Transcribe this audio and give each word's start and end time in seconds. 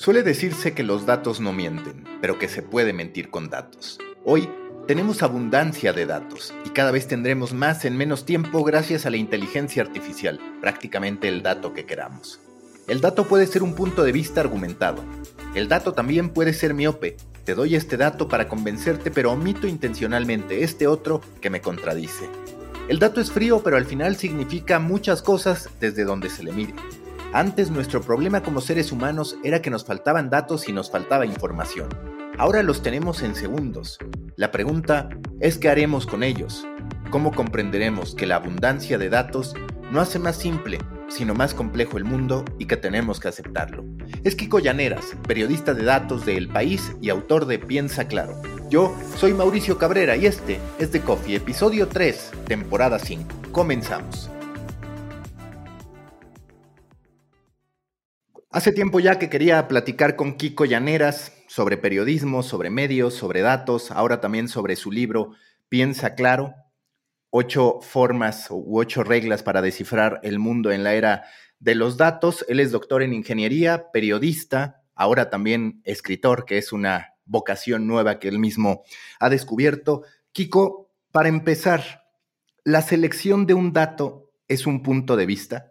Suele 0.00 0.22
decirse 0.22 0.72
que 0.72 0.82
los 0.82 1.04
datos 1.04 1.40
no 1.40 1.52
mienten, 1.52 2.04
pero 2.22 2.38
que 2.38 2.48
se 2.48 2.62
puede 2.62 2.94
mentir 2.94 3.28
con 3.28 3.50
datos. 3.50 3.98
Hoy 4.24 4.48
tenemos 4.88 5.22
abundancia 5.22 5.92
de 5.92 6.06
datos 6.06 6.54
y 6.64 6.70
cada 6.70 6.90
vez 6.90 7.06
tendremos 7.06 7.52
más 7.52 7.84
en 7.84 7.98
menos 7.98 8.24
tiempo 8.24 8.64
gracias 8.64 9.04
a 9.04 9.10
la 9.10 9.18
inteligencia 9.18 9.82
artificial, 9.82 10.40
prácticamente 10.62 11.28
el 11.28 11.42
dato 11.42 11.74
que 11.74 11.84
queramos. 11.84 12.40
El 12.88 13.02
dato 13.02 13.28
puede 13.28 13.46
ser 13.46 13.62
un 13.62 13.74
punto 13.74 14.02
de 14.02 14.12
vista 14.12 14.40
argumentado. 14.40 15.04
El 15.54 15.68
dato 15.68 15.92
también 15.92 16.30
puede 16.30 16.54
ser 16.54 16.72
miope. 16.72 17.18
Te 17.44 17.54
doy 17.54 17.74
este 17.74 17.98
dato 17.98 18.26
para 18.26 18.48
convencerte, 18.48 19.10
pero 19.10 19.32
omito 19.32 19.66
intencionalmente 19.66 20.64
este 20.64 20.86
otro 20.86 21.20
que 21.42 21.50
me 21.50 21.60
contradice. 21.60 22.26
El 22.88 23.00
dato 23.00 23.20
es 23.20 23.30
frío, 23.30 23.62
pero 23.62 23.76
al 23.76 23.84
final 23.84 24.16
significa 24.16 24.78
muchas 24.78 25.20
cosas 25.20 25.68
desde 25.78 26.04
donde 26.04 26.30
se 26.30 26.42
le 26.42 26.52
mire. 26.52 26.72
Antes 27.32 27.70
nuestro 27.70 28.00
problema 28.02 28.42
como 28.42 28.60
seres 28.60 28.90
humanos 28.90 29.36
era 29.44 29.62
que 29.62 29.70
nos 29.70 29.84
faltaban 29.84 30.30
datos 30.30 30.68
y 30.68 30.72
nos 30.72 30.90
faltaba 30.90 31.24
información. 31.24 31.88
Ahora 32.38 32.64
los 32.64 32.82
tenemos 32.82 33.22
en 33.22 33.36
segundos. 33.36 33.98
La 34.34 34.50
pregunta 34.50 35.08
es 35.38 35.56
qué 35.56 35.68
haremos 35.68 36.06
con 36.06 36.24
ellos. 36.24 36.66
¿Cómo 37.10 37.30
comprenderemos 37.32 38.16
que 38.16 38.26
la 38.26 38.34
abundancia 38.34 38.98
de 38.98 39.10
datos 39.10 39.54
no 39.92 40.00
hace 40.00 40.18
más 40.18 40.38
simple, 40.38 40.78
sino 41.06 41.32
más 41.32 41.54
complejo 41.54 41.98
el 41.98 42.04
mundo 42.04 42.44
y 42.58 42.66
que 42.66 42.76
tenemos 42.76 43.20
que 43.20 43.28
aceptarlo? 43.28 43.84
Es 44.24 44.34
Kiko 44.34 44.58
Llaneras, 44.58 45.14
periodista 45.28 45.72
de 45.72 45.84
datos 45.84 46.26
de 46.26 46.36
El 46.36 46.48
País 46.48 46.96
y 47.00 47.10
autor 47.10 47.46
de 47.46 47.60
Piensa 47.60 48.08
Claro. 48.08 48.42
Yo 48.70 48.92
soy 49.16 49.34
Mauricio 49.34 49.78
Cabrera 49.78 50.16
y 50.16 50.26
este 50.26 50.58
es 50.80 50.90
The 50.90 51.00
Coffee, 51.02 51.36
episodio 51.36 51.86
3, 51.86 52.32
temporada 52.48 52.98
5. 52.98 53.52
Comenzamos. 53.52 54.30
Hace 58.52 58.72
tiempo 58.72 58.98
ya 58.98 59.16
que 59.20 59.30
quería 59.30 59.68
platicar 59.68 60.16
con 60.16 60.36
Kiko 60.36 60.64
Llaneras 60.64 61.32
sobre 61.46 61.76
periodismo, 61.76 62.42
sobre 62.42 62.68
medios, 62.68 63.14
sobre 63.14 63.42
datos, 63.42 63.92
ahora 63.92 64.20
también 64.20 64.48
sobre 64.48 64.74
su 64.74 64.90
libro 64.90 65.34
Piensa 65.68 66.16
Claro, 66.16 66.56
ocho 67.30 67.78
formas 67.80 68.48
u 68.50 68.76
ocho 68.80 69.04
reglas 69.04 69.44
para 69.44 69.62
descifrar 69.62 70.18
el 70.24 70.40
mundo 70.40 70.72
en 70.72 70.82
la 70.82 70.94
era 70.94 71.26
de 71.60 71.76
los 71.76 71.96
datos. 71.96 72.44
Él 72.48 72.58
es 72.58 72.72
doctor 72.72 73.04
en 73.04 73.12
ingeniería, 73.12 73.92
periodista, 73.92 74.82
ahora 74.96 75.30
también 75.30 75.80
escritor, 75.84 76.44
que 76.44 76.58
es 76.58 76.72
una 76.72 77.14
vocación 77.26 77.86
nueva 77.86 78.18
que 78.18 78.26
él 78.26 78.40
mismo 78.40 78.82
ha 79.20 79.30
descubierto. 79.30 80.02
Kiko, 80.32 80.90
para 81.12 81.28
empezar, 81.28 82.02
¿la 82.64 82.82
selección 82.82 83.46
de 83.46 83.54
un 83.54 83.72
dato 83.72 84.32
es 84.48 84.66
un 84.66 84.82
punto 84.82 85.14
de 85.14 85.26
vista? 85.26 85.70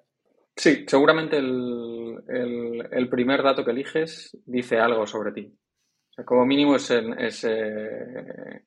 Sí, 0.60 0.84
seguramente 0.86 1.38
el, 1.38 3.08
primer 3.10 3.42
dato 3.42 3.64
que 3.64 3.72
eliges 3.72 4.38
dice 4.46 4.78
algo 4.78 5.08
sobre 5.08 5.32
ti. 5.32 5.48
O 5.48 6.14
sea, 6.14 6.26
como 6.26 6.46
mínimo 6.46 6.76
es 6.76 6.92
ese, 6.92 8.66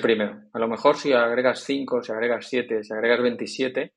primero. 0.00 0.44
A 0.54 0.58
lo 0.58 0.66
mejor 0.66 0.96
si 0.96 1.12
agregas 1.12 1.62
5, 1.62 2.02
si 2.02 2.10
agregas 2.10 2.46
7, 2.48 2.82
si 2.82 2.94
agregas 2.94 3.20
27, 3.20 3.92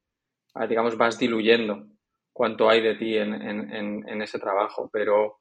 ah, 0.56 0.68
digamos, 0.68 0.98
vas 0.98 1.18
diluyendo 1.18 1.86
cuánto 2.34 2.70
hay 2.70 2.82
de 2.82 2.96
ti 2.96 3.16
en, 3.16 4.22
ese 4.22 4.38
trabajo. 4.38 4.90
Pero, 4.92 5.38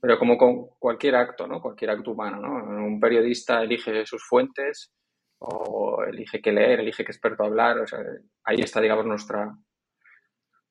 pero 0.00 0.20
como 0.20 0.38
con 0.38 0.68
cualquier 0.78 1.16
acto, 1.16 1.48
¿no? 1.48 1.60
Cualquier 1.60 1.90
acto 1.90 2.12
humano, 2.12 2.40
¿no? 2.40 2.86
Un 2.86 3.00
periodista 3.00 3.64
elige 3.64 4.06
sus 4.06 4.24
fuentes 4.24 4.92
o 5.40 6.04
elige 6.04 6.40
qué 6.40 6.52
leer, 6.52 6.78
elige 6.78 7.04
qué 7.04 7.10
experto 7.10 7.42
hablar. 7.42 7.80
O 7.80 7.86
sea, 7.88 7.98
ahí 8.44 8.60
está, 8.60 8.80
digamos, 8.80 9.06
nuestra, 9.06 9.52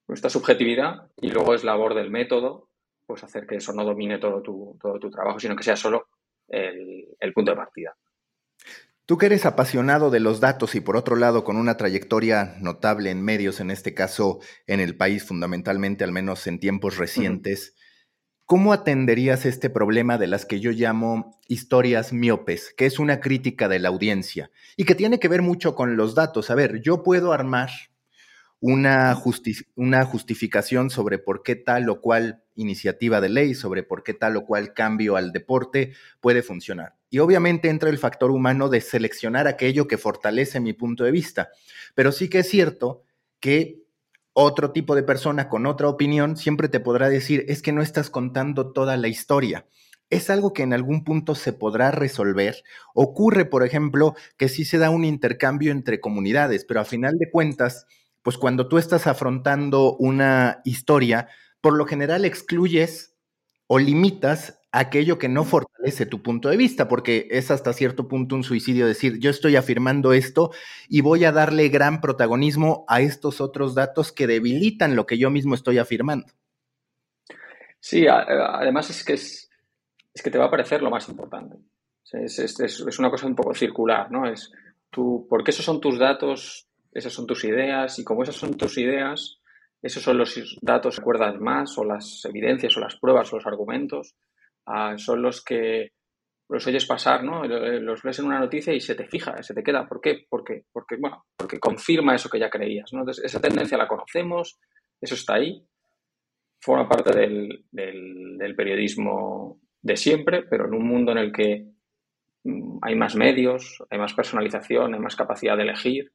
nuestra 0.08 0.30
subjetividad 0.30 1.10
y 1.18 1.30
luego 1.30 1.54
es 1.54 1.64
labor 1.64 1.96
del 1.96 2.10
método 2.10 2.70
pues 3.12 3.24
hacer 3.26 3.46
que 3.46 3.58
eso 3.58 3.74
no 3.74 3.84
domine 3.84 4.20
todo 4.20 4.42
tu, 4.42 4.78
todo 4.82 4.98
tu 4.98 5.12
trabajo, 5.12 5.38
sino 5.38 5.54
que 5.56 5.64
sea 5.64 5.76
solo 5.76 6.08
el, 6.48 7.08
el 7.20 7.34
punto 7.34 7.52
de 7.52 7.58
partida. 7.58 7.98
Tú 9.06 9.18
que 9.18 9.26
eres 9.26 9.46
apasionado 9.46 10.10
de 10.10 10.22
los 10.22 10.40
datos 10.40 10.76
y 10.76 10.80
por 10.80 10.96
otro 10.96 11.18
lado 11.18 11.44
con 11.44 11.58
una 11.58 11.76
trayectoria 11.76 12.56
notable 12.62 13.10
en 13.10 13.22
medios, 13.22 13.60
en 13.60 13.70
este 13.70 13.94
caso 13.94 14.40
en 14.68 14.80
el 14.80 14.96
país 14.96 15.26
fundamentalmente, 15.26 16.06
al 16.06 16.14
menos 16.14 16.48
en 16.48 16.62
tiempos 16.62 16.96
recientes, 16.96 17.76
¿cómo 18.46 18.72
atenderías 18.72 19.46
este 19.46 19.70
problema 19.70 20.18
de 20.18 20.28
las 20.28 20.46
que 20.46 20.62
yo 20.62 20.72
llamo 20.72 21.38
historias 21.50 22.14
miopes, 22.14 22.74
que 22.78 22.86
es 22.86 23.00
una 23.00 23.20
crítica 23.20 23.68
de 23.68 23.80
la 23.80 23.90
audiencia 23.90 24.52
y 24.78 24.86
que 24.86 24.96
tiene 24.96 25.20
que 25.20 25.28
ver 25.28 25.42
mucho 25.42 25.76
con 25.76 25.98
los 25.98 26.16
datos? 26.16 26.50
A 26.50 26.56
ver, 26.56 26.80
yo 26.82 27.04
puedo 27.04 27.34
armar 27.34 27.72
una, 28.62 29.20
una 29.76 30.06
justificación 30.06 30.90
sobre 30.92 31.18
por 31.18 31.44
qué 31.44 31.56
tal 31.56 31.90
o 31.90 32.00
cual 32.00 32.44
iniciativa 32.56 33.20
de 33.20 33.30
ley, 33.30 33.56
sobre 33.56 33.84
por 33.84 34.04
qué 34.04 34.14
tal 34.14 34.38
o 34.38 34.46
cual 34.46 34.74
cambio 34.74 35.16
al 35.16 35.32
deporte 35.32 35.94
puede 36.22 36.44
funcionar. 36.44 36.96
Y 37.10 37.20
obviamente 37.20 37.70
entra 37.70 37.90
el 37.90 37.98
factor 37.98 38.32
humano 38.32 38.70
de 38.70 38.80
seleccionar 38.80 39.48
aquello 39.48 39.88
que 39.88 39.98
fortalece 39.98 40.60
mi 40.60 40.74
punto 40.74 41.04
de 41.04 41.12
vista. 41.12 41.50
Pero 41.96 42.12
sí 42.12 42.30
que 42.30 42.40
es 42.40 42.50
cierto 42.50 43.04
que 43.40 43.82
otro 44.34 44.72
tipo 44.72 44.96
de 44.96 45.04
persona 45.04 45.50
con 45.50 45.66
otra 45.66 45.90
opinión 45.90 46.38
siempre 46.38 46.70
te 46.70 46.80
podrá 46.80 47.10
decir, 47.10 47.44
es 47.50 47.62
que 47.62 47.74
no 47.74 47.82
estás 47.82 48.10
contando 48.10 48.72
toda 48.72 48.96
la 48.96 49.08
historia. 49.08 49.66
Es 50.10 50.30
algo 50.30 50.54
que 50.54 50.64
en 50.64 50.74
algún 50.74 51.04
punto 51.04 51.36
se 51.36 51.52
podrá 51.52 51.90
resolver. 51.92 52.64
Ocurre, 52.94 53.46
por 53.46 53.66
ejemplo, 53.66 54.14
que 54.38 54.50
sí 54.50 54.66
se 54.66 54.78
da 54.78 54.90
un 54.90 55.04
intercambio 55.04 55.72
entre 55.72 56.00
comunidades, 56.00 56.64
pero 56.66 56.80
a 56.80 56.86
final 56.86 57.18
de 57.18 57.32
cuentas, 57.32 57.88
pues 58.24 58.38
cuando 58.38 58.68
tú 58.68 58.78
estás 58.78 59.08
afrontando 59.08 59.96
una 59.98 60.62
historia, 60.64 61.30
por 61.62 61.74
lo 61.74 61.86
general 61.86 62.26
excluyes 62.26 63.16
o 63.68 63.80
limitas 63.80 64.60
aquello 64.72 65.18
que 65.18 65.28
no 65.28 65.44
fortalece 65.44 66.06
tu 66.06 66.22
punto 66.22 66.50
de 66.50 66.58
vista, 66.58 66.88
porque 66.88 67.28
es 67.32 67.52
hasta 67.52 67.74
cierto 67.74 68.08
punto 68.08 68.36
un 68.36 68.44
suicidio 68.44 68.88
decir, 68.88 69.20
yo 69.20 69.30
estoy 69.30 69.56
afirmando 69.56 70.14
esto 70.14 70.52
y 70.88 71.02
voy 71.02 71.26
a 71.26 71.32
darle 71.32 71.70
gran 71.70 72.00
protagonismo 72.00 72.86
a 72.88 73.02
estos 73.02 73.42
otros 73.42 73.76
datos 73.76 74.12
que 74.12 74.28
debilitan 74.28 74.96
lo 74.96 75.06
que 75.06 75.18
yo 75.18 75.30
mismo 75.30 75.56
estoy 75.56 75.78
afirmando. 75.78 76.28
Sí, 77.80 78.08
además 78.08 78.90
es 78.92 79.04
que, 79.04 79.14
es, 79.14 79.50
que 80.24 80.30
te 80.30 80.38
va 80.38 80.46
a 80.46 80.52
parecer 80.52 80.82
lo 80.82 80.90
más 80.90 81.10
importante. 81.10 81.58
Es, 82.14 82.40
es, 82.40 83.00
una 83.00 83.10
cosa 83.10 83.26
un 83.26 83.36
poco 83.36 83.54
circular, 83.54 84.12
¿no? 84.12 84.30
Es 84.30 84.52
tú, 84.90 85.26
porque 85.30 85.52
esos 85.52 85.66
son 85.66 85.82
tus 85.82 85.98
datos, 85.98 86.68
esas 86.92 87.14
son 87.14 87.26
tus 87.26 87.44
ideas 87.44 87.98
y 88.00 88.04
como 88.04 88.24
esas 88.24 88.36
son 88.36 88.58
tus 88.58 88.78
ideas, 88.78 89.40
esos 89.82 90.04
son 90.04 90.18
los 90.18 90.58
datos 90.62 90.96
que 90.96 91.02
recuerdas 91.02 91.40
más 91.40 91.78
o 91.78 91.84
las 91.84 92.24
evidencias 92.26 92.76
o 92.78 92.80
las 92.80 92.98
pruebas 92.98 93.32
o 93.32 93.38
los 93.38 93.48
argumentos, 93.48 94.16
ah, 94.66 94.98
son 94.98 95.22
los 95.22 95.44
que 95.44 95.94
los 96.50 96.68
oyes 96.68 96.86
pasar, 96.86 97.24
¿no? 97.24 97.46
Los 97.46 98.04
ves 98.04 98.20
en 98.20 98.26
una 98.26 98.40
noticia 98.40 98.74
y 98.74 98.82
se 98.82 98.94
te 98.94 99.08
fija, 99.08 99.42
se 99.42 99.54
te 99.54 99.64
queda. 99.64 99.88
¿Por 99.88 100.02
qué? 100.02 100.26
Porque, 100.30 100.66
porque, 100.74 100.98
bueno, 101.00 101.24
porque 101.38 101.60
confirma 101.60 102.14
eso 102.14 102.30
que 102.30 102.40
ya 102.40 102.50
creías, 102.50 102.92
¿no? 102.92 103.10
Esa 103.10 103.40
tendencia 103.40 103.78
la 103.78 103.88
conocemos, 103.88 104.60
eso 105.00 105.16
está 105.16 105.36
ahí, 105.36 105.66
forma 106.60 106.90
parte 106.90 107.18
del, 107.18 107.66
del 107.72 108.56
periodismo 108.56 109.62
de 109.82 109.96
siempre, 109.96 110.44
pero 110.44 110.66
en 110.66 110.74
un 110.74 110.86
mundo 110.86 111.14
en 111.14 111.20
el 111.20 111.32
que 111.32 111.68
mm, 112.44 112.80
hay 112.82 112.96
más 112.96 113.16
medios, 113.16 113.82
hay 113.90 113.98
más 113.98 114.14
personalización, 114.14 114.94
hay 114.94 115.00
más 115.00 115.16
capacidad 115.16 115.56
de 115.56 115.64
elegir, 115.64 116.12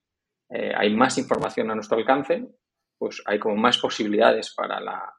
eh, 0.49 0.73
hay 0.77 0.95
más 0.95 1.19
información 1.19 1.71
a 1.71 1.75
nuestro 1.75 1.99
alcance, 1.99 2.47
pues 2.99 3.23
hay 3.27 3.39
como 3.39 3.57
más 3.57 3.79
posibilidades 3.79 4.55
para, 4.55 4.81
la, 4.81 5.13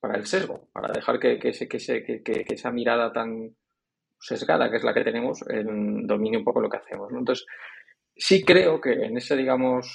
para 0.00 0.16
el 0.16 0.26
sesgo, 0.26 0.68
para 0.72 0.92
dejar 0.92 1.18
que, 1.18 1.38
que, 1.38 2.44
esa 2.48 2.70
mirada 2.70 3.12
tan 3.12 3.54
sesgada, 4.18 4.70
que 4.70 4.76
es 4.76 4.84
la 4.84 4.94
que 4.94 5.04
tenemos, 5.04 5.44
domine 5.44 6.38
un 6.38 6.44
poco 6.44 6.60
lo 6.60 6.68
que 6.68 6.78
hacemos. 6.78 7.12
Entonces, 7.12 7.46
sí 8.16 8.44
creo 8.44 8.80
que 8.80 8.92
en 8.92 9.16
ese, 9.16 9.36
digamos, 9.36 9.86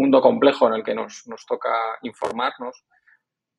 mundo 0.00 0.20
complejo 0.20 0.68
en 0.68 0.74
el 0.74 0.84
que 0.84 0.94
nos, 0.94 1.24
toca 1.46 1.98
informarnos, 2.02 2.84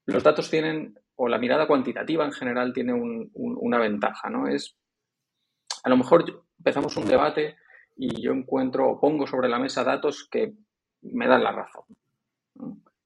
los 0.06 0.24
datos 0.24 0.50
tienen, 0.50 0.96
o 1.16 1.28
la 1.28 1.38
mirada 1.38 1.68
cuantitativa 1.68 2.26
en 2.26 2.32
general 2.32 2.74
tiene 2.74 2.94
una 2.94 3.78
ventaja, 3.78 4.30
¿no? 4.30 4.48
Es, 4.48 4.78
a 5.84 5.90
lo 5.90 5.98
mejor 5.98 6.46
empezamos 6.58 6.98
un 6.98 7.08
debate 7.08 7.58
y 7.96 8.22
yo 8.22 8.32
encuentro 8.32 8.90
o 8.90 9.00
pongo 9.00 9.28
sobre 9.28 9.50
la 9.50 9.60
mesa 9.60 9.84
datos 9.84 10.28
que 10.30 10.54
me 11.02 11.28
dan 11.28 11.44
la 11.44 11.52
razón. 11.52 11.86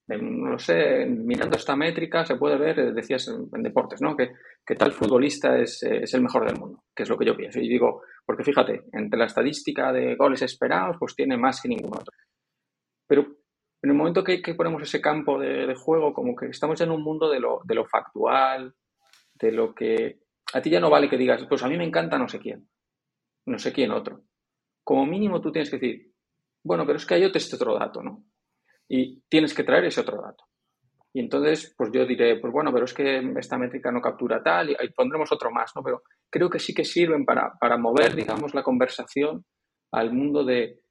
¿no? 0.07 0.59
sé, 0.59 1.05
mirando 1.05 1.57
esta 1.57 1.75
métrica 1.75 2.25
se 2.25 2.35
puede 2.35 2.57
ver, 2.57 2.93
decías 2.93 3.27
en, 3.27 3.63
deportes, 3.63 4.01
¿no? 4.01 4.15
Que, 4.15 4.31
tal 4.75 4.91
futbolista 4.91 5.57
es, 5.57 5.81
es, 5.83 6.13
el 6.13 6.21
mejor 6.21 6.45
del 6.45 6.59
mundo, 6.59 6.83
que 6.95 7.03
es 7.03 7.09
lo 7.09 7.17
que 7.17 7.25
yo 7.25 7.35
pienso. 7.35 7.59
Y 7.59 7.67
digo, 7.67 8.03
porque 8.25 8.43
fíjate, 8.43 8.83
entre 8.93 9.19
la 9.19 9.25
estadística 9.25 9.91
de 9.91 10.15
goles 10.15 10.41
esperados, 10.41 10.97
pues 10.99 11.15
tiene 11.15 11.37
más 11.37 11.61
que 11.61 11.69
ningún 11.69 11.93
otro. 11.93 12.13
Pero 13.07 13.21
en 13.81 13.91
el 13.91 13.95
momento 13.95 14.23
que, 14.23 14.41
ponemos 14.55 14.81
ese 14.81 15.01
campo 15.01 15.39
de, 15.39 15.73
juego, 15.75 16.13
como 16.13 16.35
que 16.35 16.47
estamos 16.47 16.79
ya 16.79 16.85
en 16.85 16.91
un 16.91 17.03
mundo 17.03 17.29
de 17.29 17.39
lo, 17.39 17.61
de 17.63 17.75
lo 17.75 17.85
factual, 17.85 18.73
de 19.35 19.51
lo 19.51 19.75
que 19.75 20.19
a 20.53 20.61
ti 20.61 20.69
ya 20.69 20.79
no 20.79 20.89
vale 20.89 21.09
que 21.09 21.17
digas, 21.17 21.45
pues 21.47 21.61
a 21.63 21.67
mí 21.67 21.77
me 21.77 21.85
encanta 21.85 22.17
no 22.17 22.27
sé 22.27 22.39
quién, 22.39 22.67
no 23.45 23.59
sé 23.59 23.73
quién 23.73 23.91
otro. 23.91 24.23
Como 24.85 25.05
mínimo 25.05 25.41
tú 25.41 25.51
tienes 25.51 25.69
que 25.69 25.77
decir, 25.77 26.13
bueno, 26.63 26.85
pero 26.85 26.97
es 26.97 27.05
que 27.05 27.15
hay 27.15 27.23
este 27.23 27.55
otro 27.55 27.77
dato, 27.77 28.01
¿no? 28.01 28.23
Y 28.87 29.19
tienes 29.27 29.53
que 29.53 29.63
traer 29.63 29.85
ese 29.85 30.01
otro 30.01 30.21
dato. 30.21 30.45
Y 31.11 31.21
entonces, 31.21 31.73
pues 31.75 31.89
yo 31.91 32.05
diré, 32.05 32.39
pues 32.39 32.53
bueno, 32.53 32.71
pero 32.71 32.85
es 32.85 32.93
que 32.93 33.17
esta 33.37 33.57
métrica 33.57 33.91
no 33.91 33.99
captura 33.99 34.43
tal, 34.43 34.69
y, 34.69 34.75
pondremos 34.95 35.31
otro 35.31 35.49
más, 35.49 35.71
¿no? 35.75 35.81
Pero 35.81 36.03
creo 36.29 36.49
que 36.49 36.59
sí 36.59 36.73
que 36.73 36.83
sirven 36.83 37.25
para, 37.25 37.77
mover, 37.77 38.15
digamos, 38.15 38.53
la 38.53 38.63
conversación 38.63 39.43
al 39.91 40.13
mundo 40.13 40.43
de, 40.43 40.81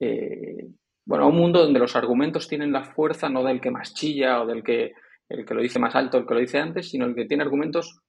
eh, 0.00 0.68
bueno, 1.04 1.24
a 1.24 1.28
un 1.28 1.36
mundo 1.36 1.62
donde 1.62 1.80
los 1.80 1.94
argumentos 1.94 2.48
tienen 2.48 2.72
la 2.72 2.84
fuerza 2.84 3.28
no 3.28 3.42
del 3.42 3.60
que 3.60 3.70
más 3.70 3.92
chilla 3.92 4.40
o 4.40 4.46
del 4.46 4.62
que, 4.62 4.92
el 5.28 5.44
que 5.44 5.54
lo 5.54 5.60
dice 5.60 5.78
más 5.78 5.94
alto, 5.94 6.16
el 6.16 6.26
que 6.26 6.34
lo 6.34 6.40
dice 6.40 6.58
antes, 6.58 6.88
sino 6.88 7.04
el 7.04 7.14
que 7.14 7.26
tiene 7.26 7.42
argumentos 7.42 8.00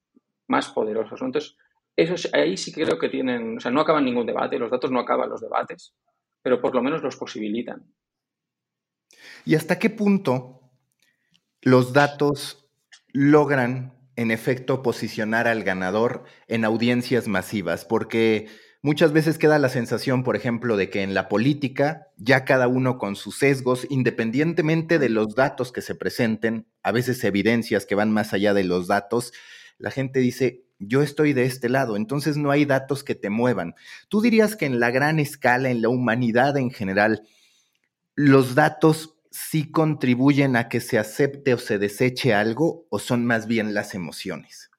más 0.48 0.70
poderosos. 0.70 1.20
Entonces, 1.20 1.56
eso, 1.96 2.28
ahí 2.32 2.56
sí 2.56 2.72
creo 2.72 2.98
que 2.98 3.08
tienen, 3.08 3.58
o 3.58 3.60
sea, 3.60 3.70
no 3.70 3.80
acaban 3.80 4.04
ningún 4.04 4.26
debate, 4.26 4.58
los 4.58 4.70
datos 4.70 4.90
no 4.90 5.00
acaban 5.00 5.30
los 5.30 5.40
debates, 5.40 5.94
pero 6.42 6.60
por 6.60 6.74
lo 6.74 6.82
menos 6.82 7.02
los 7.02 7.16
posibilitan. 7.16 7.84
¿Y 9.44 9.54
hasta 9.54 9.78
qué 9.78 9.90
punto 9.90 10.72
los 11.60 11.92
datos 11.92 12.68
logran, 13.12 13.94
en 14.16 14.30
efecto, 14.30 14.82
posicionar 14.82 15.48
al 15.48 15.64
ganador 15.64 16.24
en 16.48 16.64
audiencias 16.64 17.28
masivas, 17.28 17.84
porque 17.84 18.48
muchas 18.82 19.12
veces 19.12 19.38
queda 19.38 19.58
la 19.58 19.68
sensación, 19.68 20.24
por 20.24 20.36
ejemplo, 20.36 20.76
de 20.76 20.90
que 20.90 21.02
en 21.02 21.14
la 21.14 21.28
política, 21.28 22.08
ya 22.16 22.44
cada 22.44 22.68
uno 22.68 22.98
con 22.98 23.16
sus 23.16 23.38
sesgos, 23.38 23.86
independientemente 23.88 24.98
de 24.98 25.08
los 25.08 25.34
datos 25.34 25.72
que 25.72 25.80
se 25.80 25.94
presenten, 25.94 26.66
a 26.82 26.92
veces 26.92 27.22
evidencias 27.24 27.86
que 27.86 27.94
van 27.94 28.12
más 28.12 28.32
allá 28.32 28.52
de 28.52 28.64
los 28.64 28.86
datos, 28.86 29.32
la 29.78 29.90
gente 29.90 30.20
dice, 30.20 30.64
yo 30.88 31.02
estoy 31.02 31.32
de 31.32 31.44
este 31.44 31.68
lado, 31.68 31.96
entonces 31.96 32.36
no 32.36 32.50
hay 32.50 32.64
datos 32.64 33.04
que 33.04 33.14
te 33.14 33.30
muevan. 33.30 33.74
¿Tú 34.08 34.20
dirías 34.20 34.56
que 34.56 34.66
en 34.66 34.80
la 34.80 34.90
gran 34.90 35.18
escala, 35.18 35.70
en 35.70 35.82
la 35.82 35.88
humanidad 35.88 36.56
en 36.56 36.70
general, 36.70 37.26
los 38.14 38.54
datos 38.54 39.16
sí 39.30 39.70
contribuyen 39.70 40.56
a 40.56 40.68
que 40.68 40.80
se 40.80 40.98
acepte 40.98 41.54
o 41.54 41.58
se 41.58 41.78
deseche 41.78 42.34
algo 42.34 42.86
o 42.88 42.98
son 42.98 43.26
más 43.26 43.46
bien 43.46 43.74
las 43.74 43.94
emociones? 43.94 44.70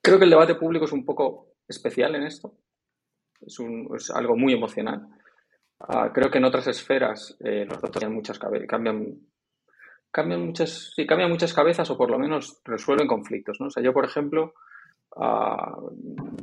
Creo 0.00 0.18
que 0.18 0.24
el 0.24 0.30
debate 0.30 0.56
público 0.56 0.84
es 0.84 0.92
un 0.92 1.04
poco 1.04 1.54
especial 1.68 2.14
en 2.14 2.24
esto. 2.24 2.58
Es, 3.40 3.58
algo 4.10 4.36
muy 4.36 4.52
emocional. 4.52 5.08
Ah, 5.80 6.10
creo 6.12 6.30
que 6.30 6.38
en 6.38 6.44
otras 6.44 6.66
esferas 6.68 7.36
eh, 7.40 7.64
los 7.64 7.80
datos 7.80 7.90
cambian 7.90 8.14
muchas, 8.14 8.38
cambian, 8.38 9.18
cambian, 10.12 10.46
muchas, 10.46 10.92
sí, 10.94 11.06
cambian 11.06 11.30
muchas 11.30 11.52
cabezas 11.52 11.90
o 11.90 11.96
por 11.96 12.10
lo 12.10 12.18
menos 12.18 12.60
resuelven 12.64 13.08
conflictos. 13.08 13.58
¿no? 13.60 13.66
O 13.66 13.70
sea, 13.70 13.82
yo, 13.82 13.92
por 13.92 14.04
ejemplo, 14.04 14.54
ah, 15.16 15.76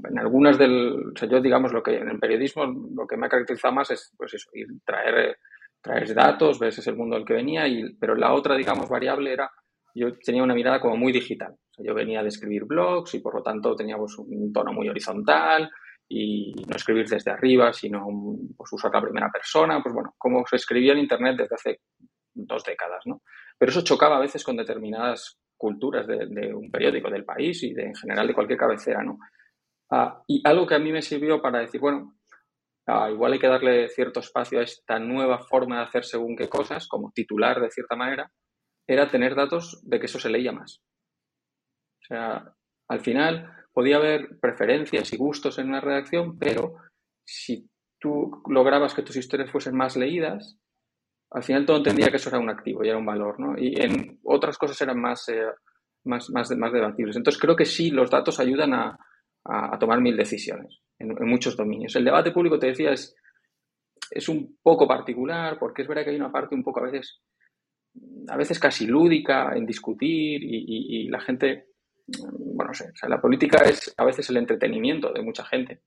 en 0.10 0.19
algunas 0.19 0.57
del. 0.57 1.12
O 1.16 1.18
sea, 1.18 1.30
yo, 1.30 1.39
digamos, 1.39 1.71
lo 1.71 1.81
que 1.81 1.98
en 1.98 2.10
el 2.10 2.19
periodismo 2.19 2.66
lo 2.66 3.07
que 3.07 3.16
me 3.16 3.27
ha 3.27 3.30
caracterizado 3.30 3.74
más 3.74 3.92
es 3.92 4.13
pues 4.18 4.33
eso, 4.33 4.50
ir, 4.54 4.68
traer 4.83 5.38
traes 5.81 6.13
datos, 6.13 6.60
ves 6.60 6.77
ese 6.77 6.89
el 6.89 6.98
mundo 6.98 7.16
al 7.16 7.25
que 7.25 7.33
venía, 7.33 7.68
y, 7.68 7.94
pero 7.95 8.16
la 8.16 8.33
otra, 8.33 8.56
digamos, 8.56 8.89
variable 8.89 9.31
era, 9.31 9.50
yo 9.95 10.12
tenía 10.18 10.44
una 10.44 10.54
mirada 10.54 10.80
como 10.80 10.98
muy 10.98 11.12
digital. 11.12 11.56
yo 11.77 11.94
venía 11.94 12.21
de 12.21 12.27
escribir 12.27 12.66
blogs 12.66 13.13
y 13.13 13.19
por 13.19 13.36
lo 13.36 13.42
tanto 13.42 13.75
teníamos 13.75 14.18
un 14.18 14.51
tono 14.51 14.74
muy 14.74 14.89
horizontal 14.89 15.69
y 16.10 16.54
no 16.68 16.75
escribir 16.75 17.07
desde 17.07 17.31
arriba, 17.31 17.71
sino 17.71 18.06
pues, 18.57 18.74
usar 18.74 18.92
la 18.94 19.01
primera 19.01 19.30
persona, 19.31 19.81
pues 19.81 19.94
bueno, 19.94 20.13
como 20.18 20.45
se 20.45 20.57
escribía 20.57 20.94
en 20.94 21.00
Internet 21.00 21.38
desde 21.38 21.56
hace 21.56 21.80
dos 22.33 22.63
décadas, 22.63 23.01
¿no? 23.06 23.21
Pero 23.59 23.71
eso 23.71 23.83
chocaba 23.83 24.17
a 24.17 24.21
veces 24.21 24.44
con 24.44 24.57
determinadas 24.57 25.38
culturas 25.57 26.07
de, 26.07 26.53
un 26.53 26.71
periódico, 26.71 27.09
del 27.09 27.25
país 27.25 27.61
y 27.63 27.73
de, 27.73 27.88
en 27.88 27.95
general 27.95 28.25
de 28.25 28.33
cualquier 28.33 28.57
cabecera, 28.57 29.03
¿no? 29.03 29.19
Ah, 29.91 30.23
y 30.25 30.41
algo 30.47 30.65
que 30.65 30.75
a 30.75 30.79
mí 30.79 30.91
me 30.91 31.01
sirvió 31.01 31.41
para 31.41 31.59
decir, 31.59 31.81
bueno, 31.81 32.19
Ah, 32.91 33.11
igual 33.11 33.33
hay 33.33 33.39
que 33.39 33.47
darle 33.47 33.88
cierto 33.89 34.19
espacio 34.19 34.59
a 34.59 34.63
esta 34.63 34.97
nueva 34.97 35.38
forma 35.38 35.77
de 35.77 35.83
hacer 35.83 36.03
según 36.06 36.35
qué 36.35 36.50
cosas, 36.50 36.88
como 36.88 37.11
titular 37.11 37.61
de 37.61 37.69
cierta 37.69 37.95
manera, 37.95 38.31
era 38.88 39.11
tener 39.11 39.35
datos 39.35 39.79
de 39.83 40.00
que 40.00 40.07
eso 40.07 40.19
se 40.19 40.31
leía 40.31 40.51
más. 40.51 40.81
O 42.01 42.06
sea, 42.07 42.56
al 42.88 43.01
final 43.01 43.53
podía 43.73 43.97
haber 43.97 44.39
preferencias 44.39 45.13
y 45.13 45.17
gustos 45.17 45.59
en 45.59 45.69
una 45.69 45.81
redacción, 45.81 46.39
pero 46.39 46.77
si 47.23 47.69
tú 48.00 48.41
lograbas 48.50 48.95
que 48.95 49.03
tus 49.03 49.17
historias 49.17 49.51
fuesen 49.51 49.77
más 49.77 49.95
leídas, 49.95 50.57
al 51.31 51.44
final 51.44 51.66
todo 51.66 51.78
entendía 51.78 52.10
que 52.10 52.18
eso 52.18 52.30
era 52.30 52.40
un 52.40 52.50
activo 52.50 52.84
y 52.84 52.90
era 52.90 52.98
un 52.98 53.06
valor, 53.06 53.40
¿no? 53.40 53.58
Y 53.58 53.80
en 53.80 54.20
otras 54.24 54.58
cosas 54.58 54.81
eran 54.81 55.00
más, 55.00 55.30
eh, 55.30 55.46
más, 56.06 56.30
más, 56.31 56.50
más 56.58 56.74
debatibles. 56.74 57.16
Entonces 57.16 57.40
creo 57.40 57.56
que 57.56 57.66
sí, 57.66 57.92
los 57.92 58.10
datos 58.10 58.40
ayudan 58.40 58.74
a, 58.74 58.98
a 59.44 59.78
tomar 59.80 60.02
mil 60.02 60.16
decisiones 60.16 60.81
en, 61.00 61.16
muchos 61.28 61.56
dominios. 61.56 61.96
El 61.96 62.06
debate 62.06 62.31
público, 62.31 62.59
te 62.59 62.68
decía, 62.68 62.92
es, 62.92 63.16
es 64.12 64.30
un 64.30 64.57
poco 64.62 64.88
particular 64.88 65.57
porque 65.59 65.81
es 65.81 65.88
verdad 65.88 66.04
que 66.04 66.12
hay 66.12 66.16
una 66.16 66.31
parte 66.31 66.56
un 66.56 66.64
poco 66.64 66.81
a 66.81 66.83
veces, 66.83 67.21
a 68.28 68.38
veces 68.38 68.59
casi 68.59 68.86
lúdica 68.86 69.56
en 69.56 69.66
discutir 69.66 70.42
y, 70.44 71.07
la 71.09 71.21
gente, 71.21 71.68
bueno, 72.07 72.69
no 72.69 72.74
sé, 72.74 72.92
la 73.07 73.21
política 73.21 73.64
es 73.64 73.94
a 73.98 74.06
veces 74.06 74.30
el 74.30 74.38
entretenimiento 74.38 75.12
de 75.12 75.21
mucha 75.21 75.45
gente. 75.45 75.81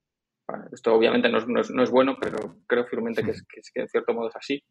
esto 0.72 0.94
obviamente 0.94 1.28
no 1.28 1.38
es, 1.38 1.70
no, 1.70 1.82
es, 1.82 1.90
bueno, 1.90 2.16
pero 2.20 2.56
creo 2.66 2.84
firmemente 2.86 3.22
que, 3.22 3.80
en 3.80 3.88
cierto 3.88 4.14
modo 4.14 4.28
es 4.28 4.36
así. 4.36 4.62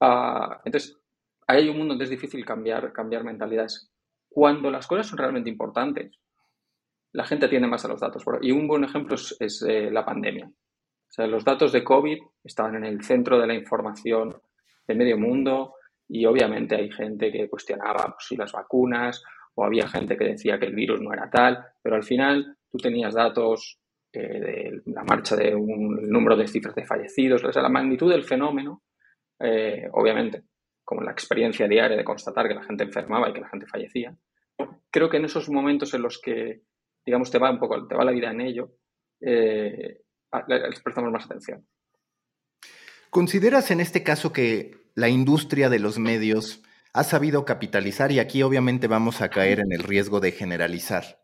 Ah, 0.00 0.60
entonces, 0.64 0.98
hay 1.46 1.68
un 1.68 1.78
mundo 1.78 1.92
donde 1.92 2.04
es 2.04 2.10
difícil 2.10 2.44
cambiar, 2.44 2.92
cambiar 2.92 3.24
mentalidades. 3.24 3.90
Cuando 4.28 4.70
las 4.70 4.86
cosas 4.86 5.06
son 5.06 5.18
realmente 5.18 5.50
importantes, 5.50 6.18
la 7.12 7.24
gente 7.24 7.48
tiene 7.48 7.68
más 7.68 7.84
a 7.84 7.88
los 7.88 8.00
datos. 8.00 8.24
Y 8.42 8.50
un 8.50 8.66
buen 8.66 8.84
ejemplo 8.84 9.14
es, 9.14 9.62
eh, 9.68 9.90
la 9.90 10.04
pandemia. 10.04 10.46
O 10.46 11.12
sea, 11.14 11.26
los 11.26 11.44
datos 11.44 11.72
de 11.72 11.84
COVID 11.84 12.18
estaban 12.42 12.74
en 12.74 12.84
el 12.84 13.02
centro 13.04 13.38
de 13.38 13.46
la 13.46 13.54
información 13.54 14.34
de 14.86 14.94
medio 14.94 15.16
mundo 15.16 15.74
y 16.08 16.26
obviamente 16.26 16.74
hay 16.74 16.90
gente 16.90 17.30
que 17.30 17.48
cuestionaba 17.48 18.04
pues, 18.04 18.26
si 18.28 18.36
las 18.36 18.52
vacunas 18.52 19.22
o 19.54 19.64
había 19.64 19.86
gente 19.86 20.16
que 20.16 20.24
decía 20.24 20.58
que 20.58 20.66
el 20.66 20.74
virus 20.74 21.00
no 21.00 21.12
era 21.12 21.30
tal, 21.30 21.64
pero 21.80 21.94
al 21.94 22.02
final 22.02 22.56
tú 22.70 22.78
tenías 22.78 23.14
datos 23.14 23.78
eh, 24.12 24.40
de 24.40 24.82
la 24.86 25.04
marcha 25.04 25.36
de 25.36 25.54
un 25.54 26.08
número 26.10 26.36
de 26.36 26.48
cifras 26.48 26.74
de 26.74 26.84
fallecidos, 26.84 27.44
o 27.44 27.52
sea, 27.52 27.62
la 27.62 27.68
magnitud 27.68 28.10
del 28.10 28.24
fenómeno, 28.24 28.82
eh, 29.44 29.88
obviamente, 29.92 30.42
como 30.82 31.02
la 31.02 31.12
experiencia 31.12 31.68
diaria 31.68 31.96
de 31.96 32.04
constatar 32.04 32.48
que 32.48 32.54
la 32.54 32.64
gente 32.64 32.84
enfermaba 32.84 33.28
y 33.28 33.32
que 33.32 33.40
la 33.40 33.48
gente 33.48 33.66
fallecía. 33.66 34.16
Creo 34.90 35.10
que 35.10 35.18
en 35.18 35.24
esos 35.24 35.48
momentos 35.48 35.92
en 35.94 36.02
los 36.02 36.20
que 36.20 36.62
digamos, 37.04 37.30
te 37.30 37.38
va 37.38 37.50
un 37.50 37.58
poco, 37.58 37.86
te 37.86 37.94
va 37.94 38.04
la 38.04 38.12
vida 38.12 38.30
en 38.30 38.40
ello, 38.40 38.70
eh, 39.20 40.00
les 40.48 40.80
prestamos 40.80 41.12
más 41.12 41.26
atención. 41.26 41.66
¿Consideras 43.10 43.70
en 43.70 43.80
este 43.80 44.02
caso 44.02 44.32
que 44.32 44.90
la 44.94 45.08
industria 45.08 45.68
de 45.68 45.78
los 45.78 45.98
medios 45.98 46.62
ha 46.92 47.04
sabido 47.04 47.44
capitalizar, 47.44 48.12
y 48.12 48.20
aquí 48.20 48.42
obviamente 48.42 48.86
vamos 48.86 49.20
a 49.20 49.28
caer 49.28 49.60
en 49.60 49.72
el 49.72 49.82
riesgo 49.82 50.20
de 50.20 50.30
generalizar, 50.30 51.20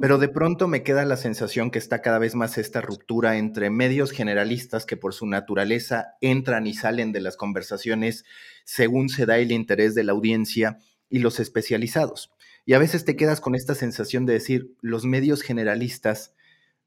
pero 0.00 0.18
de 0.18 0.28
pronto 0.28 0.68
me 0.68 0.84
queda 0.84 1.04
la 1.04 1.16
sensación 1.16 1.72
que 1.72 1.78
está 1.78 2.02
cada 2.02 2.20
vez 2.20 2.36
más 2.36 2.56
esta 2.56 2.80
ruptura 2.80 3.36
entre 3.36 3.68
medios 3.68 4.12
generalistas 4.12 4.86
que 4.86 4.96
por 4.96 5.12
su 5.12 5.26
naturaleza 5.26 6.14
entran 6.20 6.68
y 6.68 6.74
salen 6.74 7.10
de 7.10 7.20
las 7.20 7.36
conversaciones 7.36 8.24
según 8.64 9.08
se 9.08 9.26
da 9.26 9.38
el 9.38 9.50
interés 9.50 9.96
de 9.96 10.04
la 10.04 10.12
audiencia 10.12 10.78
y 11.10 11.18
los 11.18 11.40
especializados. 11.40 12.30
y 12.64 12.74
a 12.74 12.78
veces 12.78 13.06
te 13.06 13.16
quedas 13.16 13.40
con 13.40 13.54
esta 13.54 13.74
sensación 13.74 14.26
de 14.26 14.34
decir, 14.34 14.76
los 14.82 15.06
medios 15.06 15.42
generalistas 15.42 16.34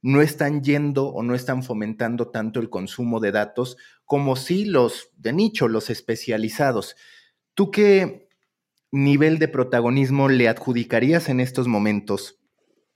no 0.03 0.21
están 0.21 0.63
yendo 0.63 1.07
o 1.07 1.23
no 1.23 1.33
están 1.35 1.63
fomentando 1.63 2.29
tanto 2.29 2.59
el 2.59 2.69
consumo 2.69 3.19
de 3.19 3.31
datos 3.31 3.77
como 4.05 4.35
si 4.35 4.65
los 4.65 5.09
de 5.17 5.33
nicho, 5.33 5.67
los 5.67 5.89
especializados. 5.89 6.95
¿Tú 7.55 7.71
qué 7.71 8.29
nivel 8.91 9.39
de 9.39 9.47
protagonismo 9.47 10.29
le 10.29 10.47
adjudicarías 10.47 11.29
en 11.29 11.39
estos 11.39 11.67
momentos 11.67 12.40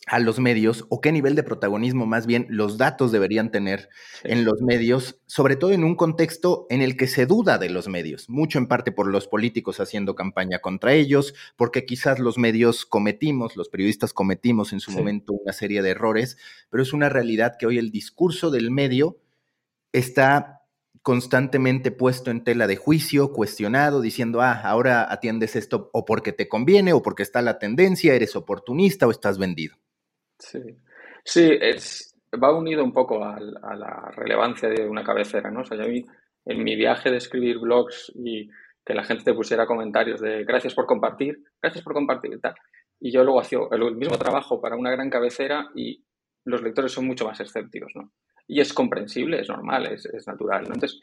a 0.06 0.20
los 0.20 0.40
medios 0.40 0.86
o 0.90 1.02
qué 1.02 1.12
nivel 1.12 1.36
de 1.36 1.44
protagonismo 1.44 2.06
más 2.06 2.28
bien 2.28 2.46
los 2.50 2.78
datos 2.78 3.12
deberían 3.12 3.52
tener 3.52 3.90
en 4.24 4.46
los 4.46 4.62
medios, 4.62 5.20
sobre 5.26 5.56
todo 5.56 5.72
en 5.72 5.84
un 5.84 5.96
contexto 5.96 6.68
en 6.70 6.82
el 6.82 6.96
que 6.96 7.08
se 7.08 7.26
duda 7.26 7.58
de 7.58 7.70
los 7.70 7.88
medios, 7.88 8.30
mucho 8.30 8.60
en 8.60 8.68
parte 8.68 8.92
por 8.92 9.08
los 9.08 9.28
políticos 9.28 9.80
haciendo 9.80 10.16
campaña 10.16 10.60
contra 10.60 10.94
ellos, 10.94 11.34
porque 11.56 11.86
quizás 11.86 12.20
los 12.20 12.38
medios 12.38 12.86
cometimos, 12.86 13.56
los 13.56 13.70
periodistas 13.70 14.14
cometimos 14.14 14.74
en 14.74 14.80
su 14.80 14.92
momento 14.92 15.34
una 15.34 15.54
serie 15.54 15.82
de 15.82 15.90
errores, 15.90 16.38
pero 16.70 16.84
es 16.84 16.94
una 16.94 17.10
realidad 17.10 17.56
que 17.58 17.66
hoy 17.66 17.80
el 17.80 17.92
discurso 17.92 18.52
del 18.52 18.70
medio 18.70 19.18
está 19.92 20.62
constantemente 21.02 21.92
puesto 21.92 22.32
en 22.32 22.44
tela 22.44 22.68
de 22.68 22.78
juicio, 22.78 23.32
cuestionado, 23.32 24.02
diciendo, 24.02 24.42
ah, 24.42 24.62
ahora 24.64 25.12
atiendes 25.12 25.56
esto 25.56 25.90
o 25.94 26.04
porque 26.04 26.32
te 26.32 26.48
conviene 26.48 26.94
o 26.94 27.02
porque 27.04 27.22
está 27.22 27.42
la 27.42 27.60
tendencia, 27.60 28.16
eres 28.16 28.36
oportunista 28.36 29.08
o 29.08 29.12
estás 29.12 29.38
vendido. 29.38 29.78
Sí, 30.38 30.60
sí 31.24 31.50
es, 31.60 32.16
va 32.42 32.56
unido 32.56 32.84
un 32.84 32.94
poco 32.94 33.24
a, 33.24 33.40
la 33.40 34.12
relevancia 34.16 34.70
de 34.70 34.88
una 34.88 35.04
cabecera, 35.04 35.50
¿no? 35.52 35.62
O 35.62 35.66
sea, 35.66 35.78
yo 35.78 35.86
en 35.86 36.64
mi 36.64 36.76
viaje 36.76 37.10
de 37.10 37.18
escribir 37.18 37.60
blogs 37.60 38.12
y 38.16 38.50
que 38.86 38.94
la 38.94 39.04
gente 39.04 39.24
te 39.24 39.34
pusiera 39.34 39.66
comentarios 39.66 40.22
de 40.22 40.44
gracias 40.44 40.74
por 40.76 40.86
compartir, 40.86 41.44
gracias 41.62 41.84
por 41.84 41.94
compartir 41.94 42.34
y 42.34 42.40
tal. 42.40 42.54
Y 43.00 43.12
yo 43.12 43.24
luego 43.24 43.40
hacía 43.40 43.60
el 43.72 43.96
mismo 43.96 44.18
trabajo 44.18 44.62
para 44.62 44.76
una 44.76 44.92
gran 44.92 45.10
cabecera 45.10 45.70
y 45.76 46.04
los 46.46 46.62
lectores 46.62 46.92
son 46.92 47.08
mucho 47.08 47.26
más 47.26 47.40
escépticos, 47.40 47.92
¿no? 47.96 48.12
Y 48.48 48.62
es 48.62 48.74
comprensible, 48.74 49.40
es 49.40 49.50
normal, 49.50 49.88
es, 49.88 50.06
es 50.06 50.28
natural, 50.28 50.64
¿no? 50.64 50.76
Entonces, 50.76 51.02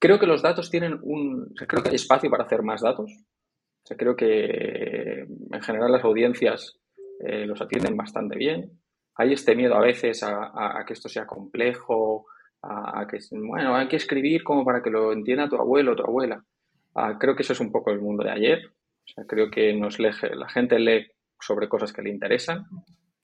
creo 0.00 0.18
que 0.18 0.26
los 0.26 0.42
datos 0.42 0.70
tienen 0.70 0.98
un... 1.02 1.54
Creo 1.54 1.82
que 1.82 1.90
hay 1.90 1.94
espacio 1.94 2.28
para 2.30 2.44
hacer 2.44 2.62
más 2.62 2.82
datos. 2.82 3.12
O 3.12 3.86
sea, 3.86 3.96
creo 3.96 4.16
que 4.16 5.24
en 5.52 5.62
general 5.62 5.92
las 5.92 6.04
audiencias 6.04 6.80
eh, 7.20 7.46
los 7.46 7.60
atienden 7.60 7.96
bastante 7.96 8.36
bien. 8.36 8.80
Hay 9.16 9.32
este 9.32 9.56
miedo 9.56 9.74
a 9.74 9.80
veces 9.80 10.22
a, 10.22 10.84
que 10.86 10.92
esto 10.92 11.08
sea 11.08 11.26
complejo, 11.26 12.26
a, 12.62 13.06
que, 13.08 13.18
bueno, 13.32 13.74
hay 13.74 13.88
que 13.88 13.96
escribir 13.96 14.44
como 14.44 14.64
para 14.64 14.82
que 14.82 14.90
lo 14.90 15.12
entienda 15.12 15.48
tu 15.48 15.56
abuelo 15.56 15.92
o 15.92 15.96
tu 15.96 16.04
abuela. 16.04 16.44
Ah, 16.94 17.16
creo 17.18 17.34
que 17.34 17.42
eso 17.42 17.52
es 17.52 17.60
un 17.60 17.72
poco 17.72 17.90
el 17.90 18.00
mundo 18.00 18.22
de 18.22 18.30
ayer. 18.30 18.60
Creo 19.26 19.50
que 19.50 19.74
nos 19.74 19.98
lee, 19.98 20.10
la 20.34 20.48
gente 20.48 20.78
lee 20.78 21.06
sobre 21.40 21.68
cosas 21.68 21.92
que 21.92 22.02
le 22.02 22.10
interesan. 22.10 22.66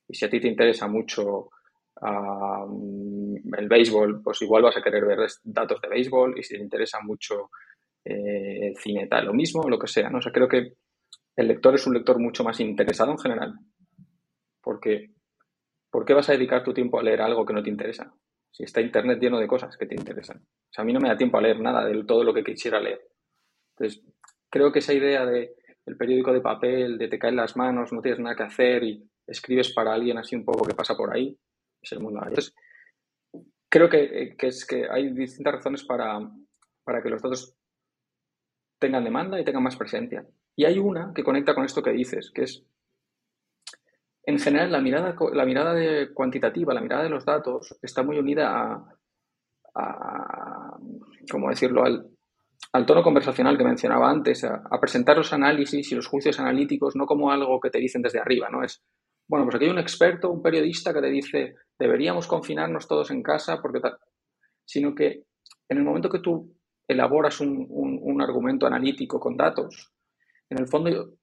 Y 0.09 0.15
si 0.15 0.25
a 0.25 0.31
ti 0.31 0.41
te 0.41 0.49
interesa 0.49 0.89
mucho 0.89 1.51
el 2.03 3.69
béisbol, 3.69 4.21
pues 4.23 4.43
igual 4.43 4.65
vas 4.65 4.77
a 4.77 4.83
querer 4.83 5.05
ver 5.07 5.21
datos 5.45 5.81
de 5.81 5.89
béisbol. 5.89 6.37
Y 6.37 6.43
si 6.43 6.57
te 6.57 6.63
interesa 6.63 6.99
mucho 7.01 7.51
eh, 8.05 8.75
cine, 8.79 9.07
tal, 9.07 9.27
lo 9.27 9.33
mismo, 9.33 9.69
lo 9.69 9.79
que 9.79 9.87
sea. 9.87 10.11
¿no? 10.11 10.19
O 10.19 10.23
sea, 10.23 10.33
creo 10.33 10.49
que 10.49 10.75
el 11.37 11.49
lector 11.49 11.77
es 11.77 11.87
un 11.87 11.95
lector 11.95 12.19
mucho 12.19 12.43
más 12.43 12.59
interesado 12.59 13.13
en 13.13 13.19
general 13.19 13.55
porque, 14.65 15.11
¿por 15.91 16.05
qué 16.05 16.15
vas 16.15 16.29
a 16.29 16.33
dedicar 16.33 16.65
tu 16.65 16.73
tiempo 16.73 16.99
a 16.99 17.03
leer 17.03 17.21
algo 17.21 17.45
que 17.45 17.53
no 17.53 17.63
te 17.63 17.71
interesa? 17.71 18.15
Si 18.51 18.65
está 18.65 18.81
Internet 18.81 19.21
lleno 19.21 19.39
de 19.39 19.47
cosas 19.47 19.77
que 19.77 19.87
te 19.87 19.95
interesan. 19.95 20.39
O 20.39 20.73
sea, 20.73 20.83
a 20.83 20.85
mí 20.85 20.93
no 20.93 21.01
me 21.01 21.09
da 21.09 21.17
tiempo 21.17 21.39
a 21.39 21.43
leer 21.43 21.61
nada 21.61 21.85
de 21.85 22.05
todo 22.05 22.25
lo 22.25 22.33
que 22.33 22.45
quisiera 22.45 22.81
leer. 22.81 23.01
Entonces, 23.77 24.03
creo 24.49 24.73
que 24.73 24.79
esa 24.79 24.95
idea 24.95 25.27
de 25.27 25.55
el 25.87 25.97
periódico 25.97 26.33
de 26.33 26.41
papel, 26.41 26.97
de 26.97 27.09
te 27.09 27.19
caen 27.19 27.37
las 27.37 27.57
manos, 27.57 27.93
no 27.93 28.01
tienes 28.01 28.21
nada 28.21 28.37
que 28.37 28.45
hacer 28.45 28.83
y 28.85 29.05
escribes 29.27 29.73
para 29.73 29.93
alguien 29.93 30.19
así 30.19 30.35
un 30.35 30.45
poco 30.45 30.65
que 30.65 30.75
pasa 30.75 30.97
por 30.97 31.15
ahí, 31.15 31.37
es 31.83 31.93
el 31.93 32.01
mundo. 32.01 32.21
Entonces, 32.23 32.55
creo 33.69 33.89
que, 33.89 34.35
es 34.39 34.67
que 34.67 34.87
hay 34.89 35.11
distintas 35.13 35.55
razones 35.55 35.85
para, 35.85 36.19
para 36.85 37.03
que 37.03 37.11
los 37.11 37.21
datos 37.21 37.55
tengan 38.79 39.05
demanda 39.05 39.39
y 39.39 39.45
tengan 39.45 39.63
más 39.63 39.77
presencia. 39.77 40.27
Y 40.57 40.65
hay 40.65 40.79
una 40.79 41.13
que 41.15 41.25
conecta 41.25 41.55
con 41.55 41.65
esto 41.65 41.83
que 41.83 41.91
dices, 41.91 42.31
que 42.31 42.43
es 42.43 42.65
en 44.27 44.39
general, 44.39 44.73
la 44.73 44.81
mirada, 44.81 45.15
la 45.33 45.45
mirada 45.45 45.75
de 45.75 46.13
cuantitativa, 46.13 46.73
la 46.73 46.81
mirada 46.81 47.03
de 47.03 47.11
los 47.11 47.25
datos, 47.25 47.77
está 47.83 48.03
muy 48.03 48.19
unida 48.19 48.87
a, 49.75 50.79
¿cómo 51.31 51.51
decirlo?, 51.51 51.85
al, 51.85 52.87
tono 52.87 53.03
conversacional 53.03 53.59
que 53.59 53.65
mencionaba 53.65 54.11
antes, 54.11 54.45
a, 54.45 54.63
presentar 54.81 55.17
los 55.17 55.33
análisis 55.33 55.93
y 55.93 55.95
los 55.95 56.07
juicios 56.07 56.41
analíticos 56.41 56.97
no 56.97 57.07
como 57.07 57.31
algo 57.31 57.61
que 57.61 57.71
te 57.71 57.79
dicen 57.79 58.03
desde 58.03 58.19
arriba, 58.19 58.49
¿no? 58.51 58.65
Es, 58.65 58.83
bueno, 59.29 59.45
pues 59.45 59.57
aquí 59.57 59.67
hay 59.67 59.71
un 59.71 59.79
experto, 59.79 60.31
un 60.31 60.43
periodista 60.43 60.93
que 60.93 61.01
te 61.01 61.11
dice, 61.11 61.55
deberíamos 61.79 62.27
confinarnos 62.27 62.89
todos 62.89 63.11
en 63.11 63.23
casa 63.23 63.61
porque 63.61 63.81
tal, 63.81 63.97
sino 64.65 64.95
que 64.95 65.25
en 65.69 65.79
el 65.79 65.85
momento 65.85 66.09
que 66.09 66.21
tú 66.21 66.55
elaboras 66.89 67.41
un, 67.41 67.67
un 67.69 68.23
argumento 68.23 68.67
analítico 68.67 69.19
con 69.19 69.37
datos, 69.37 69.93
en 70.51 70.59
el 70.59 70.69
fondo 70.69 71.15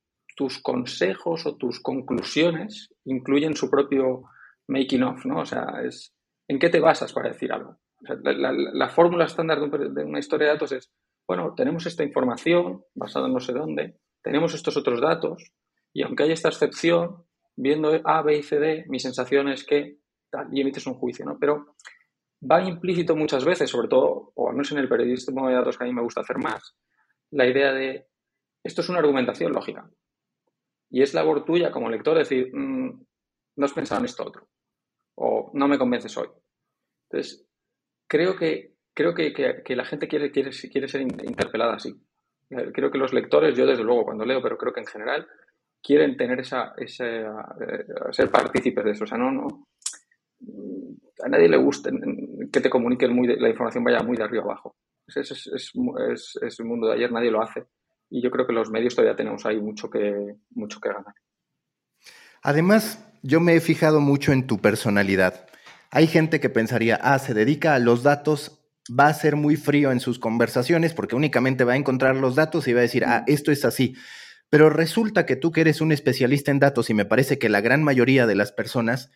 tus 0.41 0.59
consejos 0.59 1.45
o 1.45 1.55
tus 1.55 1.79
conclusiones 1.79 2.89
incluyen 3.05 3.55
su 3.55 3.69
propio 3.69 4.23
making 4.67 5.03
of, 5.03 5.23
¿no? 5.23 5.41
O 5.41 5.45
sea, 5.45 5.83
es 5.85 6.15
¿en 6.47 6.57
qué 6.57 6.69
te 6.69 6.79
basas 6.79 7.13
para 7.13 7.29
decir 7.29 7.53
algo? 7.53 7.77
la, 8.23 8.89
fórmula 8.89 9.25
estándar 9.25 9.59
de, 9.59 10.03
una 10.03 10.17
historia 10.17 10.47
de 10.47 10.53
datos 10.53 10.71
es, 10.71 10.91
bueno, 11.27 11.53
tenemos 11.55 11.85
esta 11.85 12.03
información 12.03 12.83
basada 12.95 13.27
en 13.27 13.33
no 13.33 13.39
sé 13.39 13.53
dónde, 13.53 13.99
tenemos 14.23 14.55
estos 14.55 14.75
otros 14.77 14.99
datos, 14.99 15.53
y 15.93 16.01
aunque 16.01 16.23
hay 16.23 16.31
esta 16.31 16.49
excepción, 16.49 17.23
viendo 17.55 18.01
A, 18.03 18.23
B 18.23 18.37
y 18.37 18.41
C, 18.41 18.57
D, 18.57 18.85
mi 18.87 18.99
sensación 18.99 19.47
es 19.47 19.63
que 19.63 19.99
tal, 20.31 20.47
y 20.51 20.61
emites 20.61 20.87
un 20.87 20.95
juicio, 20.95 21.23
¿no? 21.23 21.37
Pero 21.39 21.75
va 22.49 22.63
implícito 22.63 23.15
muchas 23.15 23.45
veces, 23.45 23.69
sobre 23.69 23.89
todo, 23.89 24.31
o 24.33 24.49
al 24.49 24.55
menos 24.55 24.71
en 24.71 24.79
el 24.79 24.89
periodismo 24.89 25.47
de 25.47 25.53
datos 25.53 25.77
que 25.77 25.83
a 25.83 25.87
mí 25.87 25.93
me 25.93 26.01
gusta 26.01 26.21
hacer 26.21 26.39
más, 26.39 26.75
la 27.29 27.45
idea 27.45 27.71
de 27.71 28.07
esto 28.63 28.81
es 28.81 28.89
una 28.89 28.97
argumentación 28.97 29.51
lógica. 29.53 29.87
Y 30.91 31.01
es 31.01 31.13
labor 31.13 31.45
tuya 31.45 31.71
como 31.71 31.89
lector 31.89 32.17
decir, 32.17 32.53
mm, 32.53 33.05
no 33.55 33.65
has 33.65 33.73
pensado 33.73 33.99
en 33.99 34.05
esto 34.05 34.25
otro. 34.25 34.47
O 35.15 35.51
no 35.53 35.67
me 35.67 35.77
convences 35.77 36.15
hoy. 36.17 36.27
Entonces, 37.09 37.47
creo 38.07 38.35
que, 38.35 38.75
creo 38.93 39.15
que, 39.15 39.63
la 39.75 39.85
gente 39.85 40.07
quiere, 40.07 40.31
quiere, 40.31 40.51
quiere 40.51 40.87
ser 40.89 41.01
interpelada 41.01 41.75
así. 41.75 41.95
Eh, 42.49 42.71
creo 42.73 42.91
que 42.91 42.97
los 42.97 43.13
lectores, 43.13 43.55
yo 43.55 43.65
desde 43.65 43.83
luego 43.83 44.03
cuando 44.03 44.25
leo, 44.25 44.41
pero 44.41 44.57
creo 44.57 44.73
que 44.73 44.81
en 44.81 44.87
general 44.87 45.27
quieren 45.81 46.17
tener 46.17 46.41
esa, 46.41 46.73
esa 46.77 47.05
eh, 47.05 47.85
ser 48.11 48.29
partícipes 48.29 48.83
de 48.83 48.91
eso. 48.91 49.05
O 49.05 49.07
sea, 49.07 49.17
no, 49.17 49.31
no. 49.31 49.67
A 51.23 51.29
nadie 51.29 51.47
le 51.47 51.57
gusta 51.57 51.89
que 52.51 52.61
te 52.61 52.69
comuniquen 52.69 53.15
muy 53.15 53.27
la 53.27 53.49
información 53.49 53.83
vaya 53.83 54.03
muy 54.03 54.17
de 54.17 54.23
arriba 54.23 54.43
abajo. 54.43 54.75
Es, 55.07 55.17
es, 55.17 55.47
es, 55.47 56.39
es, 56.41 56.59
el 56.59 56.65
mundo 56.65 56.87
de 56.87 56.95
ayer, 56.95 57.11
nadie 57.11 57.31
lo 57.31 57.41
hace 57.41 57.65
y 58.11 58.21
yo 58.21 58.29
creo 58.29 58.45
que 58.45 58.53
los 58.53 58.69
medios 58.69 58.93
todavía 58.93 59.15
tenemos 59.15 59.45
ahí 59.45 59.59
mucho 59.59 59.89
que, 59.89 60.35
mucho 60.51 60.79
que 60.81 60.89
ganar. 60.89 61.15
Además, 62.43 63.03
yo 63.23 63.39
me 63.39 63.55
he 63.55 63.61
fijado 63.61 64.01
mucho 64.01 64.33
en 64.33 64.45
tu 64.45 64.59
personalidad. 64.59 65.47
Hay 65.89 66.07
gente 66.07 66.41
que 66.41 66.49
pensaría, 66.49 66.99
ah, 67.01 67.17
se 67.19 67.33
dedica 67.33 67.73
a 67.73 67.79
los 67.79 68.03
datos, 68.03 68.59
va 68.87 69.07
a 69.07 69.13
ser 69.13 69.37
muy 69.37 69.55
frío 69.55 69.91
en 69.91 70.01
sus 70.01 70.19
conversaciones 70.19 70.93
porque 70.93 71.15
únicamente 71.15 71.63
va 71.63 71.73
a 71.73 71.77
encontrar 71.77 72.17
los 72.17 72.35
datos 72.35 72.67
y 72.67 72.73
va 72.73 72.79
a 72.79 72.83
decir, 72.83 73.05
ah, 73.05 73.23
esto 73.27 73.51
es 73.51 73.63
así. 73.63 73.95
Pero 74.49 74.69
resulta 74.69 75.25
que 75.25 75.37
tú 75.37 75.51
que 75.51 75.61
eres 75.61 75.79
un 75.79 75.93
especialista 75.93 76.51
en 76.51 76.59
datos 76.59 76.89
y 76.89 76.93
me 76.93 77.05
parece 77.05 77.39
que 77.39 77.47
la 77.47 77.61
gran 77.61 77.81
mayoría 77.81 78.27
de 78.27 78.35
las 78.35 78.51
personas 78.51 79.09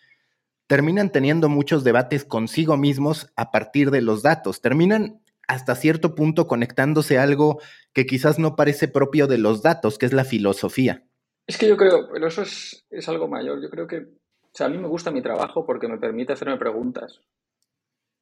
terminan 0.67 1.11
teniendo 1.11 1.49
muchos 1.49 1.83
debates 1.83 2.23
consigo 2.23 2.77
mismos 2.77 3.31
a 3.35 3.51
partir 3.51 3.91
de 3.91 4.01
los 4.01 4.23
datos, 4.23 4.61
terminan 4.61 5.21
hasta 5.47 5.75
cierto 5.75 6.15
punto 6.15 6.47
conectándose 6.47 7.17
algo 7.17 7.59
que 7.93 8.05
quizás 8.05 8.39
no 8.39 8.55
parece 8.55 8.87
propio 8.87 9.27
de 9.27 9.37
los 9.37 9.61
datos, 9.61 9.97
que 9.97 10.05
es 10.05 10.13
la 10.13 10.25
filosofía. 10.25 11.03
Es 11.47 11.57
que 11.57 11.67
yo 11.67 11.77
creo, 11.77 12.09
pero 12.11 12.27
eso 12.27 12.41
es, 12.41 12.85
algo 13.07 13.27
mayor. 13.27 13.61
Yo 13.61 13.69
creo 13.69 13.87
que, 13.87 13.97
o 13.97 14.51
sea, 14.51 14.67
a 14.67 14.69
mí 14.69 14.77
me 14.77 14.87
gusta 14.87 15.11
mi 15.11 15.21
trabajo 15.21 15.65
porque 15.65 15.87
me 15.87 15.99
permite 15.99 16.33
hacerme 16.33 16.57
preguntas. 16.57 17.21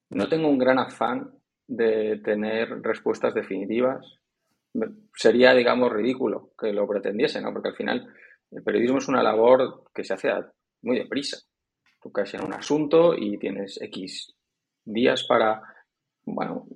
No 0.09 0.27
tengo 0.27 0.49
un 0.49 0.57
gran 0.57 0.79
afán 0.79 1.31
de 1.67 2.19
tener 2.23 2.81
respuestas 2.81 3.33
definitivas. 3.33 4.19
Sería, 5.15 5.53
digamos, 5.53 5.91
ridículo 5.91 6.51
que 6.59 6.73
lo 6.73 6.87
pretendiese, 6.87 7.41
¿no? 7.41 7.53
Porque 7.53 7.69
al 7.69 7.75
final 7.75 8.13
el 8.51 8.63
periodismo 8.63 8.97
es 8.97 9.07
una 9.07 9.23
labor 9.23 9.85
que 9.93 10.03
se 10.03 10.13
hace 10.13 10.29
muy 10.81 10.99
deprisa. 10.99 11.37
Tú 12.01 12.11
caes 12.11 12.33
en 12.33 12.43
un 12.43 12.53
asunto 12.53 13.15
y 13.15 13.37
tienes 13.37 13.81
X 13.81 14.35
días 14.83 15.23
para, 15.23 15.61
bueno, 16.25 16.67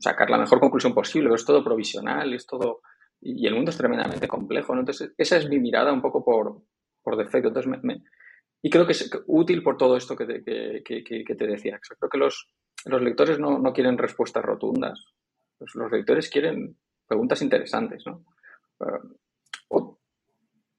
sacar 0.00 0.30
la 0.30 0.38
mejor 0.38 0.60
conclusión 0.60 0.94
posible, 0.94 1.34
es 1.34 1.44
todo 1.44 1.64
provisional, 1.64 2.32
es 2.34 2.46
todo... 2.46 2.80
Y 3.20 3.46
el 3.46 3.54
mundo 3.54 3.70
es 3.70 3.76
tremendamente 3.76 4.28
complejo, 4.28 4.74
¿no? 4.74 4.80
Entonces, 4.80 5.12
esa 5.18 5.36
es 5.36 5.48
mi 5.48 5.58
mirada 5.58 5.92
un 5.92 6.00
poco 6.00 6.24
por, 6.24 6.62
por 7.02 7.16
defecto. 7.16 7.48
Entonces, 7.48 7.72
y 8.62 8.70
creo 8.70 8.86
que 8.86 8.92
es 8.92 9.10
útil 9.26 9.62
por 9.62 9.76
todo 9.76 9.96
esto 9.96 10.16
que 10.16 10.26
te, 10.26 10.82
que, 10.82 11.34
te 11.34 11.46
decía. 11.46 11.80
Creo 11.98 12.10
que 12.10 12.18
los, 12.18 12.48
los 12.86 13.02
lectores 13.02 13.38
no, 13.38 13.58
no, 13.58 13.72
quieren 13.72 13.98
respuestas 13.98 14.44
rotundas. 14.44 15.04
Los, 15.60 15.90
lectores 15.90 16.28
quieren 16.28 16.76
preguntas 17.06 17.42
interesantes, 17.42 18.04
¿no? 18.06 18.24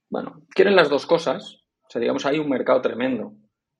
bueno, 0.09 0.41
quieren 0.49 0.75
las 0.75 0.89
dos 0.89 1.05
cosas. 1.05 1.63
O 1.83 1.89
sea, 1.89 1.99
digamos, 1.99 2.25
hay 2.25 2.39
un 2.39 2.49
mercado 2.49 2.81
tremendo 2.81 3.33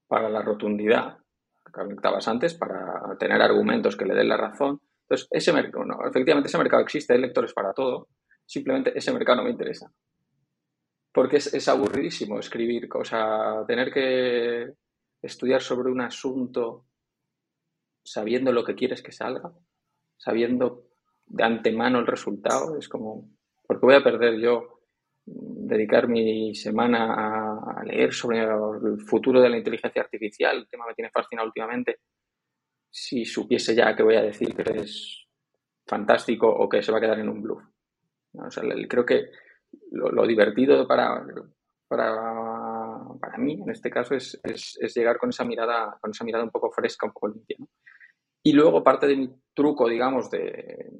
para 0.07 0.29
la 0.29 0.41
rotundidad, 0.41 1.17
que 1.65 1.71
comentabas 1.71 2.27
antes, 2.27 2.55
para 2.55 3.17
tener 3.19 3.41
argumentos 3.41 3.95
que 3.95 4.05
le 4.05 4.15
den 4.15 4.29
la 4.29 4.37
razón. 4.37 4.81
Entonces, 5.09 5.27
ese 5.31 5.51
mercado, 5.51 5.85
no, 5.85 6.07
efectivamente, 6.07 6.49
ese 6.49 6.57
mercado 6.59 6.83
existe, 6.83 7.13
hay 7.13 7.21
lectores 7.21 7.51
para 7.51 7.73
todo. 7.73 8.09
Simplemente 8.45 8.95
ese 8.95 9.11
mercado 9.11 9.37
no 9.37 9.45
me 9.45 9.49
interesa. 9.49 9.91
Porque 11.11 11.37
es, 11.37 11.51
es 11.51 11.67
aburridísimo 11.67 12.37
escribir, 12.37 12.87
o 12.93 13.03
sea, 13.03 13.63
tener 13.67 13.91
que 13.91 14.71
estudiar 15.21 15.61
sobre 15.61 15.91
un 15.91 16.01
asunto 16.01 16.85
sabiendo 18.03 18.51
lo 18.51 18.63
que 18.63 18.75
quieres 18.75 19.01
que 19.01 19.11
salga, 19.11 19.51
sabiendo 20.15 20.85
de 21.25 21.43
antemano 21.43 21.99
el 21.99 22.07
resultado, 22.07 22.77
es 22.77 22.87
como, 22.87 23.31
porque 23.67 23.85
voy 23.85 23.95
a 23.95 24.03
perder 24.03 24.39
yo 24.39 24.81
dedicar 25.25 26.07
mi 26.07 26.55
semana 26.55 27.13
a, 27.13 27.83
leer 27.83 28.13
sobre 28.13 28.39
el 28.41 28.99
futuro 29.01 29.41
de 29.41 29.49
la 29.49 29.57
inteligencia 29.57 30.01
artificial, 30.01 30.57
el 30.57 30.69
tema 30.69 30.85
me 30.87 30.93
tiene 30.93 31.11
fascinado 31.11 31.47
últimamente, 31.47 31.99
si 32.89 33.25
supiese 33.25 33.75
ya 33.75 33.95
que 33.95 34.03
voy 34.03 34.15
a 34.15 34.21
decir 34.21 34.55
que 34.55 34.81
es 34.81 35.27
fantástico 35.85 36.47
o 36.47 36.67
que 36.67 36.81
se 36.81 36.91
va 36.91 36.97
a 36.97 37.01
quedar 37.01 37.19
en 37.19 37.29
un 37.29 37.41
bluff. 37.41 37.63
creo 38.87 39.05
que 39.05 39.31
lo, 39.91 40.25
divertido 40.25 40.87
para, 40.87 41.25
para, 41.87 42.15
para, 43.19 43.37
mí, 43.37 43.61
en 43.61 43.69
este 43.69 43.89
caso, 43.89 44.15
es, 44.15 44.39
es, 44.43 44.95
llegar 44.95 45.17
con 45.17 45.29
esa 45.29 45.43
mirada, 45.43 45.97
con 46.01 46.11
esa 46.11 46.23
mirada 46.23 46.43
un 46.43 46.51
poco 46.51 46.71
fresca, 46.71 47.07
un 47.07 47.13
poco 47.13 47.29
limpia. 47.29 47.57
Y 48.43 48.53
luego 48.53 48.83
parte 48.83 49.07
de 49.07 49.17
mi 49.17 49.29
truco, 49.53 49.87
digamos, 49.89 50.29
de 50.29 50.91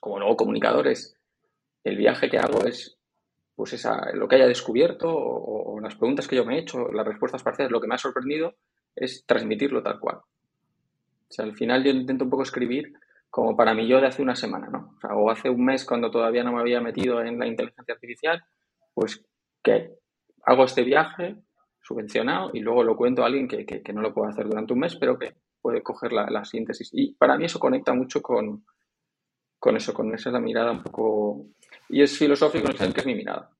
como 0.00 0.18
nuevo 0.18 0.36
comunicador 0.36 0.88
es 0.88 1.16
el 1.84 1.96
viaje 1.96 2.28
que 2.28 2.38
hago 2.38 2.64
es 2.66 2.98
pues 3.54 3.72
esa, 3.72 4.12
lo 4.14 4.26
que 4.26 4.36
haya 4.36 4.46
descubierto 4.46 5.08
o, 5.08 5.80
las 5.80 5.96
preguntas 5.96 6.26
que 6.26 6.36
yo 6.36 6.44
me 6.44 6.56
he 6.56 6.60
hecho, 6.60 6.88
las 6.92 7.06
respuestas 7.06 7.42
parciales, 7.42 7.70
lo 7.70 7.80
que 7.80 7.86
me 7.86 7.94
ha 7.94 7.98
sorprendido 7.98 8.54
es 8.96 9.24
transmitirlo 9.26 9.82
tal 9.82 10.00
cual. 10.00 10.20
O 11.34 11.36
sea, 11.36 11.44
al 11.46 11.56
final 11.56 11.82
yo 11.82 11.90
intento 11.90 12.22
un 12.22 12.30
poco 12.30 12.44
escribir 12.44 12.92
como 13.28 13.56
para 13.56 13.74
mí 13.74 13.88
yo 13.88 14.00
de 14.00 14.06
hace 14.06 14.22
una 14.22 14.36
semana, 14.36 14.68
¿no? 14.68 14.94
O, 14.96 15.00
sea, 15.00 15.16
o 15.16 15.28
hace 15.28 15.50
un 15.50 15.64
mes 15.64 15.84
cuando 15.84 16.08
todavía 16.08 16.44
no 16.44 16.52
me 16.52 16.60
había 16.60 16.80
metido 16.80 17.20
en 17.20 17.40
la 17.40 17.48
inteligencia 17.48 17.94
artificial, 17.94 18.44
pues 18.94 19.26
que 19.60 19.90
hago 20.44 20.64
este 20.64 20.84
viaje 20.84 21.42
subvencionado 21.82 22.50
y 22.54 22.60
luego 22.60 22.84
lo 22.84 22.96
cuento 22.96 23.24
a 23.24 23.26
alguien 23.26 23.48
que, 23.48 23.66
que, 23.66 23.92
no 23.92 24.00
lo 24.00 24.14
puede 24.14 24.30
hacer 24.30 24.46
durante 24.46 24.74
un 24.74 24.78
mes, 24.78 24.94
pero 24.94 25.18
que 25.18 25.34
puede 25.60 25.82
coger 25.82 26.12
la, 26.12 26.26
la, 26.30 26.44
síntesis. 26.44 26.90
Y 26.92 27.14
para 27.14 27.36
mí 27.36 27.46
eso 27.46 27.58
conecta 27.58 27.92
mucho 27.92 28.22
con, 28.22 28.64
con 29.58 29.76
eso, 29.76 29.92
con 29.92 30.14
esa 30.14 30.30
mirada 30.38 30.70
un 30.70 30.84
poco 30.84 31.46
y 31.88 32.00
es 32.02 32.16
filosófico 32.16 32.68
en 32.70 32.92
que 32.92 33.00
es 33.00 33.06
mi 33.06 33.16
mirada. 33.16 33.50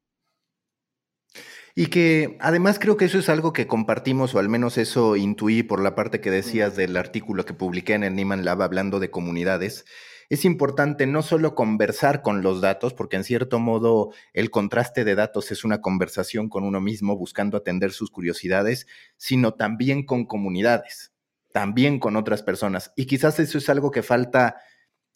Y 1.77 1.87
que 1.87 2.37
además 2.41 2.79
creo 2.79 2.97
que 2.97 3.07
eso 3.07 3.19
es 3.19 3.29
algo 3.29 3.53
que 3.53 3.67
compartimos, 3.67 4.35
o 4.35 4.39
al 4.39 4.49
menos 4.49 4.79
eso 4.79 5.17
intuí 5.17 5.65
por 5.65 5.83
la 5.83 5.97
parte 5.97 6.21
que 6.21 6.31
decías 6.31 6.77
del 6.77 6.97
artículo 6.97 7.45
que 7.45 7.53
publiqué 7.53 7.95
en 7.95 8.05
el 8.05 8.15
Niman 8.15 8.45
Lab 8.45 8.63
hablando 8.63 9.01
de 9.01 9.11
comunidades. 9.11 9.85
Es 10.29 10.45
importante 10.45 11.07
no 11.07 11.23
solo 11.23 11.57
conversar 11.57 12.23
con 12.23 12.43
los 12.43 12.61
datos, 12.61 12.95
porque 12.95 13.17
en 13.17 13.25
cierto 13.25 13.59
modo 13.59 14.13
el 14.33 14.51
contraste 14.51 15.05
de 15.05 15.17
datos 15.17 15.51
es 15.51 15.65
una 15.65 15.81
conversación 15.81 16.49
con 16.49 16.63
uno 16.63 16.81
mismo 16.81 17.17
buscando 17.17 17.57
atender 17.57 17.91
sus 17.91 18.11
curiosidades, 18.11 18.87
sino 19.17 19.55
también 19.55 20.07
con 20.07 20.27
comunidades, 20.27 21.13
también 21.53 21.99
con 21.99 22.15
otras 22.17 22.45
personas. 22.45 22.93
Y 22.95 23.07
quizás 23.07 23.41
eso 23.41 23.59
es 23.59 23.69
algo 23.69 23.91
que 23.91 24.05
falta 24.05 24.57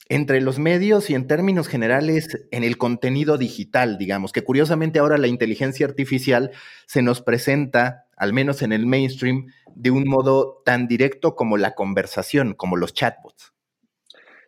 entre 0.08 0.40
los 0.40 0.58
medios 0.58 1.10
y 1.10 1.14
en 1.14 1.26
términos 1.26 1.68
generales 1.68 2.46
en 2.50 2.64
el 2.64 2.78
contenido 2.78 3.36
digital, 3.36 3.98
digamos, 3.98 4.32
que 4.32 4.42
curiosamente 4.42 4.98
ahora 4.98 5.18
la 5.18 5.26
inteligencia 5.26 5.86
artificial 5.86 6.50
se 6.86 7.02
nos 7.02 7.20
presenta, 7.20 8.06
al 8.16 8.32
menos 8.32 8.62
en 8.62 8.72
el 8.72 8.86
mainstream, 8.86 9.52
de 9.74 9.90
un 9.90 10.04
modo 10.06 10.62
tan 10.64 10.88
directo 10.88 11.34
como 11.34 11.58
la 11.58 11.74
conversación, 11.74 12.54
como 12.54 12.76
los 12.76 12.94
chatbots. 12.94 13.52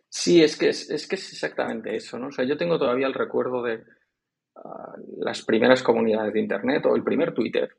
Sí, 0.09 0.43
es 0.43 0.57
que 0.57 0.71
es, 0.71 0.87
que 0.89 1.15
es 1.15 1.33
exactamente 1.33 1.95
eso, 1.95 2.19
¿no? 2.19 2.29
O 2.29 2.33
sea, 2.33 2.45
yo 2.45 2.57
tengo 2.57 2.79
todavía 2.79 3.07
el 3.07 3.15
recuerdo 3.15 3.63
de 3.63 3.85
ah, 4.57 4.97
las 5.19 5.43
primeras 5.43 5.83
comunidades 5.83 6.33
de 6.33 6.41
Internet 6.41 6.85
o 6.87 6.97
el 6.97 7.05
primer 7.05 7.33
Twitter, 7.33 7.71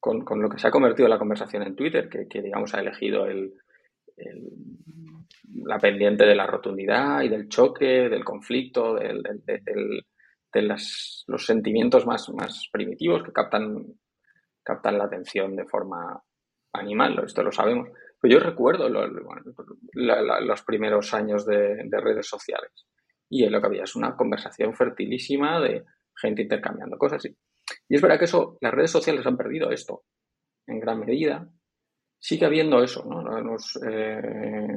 con, 0.00 0.24
lo 0.40 0.48
que 0.48 0.58
se 0.58 0.66
ha 0.66 0.72
convertido 0.72 1.08
la 1.08 1.18
conversación 1.18 1.62
en 1.62 1.76
Twitter, 1.76 2.08
que, 2.08 2.42
digamos 2.42 2.74
ha 2.74 2.80
elegido 2.80 3.26
el 3.26 3.52
la 5.54 5.78
pendiente 5.78 6.24
de 6.24 6.34
la 6.34 6.46
rotundidad 6.46 7.22
y 7.22 7.28
del 7.28 7.48
choque, 7.48 8.08
del 8.08 8.24
conflicto, 8.24 8.94
de 8.94 10.62
los 10.62 11.46
sentimientos 11.46 12.06
más, 12.06 12.28
más 12.30 12.68
primitivos 12.72 13.22
que 13.22 13.32
captan, 13.32 13.84
captan 14.62 14.98
la 14.98 15.04
atención 15.04 15.56
de 15.56 15.66
forma 15.66 16.22
animal, 16.72 17.22
esto 17.24 17.42
lo 17.42 17.52
sabemos. 17.52 17.88
Pero 18.20 18.34
yo 18.34 18.40
recuerdo 18.40 18.88
los 18.88 20.62
primeros 20.62 21.14
años 21.14 21.46
de, 21.46 21.88
redes 21.90 22.26
sociales 22.26 22.72
y 23.30 23.44
en 23.44 23.52
lo 23.52 23.60
que 23.60 23.66
había 23.66 23.84
es 23.84 23.94
una 23.94 24.16
conversación 24.16 24.74
fertilísima 24.74 25.60
de 25.60 25.84
gente 26.16 26.42
intercambiando 26.42 26.98
cosas. 26.98 27.24
Y, 27.24 27.36
y 27.88 27.94
es 27.94 28.02
verdad 28.02 28.18
que 28.18 28.24
eso, 28.24 28.58
las 28.60 28.74
redes 28.74 28.90
sociales 28.90 29.24
han 29.26 29.36
perdido 29.36 29.70
esto 29.70 30.02
en 30.66 30.80
gran 30.80 31.00
medida 31.00 31.48
sigue 32.18 32.46
habiendo 32.46 32.82
eso, 32.82 33.04
¿no? 33.04 33.22
Eh, 33.90 34.76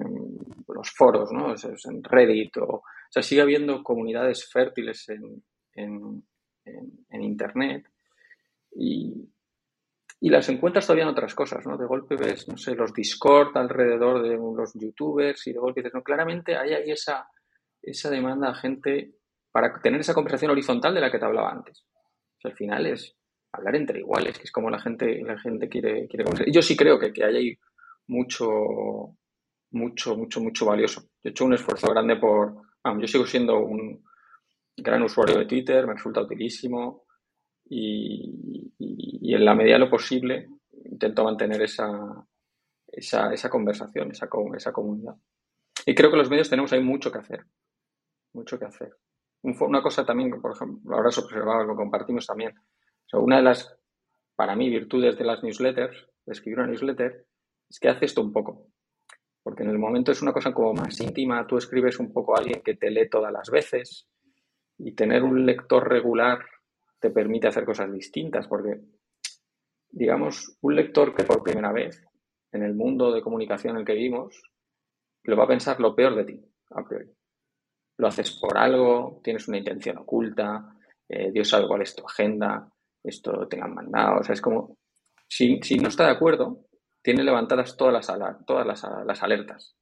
los 0.73 0.91
foros, 0.91 1.31
¿no? 1.31 1.53
en 1.53 2.03
Reddit, 2.03 2.57
o, 2.57 2.83
sea, 3.09 3.21
sigue 3.21 3.41
habiendo 3.41 3.83
comunidades 3.83 4.49
fértiles 4.49 5.09
en, 5.09 5.43
en, 5.73 7.21
Internet 7.23 7.87
y, 8.75 9.29
y, 10.19 10.29
las 10.29 10.47
encuentras 10.49 10.85
todavía 10.85 11.03
en 11.03 11.09
otras 11.09 11.35
cosas, 11.35 11.65
¿no? 11.65 11.77
De 11.77 11.85
golpe 11.85 12.15
ves, 12.15 12.47
no 12.47 12.57
sé, 12.57 12.75
los 12.75 12.93
Discord 12.93 13.55
alrededor 13.57 14.21
de 14.23 14.37
los 14.37 14.73
youtubers 14.73 15.45
y 15.47 15.53
de 15.53 15.59
golpe 15.59 15.81
dices, 15.81 15.93
no, 15.93 16.03
claramente 16.03 16.55
hay 16.55 16.73
ahí 16.73 16.91
esa, 16.91 17.27
esa 17.81 18.09
demanda 18.09 18.49
de 18.49 18.55
gente 18.55 19.15
para 19.51 19.73
tener 19.81 19.99
esa 19.99 20.13
conversación 20.13 20.51
horizontal 20.51 20.93
de 20.93 21.01
la 21.01 21.11
que 21.11 21.19
te 21.19 21.25
hablaba 21.25 21.51
antes. 21.51 21.85
al 22.43 22.53
final 22.53 22.85
es, 22.87 23.15
hablar 23.51 23.75
entre 23.75 23.99
iguales, 23.99 24.37
que 24.37 24.45
es 24.45 24.51
como 24.51 24.69
la 24.69 24.79
gente, 24.79 25.21
la 25.23 25.37
gente 25.39 25.67
quiere, 25.67 26.07
quiere. 26.07 26.25
Y 26.45 26.51
yo 26.51 26.61
sí 26.61 26.75
creo 26.75 26.97
que, 26.97 27.11
que 27.11 27.23
hay 27.23 27.57
mucho, 28.07 28.47
mucho, 29.71 30.15
mucho, 30.15 30.41
mucho 30.41 30.65
valioso. 30.65 31.01
Yo 31.01 31.07
he 31.23 31.29
hecho 31.29 31.45
un 31.45 31.53
esfuerzo 31.53 31.87
grande 31.87 32.17
por. 32.17 32.55
yo 32.99 33.07
sigo 33.07 33.25
siendo 33.25 33.59
un 33.59 34.03
gran 34.77 35.03
usuario 35.03 35.37
de 35.37 35.45
Twitter, 35.45 35.85
me 35.85 35.93
resulta 35.93 36.21
utilísimo 36.21 37.05
y, 37.65 38.73
en 39.33 39.45
la 39.45 39.55
medida 39.55 39.73
de 39.73 39.79
lo 39.79 39.89
posible 39.89 40.49
intento 40.85 41.23
mantener 41.23 41.61
esa, 41.61 41.89
esa, 42.87 43.33
esa 43.33 43.49
conversación, 43.49 44.11
esa, 44.11 44.27
esa 44.55 44.73
comunidad. 44.73 45.15
Y 45.85 45.95
creo 45.95 46.11
que 46.11 46.17
los 46.17 46.29
medios 46.29 46.49
tenemos 46.49 46.73
ahí 46.73 46.81
mucho 46.81 47.11
que 47.11 47.19
hacer. 47.19 47.45
Mucho 48.33 48.59
que 48.59 48.65
hacer. 48.65 48.95
Una 49.41 49.81
cosa 49.81 50.05
también, 50.05 50.29
por 50.41 50.53
ejemplo, 50.53 50.95
ahora 50.95 51.11
se 51.11 51.21
observaba, 51.21 51.63
lo 51.63 51.75
compartimos 51.75 52.27
también 52.27 52.53
una 53.19 53.37
de 53.37 53.43
las, 53.43 53.75
para 54.35 54.55
mí, 54.55 54.69
virtudes 54.69 55.17
de 55.17 55.25
las 55.25 55.43
newsletters, 55.43 56.07
de 56.25 56.31
escribir 56.31 56.59
una 56.59 56.67
newsletter, 56.67 57.25
es 57.69 57.79
que 57.79 57.89
hace 57.89 58.05
esto 58.05 58.21
un 58.21 58.31
poco. 58.31 58.67
Porque 59.43 59.63
en 59.63 59.69
el 59.69 59.79
momento 59.79 60.11
es 60.11 60.21
una 60.21 60.33
cosa 60.33 60.53
como 60.53 60.73
más 60.73 60.99
íntima, 61.01 61.47
tú 61.47 61.57
escribes 61.57 61.99
un 61.99 62.13
poco 62.13 62.35
a 62.35 62.39
alguien 62.39 62.61
que 62.63 62.75
te 62.75 62.91
lee 62.91 63.09
todas 63.09 63.31
las 63.31 63.49
veces 63.49 64.07
y 64.77 64.93
tener 64.93 65.23
un 65.23 65.45
lector 65.45 65.87
regular 65.87 66.39
te 66.99 67.09
permite 67.09 67.47
hacer 67.47 67.65
cosas 67.65 67.91
distintas, 67.91 68.47
porque, 68.47 68.79
digamos, 69.89 70.57
un 70.61 70.75
lector 70.75 71.15
que 71.15 71.23
por 71.23 71.41
primera 71.41 71.71
vez 71.71 72.05
en 72.51 72.63
el 72.63 72.75
mundo 72.75 73.11
de 73.11 73.21
comunicación 73.21 73.75
en 73.75 73.79
el 73.79 73.85
que 73.85 73.93
vivimos, 73.93 74.41
lo 75.23 75.35
va 75.35 75.45
a 75.45 75.47
pensar 75.47 75.79
lo 75.79 75.95
peor 75.95 76.15
de 76.15 76.25
ti, 76.25 76.45
a 76.69 76.83
priori. 76.83 77.11
Lo 77.97 78.07
haces 78.07 78.31
por 78.39 78.57
algo, 78.57 79.19
tienes 79.23 79.47
una 79.47 79.57
intención 79.57 79.97
oculta, 79.97 80.75
eh, 81.09 81.31
Dios 81.31 81.49
sabe 81.49 81.67
cuál 81.67 81.81
es 81.81 81.95
tu 81.95 82.05
agenda, 82.05 82.71
esto 83.03 83.47
te 83.47 83.59
han 83.59 83.73
mandado. 83.73 84.19
O 84.19 84.23
sea, 84.23 84.33
es 84.33 84.41
como, 84.41 84.77
si, 85.27 85.59
no 85.79 85.87
está 85.87 86.05
de 86.05 86.11
acuerdo, 86.11 86.65
tiene 87.01 87.23
levantadas 87.23 87.75
todas 87.77 87.93
las, 87.93 88.45
todas 88.45 88.65
las, 88.65 89.23
alertas. 89.23 89.75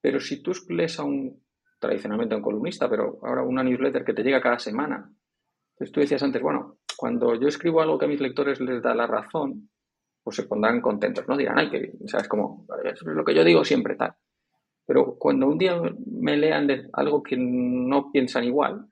Pero 0.00 0.20
si 0.20 0.42
tú 0.42 0.52
lees 0.68 0.98
a 0.98 1.04
un, 1.04 1.42
tradicionalmente 1.78 2.34
a 2.34 2.38
un 2.38 2.42
columnista, 2.42 2.88
pero 2.88 3.18
ahora 3.22 3.42
una 3.42 3.62
newsletter 3.62 4.04
que 4.04 4.14
te 4.14 4.22
llega 4.22 4.40
cada 4.40 4.58
semana, 4.58 5.10
entonces 5.72 5.92
tú 5.92 6.00
decías 6.00 6.22
antes, 6.22 6.40
bueno, 6.40 6.78
cuando 6.96 7.34
yo 7.34 7.48
escribo 7.48 7.80
algo 7.80 7.98
que 7.98 8.04
a 8.04 8.08
mis 8.08 8.20
lectores 8.20 8.60
les 8.60 8.82
da 8.82 8.94
la 8.94 9.06
razón, 9.06 9.70
pues 10.22 10.36
se 10.36 10.44
pondrán 10.44 10.80
contentos, 10.80 11.26
¿no? 11.28 11.36
Dirán, 11.36 11.58
ay, 11.58 11.70
que 11.70 11.92
o 12.02 12.08
sea, 12.08 12.20
es 12.20 12.28
como, 12.28 12.66
es 12.84 13.02
lo 13.02 13.24
que 13.24 13.34
yo 13.34 13.44
digo 13.44 13.64
siempre, 13.64 13.96
tal. 13.96 14.14
Pero 14.86 15.16
cuando 15.18 15.46
un 15.46 15.58
día 15.58 15.80
me 16.06 16.36
lean 16.36 16.68
algo 16.92 17.22
que 17.22 17.36
no 17.38 18.10
piensan 18.12 18.44
igual, 18.44 18.86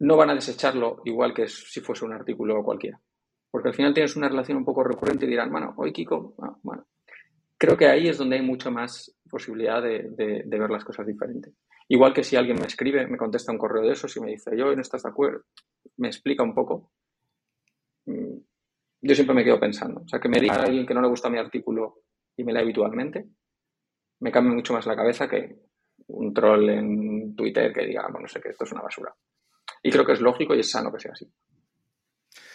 no 0.00 0.16
van 0.16 0.30
a 0.30 0.34
desecharlo 0.34 1.02
igual 1.04 1.34
que 1.34 1.48
si 1.48 1.80
fuese 1.80 2.04
un 2.04 2.12
artículo 2.12 2.62
cualquiera. 2.62 3.00
Porque 3.50 3.68
al 3.68 3.74
final 3.74 3.94
tienes 3.94 4.16
una 4.16 4.28
relación 4.28 4.58
un 4.58 4.64
poco 4.64 4.84
recurrente 4.84 5.26
y 5.26 5.28
dirán, 5.28 5.50
bueno, 5.50 5.74
hoy 5.76 5.92
Kiko, 5.92 6.34
ah, 6.42 6.56
bueno. 6.62 6.86
Creo 7.56 7.76
que 7.76 7.86
ahí 7.86 8.08
es 8.08 8.18
donde 8.18 8.36
hay 8.36 8.42
mucha 8.42 8.70
más 8.70 9.16
posibilidad 9.28 9.82
de, 9.82 10.44
ver 10.46 10.70
las 10.70 10.84
cosas 10.84 11.06
diferentes. 11.06 11.54
Igual 11.88 12.12
que 12.12 12.22
si 12.22 12.36
alguien 12.36 12.58
me 12.60 12.66
escribe, 12.66 13.06
me 13.06 13.16
contesta 13.16 13.50
un 13.50 13.58
correo 13.58 13.82
de 13.82 13.92
esos 13.92 14.14
y 14.16 14.20
me 14.20 14.30
dice, 14.30 14.56
yo 14.56 14.74
no 14.74 14.80
estás 14.80 15.02
de 15.02 15.08
acuerdo, 15.08 15.44
me 15.96 16.08
explica 16.08 16.42
un 16.42 16.54
poco, 16.54 16.92
mm, 18.06 18.36
yo 19.02 19.14
siempre 19.14 19.34
me 19.34 19.44
quedo 19.44 19.58
pensando. 19.58 20.02
O 20.02 20.08
sea, 20.08 20.20
que 20.20 20.28
me 20.28 20.40
diga 20.40 20.62
alguien 20.62 20.86
que 20.86 20.94
no 20.94 21.00
le 21.00 21.08
gusta 21.08 21.30
mi 21.30 21.38
artículo 21.38 22.02
y 22.36 22.44
me 22.44 22.52
lee 22.52 22.60
habitualmente, 22.60 23.26
me 24.20 24.30
cambia 24.30 24.54
mucho 24.54 24.74
más 24.74 24.86
la 24.86 24.96
cabeza 24.96 25.28
que 25.28 25.56
un 26.08 26.32
troll 26.32 26.68
en 26.68 27.34
Twitter 27.34 27.72
que 27.72 27.86
diga, 27.86 28.02
bueno, 28.02 28.20
no 28.20 28.28
sé 28.28 28.40
que 28.40 28.50
esto 28.50 28.64
es 28.64 28.72
una 28.72 28.82
basura. 28.82 29.14
Y 29.82 29.90
creo 29.90 30.04
que 30.04 30.12
es 30.12 30.20
lógico 30.20 30.54
y 30.54 30.60
es 30.60 30.70
sano 30.70 30.92
que 30.92 31.00
sea 31.00 31.12
así. 31.12 31.30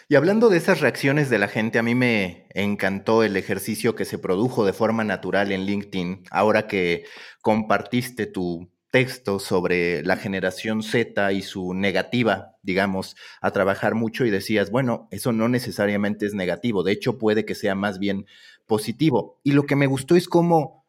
Y 0.08 0.16
hablando 0.16 0.50
de 0.50 0.58
esas 0.58 0.80
reacciones 0.80 1.30
de 1.30 1.38
la 1.38 1.48
gente, 1.48 1.78
a 1.78 1.82
mí 1.82 1.94
me 1.94 2.46
encantó 2.50 3.22
el 3.22 3.36
ejercicio 3.36 3.94
que 3.94 4.04
se 4.04 4.18
produjo 4.18 4.66
de 4.66 4.74
forma 4.74 5.02
natural 5.02 5.50
en 5.50 5.64
LinkedIn, 5.64 6.24
ahora 6.30 6.66
que 6.66 7.04
compartiste 7.40 8.26
tu 8.26 8.70
texto 8.90 9.40
sobre 9.40 10.02
la 10.04 10.16
generación 10.16 10.82
Z 10.82 11.32
y 11.32 11.42
su 11.42 11.72
negativa, 11.72 12.54
digamos, 12.62 13.16
a 13.40 13.50
trabajar 13.50 13.94
mucho 13.94 14.26
y 14.26 14.30
decías, 14.30 14.70
bueno, 14.70 15.08
eso 15.10 15.32
no 15.32 15.48
necesariamente 15.48 16.26
es 16.26 16.34
negativo, 16.34 16.82
de 16.84 16.92
hecho 16.92 17.18
puede 17.18 17.44
que 17.44 17.54
sea 17.54 17.74
más 17.74 17.98
bien 17.98 18.26
positivo. 18.66 19.40
Y 19.42 19.52
lo 19.52 19.64
que 19.64 19.74
me 19.74 19.86
gustó 19.86 20.16
es 20.16 20.28
cómo 20.28 20.86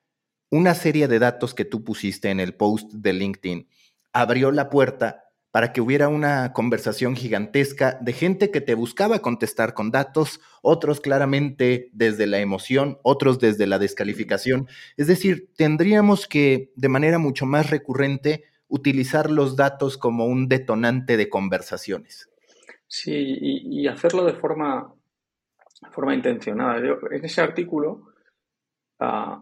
una 0.52 0.76
serie 0.76 1.08
de 1.08 1.20
datos 1.20 1.54
que 1.54 1.66
tú 1.66 1.84
pusiste 1.84 2.30
en 2.30 2.40
el 2.40 2.54
post 2.54 2.92
de 2.92 3.14
LinkedIn 3.14 3.70
abrió 4.14 4.52
la 4.52 4.70
puerta 4.70 5.25
para 5.56 5.72
que 5.72 5.80
hubiera 5.80 6.10
una 6.10 6.52
conversación 6.52 7.16
gigantesca 7.16 7.98
de 8.02 8.12
gente 8.12 8.52
que 8.52 8.60
te 8.60 8.76
buscaba 8.76 9.20
contestar 9.20 9.74
con 9.74 9.90
datos, 9.90 10.42
otros 10.62 11.00
claramente 11.00 11.90
desde 11.94 12.28
la 12.28 12.42
emoción, 12.42 12.98
otros 13.04 13.40
desde 13.40 13.66
la 13.66 13.80
descalificación. 13.80 14.68
Es 14.98 15.08
decir, 15.08 15.48
tendríamos 15.56 16.28
que, 16.28 16.74
de 16.76 16.90
manera 16.90 17.20
mucho 17.20 17.46
más 17.46 17.70
recurrente, 17.70 18.44
utilizar 18.68 19.32
los 19.32 19.56
datos 19.56 19.98
como 19.98 20.26
un 20.26 20.50
detonante 20.50 21.16
de 21.16 21.30
conversaciones. 21.30 22.30
Sí, 22.86 23.14
y, 23.16 23.88
hacerlo 23.88 24.26
de 24.26 24.34
forma, 24.34 24.94
forma 25.90 26.14
intencionada. 26.14 26.80
en 27.12 27.24
ese 27.24 27.40
artículo, 27.40 28.10
uh, 29.00 29.38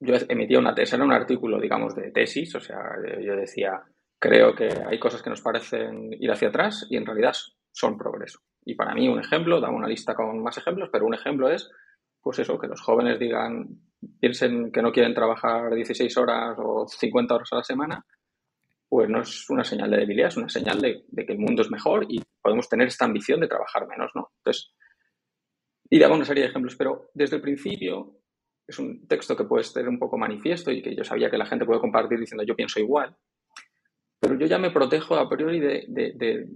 yo 0.00 0.14
emitía 0.26 0.58
una 0.58 0.74
tesis, 0.74 0.94
era 0.94 1.04
un 1.04 1.12
artículo, 1.12 1.60
digamos, 1.60 1.94
de 1.94 2.12
tesis, 2.12 2.54
o 2.54 2.60
sea, 2.60 2.80
yo 3.22 3.36
decía 3.36 3.84
Creo 4.20 4.54
que 4.54 4.68
hay 4.86 4.98
cosas 4.98 5.22
que 5.22 5.30
nos 5.30 5.40
parecen 5.40 6.12
ir 6.12 6.30
hacia 6.30 6.48
atrás 6.48 6.86
y 6.90 6.96
en 6.98 7.06
realidad 7.06 7.34
son 7.72 7.96
progreso. 7.96 8.40
Y 8.66 8.74
para 8.74 8.94
mí 8.94 9.08
un 9.08 9.18
ejemplo, 9.18 9.60
dame 9.60 9.76
una 9.76 9.88
lista 9.88 10.14
con 10.14 10.42
más 10.42 10.58
ejemplos, 10.58 10.90
pero 10.92 11.06
un 11.06 11.14
ejemplo 11.14 11.48
es, 11.48 11.70
pues 12.20 12.38
eso, 12.38 12.58
que 12.58 12.66
los 12.66 12.82
jóvenes 12.82 13.18
digan, 13.18 13.66
piensen 14.20 14.70
que 14.70 14.82
no 14.82 14.92
quieren 14.92 15.14
trabajar 15.14 15.74
16 15.74 16.14
horas 16.18 16.54
o 16.58 16.86
50 16.86 17.34
horas 17.34 17.48
a 17.52 17.56
la 17.56 17.64
semana, 17.64 18.04
pues 18.90 19.08
no 19.08 19.22
es 19.22 19.48
una 19.48 19.64
señal 19.64 19.90
de 19.90 19.96
debilidad, 19.96 20.28
es 20.28 20.36
una 20.36 20.50
señal 20.50 20.82
de, 20.82 21.04
que 21.24 21.32
el 21.32 21.38
mundo 21.38 21.62
es 21.62 21.70
mejor 21.70 22.04
y 22.06 22.20
podemos 22.42 22.68
tener 22.68 22.88
esta 22.88 23.06
ambición 23.06 23.40
de 23.40 23.48
trabajar 23.48 23.86
menos, 23.88 24.10
¿no? 24.14 24.32
Entonces, 24.38 24.74
y 25.88 25.98
daba 25.98 26.14
una 26.14 26.26
serie 26.26 26.42
de 26.42 26.50
ejemplos, 26.50 26.76
pero 26.76 27.10
desde 27.14 27.36
el 27.36 27.42
principio 27.42 28.18
es 28.66 28.78
un 28.78 29.06
texto 29.08 29.34
que 29.34 29.44
puede 29.44 29.64
ser 29.64 29.88
un 29.88 29.98
poco 29.98 30.18
manifiesto 30.18 30.70
y 30.70 30.82
que 30.82 30.94
yo 30.94 31.04
sabía 31.04 31.30
que 31.30 31.38
la 31.38 31.46
gente 31.46 31.64
puede 31.64 31.80
compartir 31.80 32.20
diciendo 32.20 32.44
yo 32.44 32.54
pienso 32.54 32.80
igual, 32.80 33.16
pero 34.20 34.38
yo 34.38 34.46
ya 34.46 34.58
me 34.58 34.70
protejo 34.70 35.16
a 35.16 35.28
priori 35.28 35.58
de, 35.58 36.46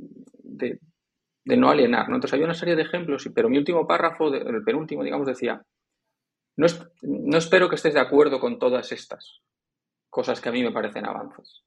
no 1.45 1.71
alienar. 1.71 2.09
¿no? 2.09 2.17
Entonces 2.17 2.35
había 2.35 2.45
una 2.45 2.55
serie 2.55 2.77
de 2.77 2.83
ejemplos, 2.83 3.29
pero 3.35 3.49
mi 3.49 3.59
último 3.59 3.87
párrafo, 3.87 4.33
el 4.33 4.63
penúltimo, 4.63 5.03
digamos, 5.03 5.27
decía, 5.27 5.65
no, 6.57 6.67
espero 7.37 7.69
que 7.69 7.75
estés 7.75 7.95
de 7.95 8.01
acuerdo 8.01 8.39
con 8.39 8.59
todas 8.59 8.93
estas 8.93 9.41
cosas 10.11 10.41
que 10.41 10.49
a 10.49 10.53
mí 10.53 10.63
me 10.63 10.71
parecen 10.71 11.07
avances, 11.07 11.65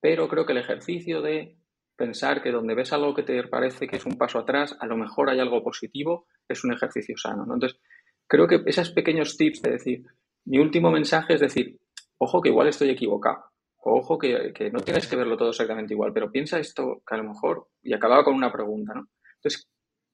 pero 0.00 0.28
creo 0.28 0.46
que 0.46 0.52
el 0.52 0.58
ejercicio 0.58 1.20
de 1.20 1.58
pensar 1.96 2.40
que 2.42 2.52
donde 2.52 2.74
ves 2.74 2.92
algo 2.92 3.12
que 3.12 3.24
te 3.24 3.42
parece 3.48 3.88
que 3.88 3.96
es 3.96 4.06
un 4.06 4.16
paso 4.16 4.38
atrás, 4.38 4.76
a 4.80 4.86
lo 4.86 4.96
mejor 4.96 5.28
hay 5.28 5.40
algo 5.40 5.62
positivo, 5.62 6.26
es 6.48 6.64
un 6.64 6.72
ejercicio 6.72 7.16
sano. 7.18 7.44
¿no? 7.44 7.54
Entonces, 7.54 7.78
creo 8.26 8.46
que 8.46 8.62
esos 8.64 8.90
pequeños 8.92 9.36
tips 9.36 9.60
de 9.62 9.72
decir, 9.72 10.04
mi 10.46 10.58
último 10.58 10.90
mensaje 10.90 11.34
es 11.34 11.40
decir, 11.40 11.78
ojo 12.16 12.40
que 12.40 12.48
igual 12.48 12.68
estoy 12.68 12.90
equivocado, 12.90 13.47
ojo 13.80 14.18
que, 14.18 14.70
no 14.72 14.80
tienes 14.80 15.06
que 15.06 15.16
verlo 15.16 15.36
todo 15.36 15.50
exactamente 15.50 15.94
igual, 15.94 16.12
pero 16.12 16.30
piensa 16.30 16.58
esto 16.58 17.02
que 17.06 17.14
a 17.14 17.18
lo 17.18 17.24
mejor, 17.24 17.68
y 17.82 17.94
acababa 17.94 18.24
con 18.24 18.34
una 18.34 18.52
pregunta, 18.52 18.94
¿no? 18.94 19.08
Entonces, 19.36 19.68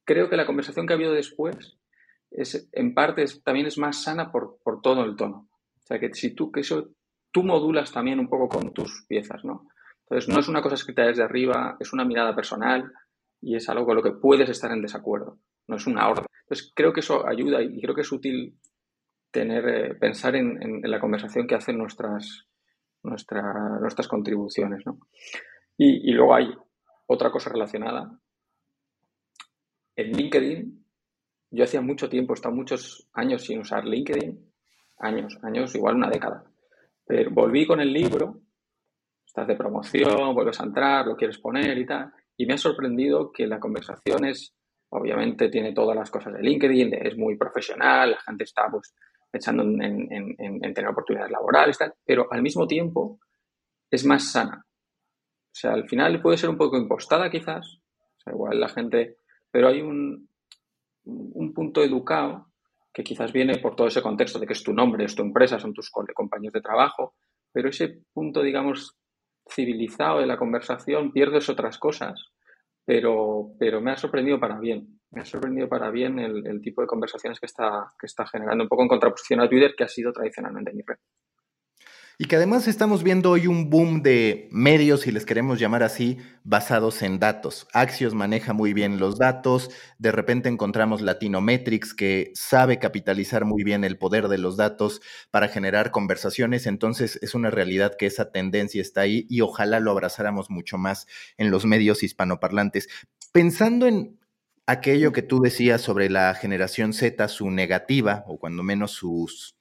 creo 0.05 0.29
que 0.29 0.37
la 0.37 0.47
conversación 0.47 0.87
que 0.87 0.93
ha 0.93 0.97
habido 0.97 1.13
después 1.13 1.79
es, 2.31 2.69
en 2.73 2.95
parte, 2.95 3.25
también 3.43 3.67
es 3.67 3.79
más 3.79 4.03
sana 4.03 4.31
por, 4.31 4.59
todo 4.83 5.05
el 5.05 5.17
tono. 5.17 5.49
O 5.77 5.87
sea, 5.87 5.99
que 5.99 6.13
si 6.15 6.35
tú, 6.35 6.51
que 6.51 6.61
eso, 6.61 6.91
tú 7.33 7.43
modulas 7.43 7.93
también 7.93 8.21
un 8.21 8.29
poco 8.29 8.49
con 8.49 8.73
tus 8.73 9.05
piezas, 9.09 9.45
¿no? 9.45 9.67
Entonces, 10.03 10.33
no 10.33 10.41
es 10.41 10.49
una 10.49 10.63
cosa 10.63 10.75
escrita 10.75 11.03
desde 11.03 11.23
arriba, 11.23 11.77
es 11.81 11.93
una 11.93 12.05
mirada 12.05 12.35
personal 12.35 12.93
y 13.41 13.57
es 13.57 13.69
algo 13.69 13.87
con 13.87 13.97
lo 13.97 14.03
que 14.03 14.13
puedes 14.13 14.49
estar 14.49 14.71
en 14.71 14.83
desacuerdo, 14.83 15.39
no 15.67 15.77
es 15.77 15.87
una 15.87 16.09
orden. 16.09 16.27
Entonces, 16.43 16.73
creo 16.75 16.93
que 16.93 17.01
eso 17.01 17.27
ayuda 17.27 17.63
y 17.63 17.81
creo 17.81 17.95
que 17.95 18.03
es 18.03 18.13
útil 18.13 18.59
tener, 19.35 19.69
eh, 19.69 19.95
pensar 19.97 20.37
en, 20.37 20.63
en, 20.63 20.91
la 20.91 21.01
conversación 21.01 21.47
que 21.47 21.57
hacen 21.57 21.77
nuestras, 21.77 22.47
nuestras 23.05 24.09
contribuciones. 24.09 24.85
¿no? 24.87 24.99
Y, 25.77 26.13
luego 26.13 26.35
hay 26.35 26.53
otra 27.07 27.31
cosa 27.31 27.51
relacionada. 27.51 28.19
En 29.97 30.13
LinkedIn, 30.13 30.85
yo 31.51 31.65
hacía 31.65 31.81
mucho 31.81 32.09
tiempo, 32.09 32.33
he 32.33 32.35
estado 32.35 32.55
muchos 32.55 33.09
años 33.13 33.45
sin 33.45 33.61
usar 33.61 33.85
LinkedIn, 33.85 34.53
años, 34.99 35.39
años, 35.43 35.75
igual 35.75 35.97
una 35.97 36.11
década. 36.11 36.45
Pero 37.07 37.31
volví 37.31 37.67
con 37.67 37.81
el 37.81 37.93
libro, 37.93 38.41
estás 39.25 39.47
de 39.47 39.57
promoción, 39.57 40.35
vuelves 40.35 40.61
a 40.61 40.65
entrar, 40.65 41.07
lo 41.07 41.17
quieres 41.17 41.39
poner 41.39 41.77
y 41.79 41.87
tal, 41.87 42.13
y 42.37 42.47
me 42.47 42.55
ha 42.55 42.59
sorprendido 42.59 43.31
que 43.31 43.47
la 43.47 43.61
conversación 43.61 44.25
es, 44.25 44.55
obviamente 44.89 45.49
tiene 45.49 45.73
todas 45.73 45.97
las 45.97 46.11
cosas 46.11 46.33
de 46.33 46.43
LinkedIn, 46.43 46.95
es 46.95 47.17
muy 47.17 47.37
profesional, 47.37 48.13
la 48.13 48.21
gente 48.21 48.45
está 48.45 48.69
pues 48.71 48.95
pensando 49.35 49.65
en, 49.65 50.61
tener 50.61 50.87
oportunidades 50.87 51.33
laborales, 51.33 51.77
tal, 51.77 51.93
pero 52.07 52.29
al 52.31 52.41
mismo 52.41 52.69
tiempo 52.69 53.19
es 53.91 54.05
más 54.05 54.31
sana. 54.31 54.65
O 54.65 55.57
sea, 55.57 55.73
al 55.73 55.89
final 55.89 56.23
puede 56.23 56.39
ser 56.39 56.51
un 56.51 56.57
poco 56.57 56.77
impostada 56.77 57.29
quizás, 57.29 57.81
o 57.99 58.21
sea, 58.21 58.33
igual 58.33 58.61
la 58.61 58.69
gente, 58.69 59.17
pero 59.51 59.67
hay 59.67 59.83
un, 59.83 60.29
un 61.03 61.53
punto 61.53 61.83
educado 61.83 62.47
que 62.93 63.03
quizás 63.03 63.33
viene 63.33 63.59
por 63.59 63.75
todo 63.75 63.89
ese 63.89 64.03
contexto 64.03 64.39
de 64.39 64.47
que 64.47 64.53
es 64.53 64.63
tu 64.63 64.73
nombre, 64.73 65.05
es 65.05 65.17
tu 65.17 65.23
empresa, 65.23 65.59
son 65.59 65.75
tus 65.75 65.91
compañeros 65.91 66.53
de 66.53 66.61
trabajo, 66.61 67.17
pero 67.53 67.71
ese 67.71 68.03
punto, 68.13 68.41
digamos, 68.41 68.97
civilizado 69.51 70.21
de 70.21 70.27
la 70.27 70.37
conversación 70.37 71.11
pierdes 71.11 71.49
otras 71.49 71.77
cosas, 71.79 72.31
pero, 72.85 73.55
pero 73.59 73.81
me 73.81 73.93
ha 73.93 73.97
sorprendido 73.97 74.39
para 74.39 74.59
bien 74.59 74.95
me 75.15 75.23
ha 75.23 75.25
sorprendido 75.25 75.69
para 75.69 75.91
bien 75.91 76.19
el, 76.19 76.61
tipo 76.61 76.83
de 76.83 76.89
conversaciones 76.89 77.39
que 77.39 77.47
está, 77.47 77.93
que 77.99 78.07
está 78.07 78.27
generando, 78.27 78.65
un 78.65 78.69
poco 78.69 78.83
en 78.83 78.89
contraposición 78.89 79.41
a 79.41 79.49
Twitter, 79.49 79.75
que 79.77 79.85
ha 79.85 79.89
sido 79.89 80.13
tradicionalmente 80.13 80.73
mi 80.73 80.83
red. 80.85 80.97
Y 82.17 82.27
que 82.27 82.37
además 82.37 82.69
estamos 82.69 83.03
viendo 83.03 83.33
hoy 83.33 83.49
un 83.49 83.71
boom 83.71 84.01
de 84.01 84.49
medios, 84.53 85.01
si 85.01 85.11
les 85.11 85.27
queremos 85.27 85.59
llamar 85.59 85.83
así, 85.83 86.19
basados 86.45 87.03
en 87.03 87.19
datos. 87.19 87.67
Axios 87.73 88.15
maneja 88.15 88.53
muy 88.53 88.73
bien 88.73 89.01
los 89.01 89.19
datos, 89.19 89.71
de 89.99 90.13
repente 90.13 90.49
encontramos 90.49 91.01
Latinometrics 91.01 91.93
que 91.93 92.31
sabe 92.35 92.79
capitalizar 92.79 93.45
muy 93.45 93.65
bien 93.65 93.83
el 93.83 93.99
poder 93.99 94.29
de 94.29 94.39
los 94.39 94.57
datos 94.57 95.03
para 95.33 95.49
generar 95.49 95.91
conversaciones, 95.91 96.69
entonces 96.69 97.19
es 97.21 97.35
una 97.35 97.51
realidad 97.51 97.97
que 97.99 98.07
esa 98.07 98.31
tendencia 98.31 98.81
está 98.81 99.01
ahí 99.01 99.27
y 99.29 99.41
ojalá 99.41 99.81
lo 99.81 99.91
abrazáramos 99.91 100.51
mucho 100.51 100.79
más 100.79 101.09
en 101.37 101.51
los 101.51 101.65
medios 101.65 102.05
hispanoparlantes. 102.05 102.89
Pensando 103.33 103.89
en 103.89 104.21
aquello 104.67 105.11
que 105.11 105.23
tú 105.23 105.41
decías 105.41 105.81
sobre 105.81 106.09
la 106.11 106.33
generación 106.35 106.93
Z, 106.93 107.27
su 107.27 107.51
negativa, 107.51 108.23
o 108.29 108.39
cuando 108.39 108.63
menos 108.63 108.93
sus 108.93 109.57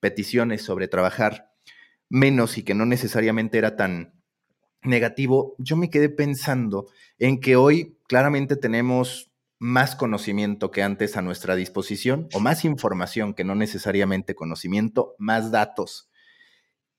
peticiones 0.00 0.60
sobre 0.62 0.86
trabajar 0.86 1.53
menos 2.14 2.58
y 2.58 2.62
que 2.62 2.74
no 2.74 2.86
necesariamente 2.86 3.58
era 3.58 3.74
tan 3.74 4.14
negativo, 4.82 5.56
yo 5.58 5.74
me 5.74 5.90
quedé 5.90 6.08
pensando 6.08 6.86
en 7.18 7.40
que 7.40 7.56
hoy 7.56 7.98
claramente 8.06 8.54
tenemos 8.54 9.32
más 9.58 9.96
conocimiento 9.96 10.70
que 10.70 10.84
antes 10.84 11.16
a 11.16 11.22
nuestra 11.22 11.56
disposición, 11.56 12.28
o 12.32 12.38
más 12.38 12.64
información 12.64 13.34
que 13.34 13.42
no 13.42 13.56
necesariamente 13.56 14.36
conocimiento, 14.36 15.16
más 15.18 15.50
datos. 15.50 16.08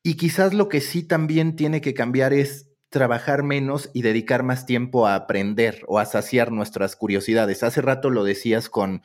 Y 0.04 0.16
quizás 0.16 0.54
lo 0.54 0.68
que 0.68 0.82
sí 0.82 1.02
también 1.04 1.56
tiene 1.56 1.80
que 1.80 1.94
cambiar 1.94 2.34
es 2.34 2.72
trabajar 2.90 3.44
menos 3.44 3.92
y 3.94 4.02
dedicar 4.02 4.44
más 4.44 4.66
tiempo 4.66 5.08
a 5.08 5.16
aprender 5.16 5.84
o 5.88 6.00
a 6.00 6.06
saciar 6.06 6.52
nuestras 6.52 6.98
curiosidades. 6.98 7.64
Hace 7.64 7.82
rato 7.82 8.10
lo 8.10 8.26
decías 8.26 8.70
con, 8.70 9.02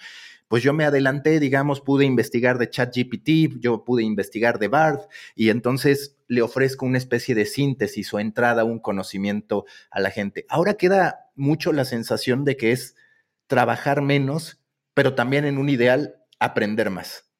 pues 0.50 0.64
yo 0.64 0.72
me 0.72 0.84
adelanté, 0.84 1.38
digamos, 1.38 1.80
pude 1.80 2.04
investigar 2.04 2.58
de 2.58 2.68
ChatGPT, 2.68 3.60
yo 3.60 3.84
pude 3.84 4.02
investigar 4.02 4.58
de 4.58 4.66
Bard 4.66 4.98
y 5.36 5.50
entonces 5.50 6.18
le 6.26 6.42
ofrezco 6.42 6.86
una 6.86 6.98
especie 6.98 7.36
de 7.36 7.46
síntesis 7.46 8.12
o 8.12 8.18
entrada, 8.18 8.64
un 8.64 8.80
conocimiento 8.80 9.64
a 9.92 10.00
la 10.00 10.10
gente. 10.10 10.46
Ahora 10.48 10.74
queda 10.74 11.30
mucho 11.36 11.72
la 11.72 11.84
sensación 11.84 12.44
de 12.44 12.56
que 12.56 12.72
es 12.72 12.96
trabajar 13.46 14.02
menos, 14.02 14.60
pero 14.92 15.14
también 15.14 15.44
en 15.44 15.56
un 15.56 15.68
ideal 15.68 16.16
aprender 16.40 16.90
más. 16.90 17.30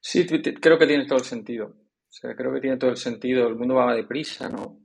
Sí, 0.00 0.26
creo 0.26 0.80
que 0.80 0.86
tiene 0.88 1.06
todo 1.06 1.20
el 1.20 1.24
sentido. 1.24 1.76
sea, 2.08 2.34
creo 2.34 2.52
que 2.52 2.60
tiene 2.60 2.78
todo 2.78 2.90
el 2.90 2.96
sentido, 2.96 3.46
el 3.46 3.54
mundo 3.54 3.76
va 3.76 3.94
deprisa, 3.94 4.48
¿no? 4.48 4.80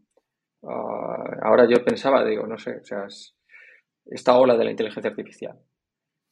Ah, 0.62 1.39
ahora 1.41 1.67
yo 1.67 1.84
pensaba, 1.84 2.23
digo, 2.23 2.45
no 2.45 2.60
sé, 2.60 2.77
o 2.77 2.86
sea, 2.86 3.08
esta 4.06 4.38
ola 4.38 4.56
de 4.56 4.65
la 4.65 4.71
inteligencia 4.71 5.10
artificial, 5.10 5.58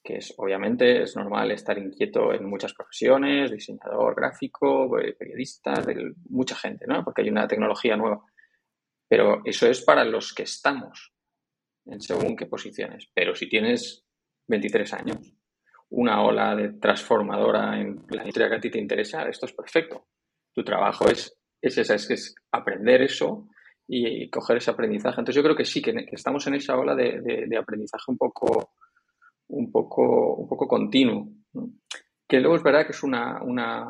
que 0.06 0.18
es, 0.18 0.34
obviamente, 0.38 1.02
es 1.02 1.16
normal 1.16 1.52
estar 1.52 1.78
inquieto 1.78 2.32
en 2.32 2.46
muchas 2.46 2.74
profesiones, 2.74 3.52
diseñador 3.52 4.16
gráfico, 4.16 5.00
eh, 5.00 5.14
periodista, 5.14 5.74
mucha 6.30 6.56
gente, 6.56 6.86
¿no? 6.88 7.04
Porque 7.04 7.24
hay 7.24 7.30
una 7.30 7.48
tecnología 7.48 7.98
nueva. 7.98 8.22
Pero 9.10 9.42
eso 9.44 9.68
es 9.68 9.82
para 9.84 10.06
los 10.06 10.34
que 10.34 10.44
estamos 10.44 11.12
en 11.86 12.02
según 12.02 12.36
qué 12.36 12.46
posiciones. 12.46 13.10
Pero 13.14 13.36
si 13.36 13.50
tienes 13.50 14.06
23 14.48 14.94
años, 14.94 15.34
una 15.90 16.22
ola 16.24 16.56
de 16.56 16.74
transformadora 16.74 17.80
en 17.80 18.06
la 18.10 18.22
industria 18.22 18.50
que 18.50 18.56
a 18.56 18.60
ti 18.60 18.70
te 18.70 18.80
interesa, 18.80 19.28
esto 19.28 19.48
es 19.48 19.54
perfecto. 19.54 20.08
Tu 20.54 20.64
trabajo 20.64 21.10
es, 21.10 21.36
es, 21.62 21.78
es, 21.78 22.10
es 22.12 22.36
aprender 22.52 23.02
eso 23.02 23.48
y, 23.88 24.30
coger 24.30 24.58
ese 24.58 24.72
aprendizaje. 24.72 25.20
Entonces 25.20 25.36
yo 25.36 25.44
creo 25.44 25.56
que 25.56 25.66
sí, 25.66 25.82
que, 25.82 25.94
estamos 26.12 26.46
en 26.48 26.56
esa 26.56 26.78
ola 26.78 26.96
de, 26.96 27.58
aprendizaje 27.60 28.06
un 28.08 28.18
poco, 28.18 28.72
un 29.50 29.72
poco, 29.72 30.36
un 30.36 30.48
poco 30.48 30.68
continuo. 30.68 31.28
Que 32.28 32.40
luego 32.40 32.56
es 32.56 32.64
verdad 32.64 32.86
que 32.86 32.92
es 32.92 33.04
una, 33.04 33.42
una, 33.44 33.86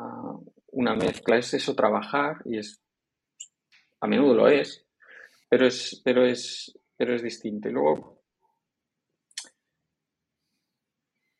una 0.72 0.94
mezcla, 0.94 1.38
es 1.38 1.54
eso, 1.54 1.74
trabajar, 1.74 2.38
y 2.44 2.58
es, 2.58 2.82
a 4.00 4.06
menudo 4.06 4.34
lo 4.34 4.48
es, 4.48 4.86
pero 5.48 5.66
es, 5.66 6.00
pero 6.04 6.24
es, 6.24 6.78
pero 6.96 7.14
es 7.14 7.22
distinto. 7.22 7.68
Y 7.68 7.72
luego 7.72 8.16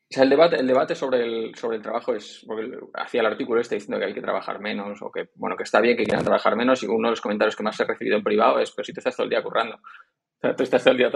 O 0.08 0.14
sea, 0.14 0.22
el 0.22 0.30
debate, 0.30 0.56
el 0.56 0.66
debate 0.68 0.94
sobre, 0.94 1.24
el, 1.24 1.54
sobre 1.56 1.78
el 1.78 1.82
trabajo 1.82 2.14
es, 2.14 2.44
porque 2.46 2.70
hacía 2.94 3.20
el 3.20 3.26
artículo 3.26 3.60
este 3.60 3.74
diciendo 3.74 3.98
que 3.98 4.04
hay 4.04 4.14
que 4.14 4.20
trabajar 4.22 4.60
menos 4.60 5.02
o 5.02 5.10
que, 5.10 5.30
bueno, 5.34 5.56
que 5.56 5.64
está 5.64 5.80
bien 5.80 5.96
que 5.96 6.04
quieran 6.04 6.24
trabajar 6.24 6.54
menos 6.54 6.80
y 6.84 6.86
uno 6.86 7.08
de 7.08 7.12
los 7.12 7.20
comentarios 7.20 7.56
que 7.56 7.64
más 7.64 7.78
he 7.80 7.84
recibido 7.84 8.16
en 8.16 8.22
privado 8.22 8.60
es, 8.60 8.70
pero 8.70 8.84
si 8.84 8.92
te 8.92 9.00
estás 9.00 9.16
todo 9.16 9.24
el 9.24 9.30
día 9.30 9.42
currando, 9.42 9.74
o 9.74 10.40
sea, 10.40 10.54
tú 10.54 10.62
estás 10.62 10.84
todo 10.84 10.92
el 10.92 10.98
día, 10.98 11.10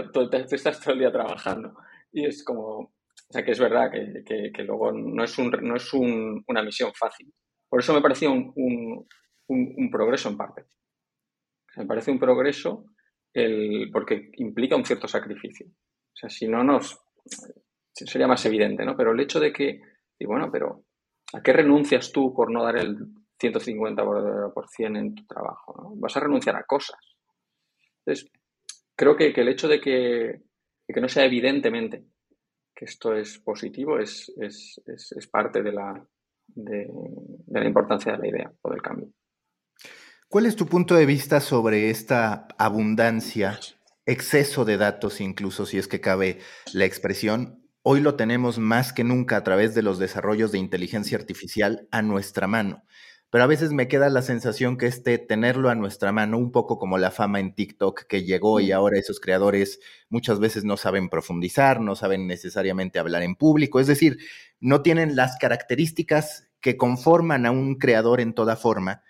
estás 0.51 0.81
todo 0.81 0.93
el 0.93 0.99
día 0.99 1.13
trabajando. 1.13 1.75
Y 2.12 2.27
es 2.27 2.44
como, 2.44 2.79
o 2.79 3.33
sea, 3.33 3.44
que 3.44 3.53
es 3.53 3.59
verdad 3.59 3.90
que, 3.90 4.51
que, 4.53 4.62
luego 4.62 4.92
no 4.92 5.23
es, 5.23 5.38
un, 5.38 5.51
no 5.51 5.77
es 5.77 5.92
un, 5.92 6.44
una 6.49 6.62
misión 6.62 6.92
fácil. 6.94 7.33
Por 7.68 7.81
eso 7.81 7.94
me 7.94 8.01
parecía 8.01 8.31
un, 8.31 8.53
un, 8.57 9.07
un, 9.49 9.90
progreso 9.90 10.29
en 10.29 10.37
parte. 10.37 10.64
me 11.77 11.87
parece 11.87 12.11
un 12.11 12.18
progreso 12.18 12.87
el, 13.33 13.90
porque 13.92 14.31
implica 14.38 14.77
un 14.77 14.85
cierto 14.85 15.07
sacrificio. 15.07 15.66
O 15.68 16.16
sea, 16.16 16.29
si 16.29 16.49
no 16.49 16.64
nos 16.64 17.01
sería 17.92 18.27
más 18.27 18.44
evidente, 18.46 18.85
¿no? 18.85 18.96
Pero 18.96 19.12
el 19.12 19.20
hecho 19.20 19.40
de 19.40 19.53
que, 19.53 19.81
y 20.18 20.27
bueno, 20.27 20.51
pero 20.51 20.85
¿a 21.33 21.42
qué 21.42 21.53
renuncias 21.53 22.12
tú 22.12 22.33
por 22.35 22.51
no 22.51 22.64
dar 22.64 22.77
el 22.77 22.96
150% 23.40 24.99
en 24.99 25.14
tu 25.14 25.27
trabajo? 25.27 25.92
Vas 25.96 26.16
a 26.16 26.20
renunciar 26.20 26.57
a 26.57 26.64
cosas. 26.64 26.99
Entonces, 28.05 28.31
creo 28.96 29.16
que, 29.16 29.29
el 29.29 29.49
hecho 29.49 29.68
de 29.68 29.81
que, 29.81 30.42
que, 30.92 31.00
no 31.00 31.09
sea 31.09 31.24
evidentemente 31.24 32.05
que 32.74 32.85
esto 32.85 33.14
es 33.14 33.38
positivo 33.38 33.98
es, 33.98 34.33
es, 34.40 34.81
es, 34.87 35.26
parte 35.26 35.62
de 35.62 35.72
la, 35.72 36.07
de, 36.46 36.88
de 36.88 37.61
la 37.61 37.66
importancia 37.66 38.12
de 38.12 38.18
la 38.18 38.29
idea 38.29 38.53
o 38.62 38.70
del 38.70 38.81
cambio. 38.81 39.09
¿Cuál 40.29 40.46
es 40.46 40.57
tu 40.57 40.66
punto 40.66 40.94
de 40.94 41.07
vista 41.07 41.40
sobre 41.40 41.90
esta 41.90 42.46
abundancia, 42.57 43.59
exceso 44.07 44.64
de 44.64 44.76
datos, 44.76 45.20
incluso 45.20 45.66
si 45.66 45.79
es 45.79 45.88
que 45.88 46.00
cabe 46.00 46.38
la 46.72 46.85
expresión, 46.85 47.61
Hoy 47.83 48.03
lo 48.03 48.14
tenemos 48.14 48.59
más 48.59 48.92
que 48.92 49.05
nunca 49.05 49.38
a 49.38 49.42
través 49.42 49.74
de 49.74 49.81
los 49.81 49.98
desarrollos 49.98 50.53
de 50.53 50.59
inteligencia 50.59 51.16
artificial 51.16 51.88
a 51.90 52.03
nuestra 52.03 52.46
mano. 52.46 52.85
Pero 53.31 53.45
a 53.45 53.47
veces 53.47 53.73
me 53.73 53.87
queda 53.87 54.11
la 54.11 54.23
sensación 54.23 54.77
que 54.77 54.87
este 54.87 55.16
tenerlo 55.19 55.71
a 55.71 55.77
nuestra 55.77 56.11
mano, 56.11 56.37
un 56.37 56.51
poco 56.51 56.79
como 56.79 56.99
la 56.99 57.12
fama 57.12 57.38
en 57.38 57.55
TikTok 57.55 58.07
que 58.07 58.25
llegó 58.25 58.59
y 58.59 58.71
mm. 58.71 58.73
ahora 58.73 58.99
esos 58.99 59.21
creadores 59.21 59.79
muchas 60.09 60.40
veces 60.40 60.64
no 60.64 60.77
saben 60.77 61.09
profundizar, 61.09 61.81
no 61.81 61.95
saben 61.95 62.27
necesariamente 62.27 62.99
hablar 62.99 63.23
en 63.23 63.37
público, 63.37 63.79
es 63.79 63.87
decir, 63.87 64.19
no 64.59 64.83
tienen 64.83 65.14
las 65.14 65.37
características 65.37 66.49
que 66.61 66.77
conforman 66.77 67.47
a 67.47 67.53
un 67.53 67.77
creador 67.77 68.21
en 68.21 68.35
toda 68.35 68.57
forma, 68.57 69.03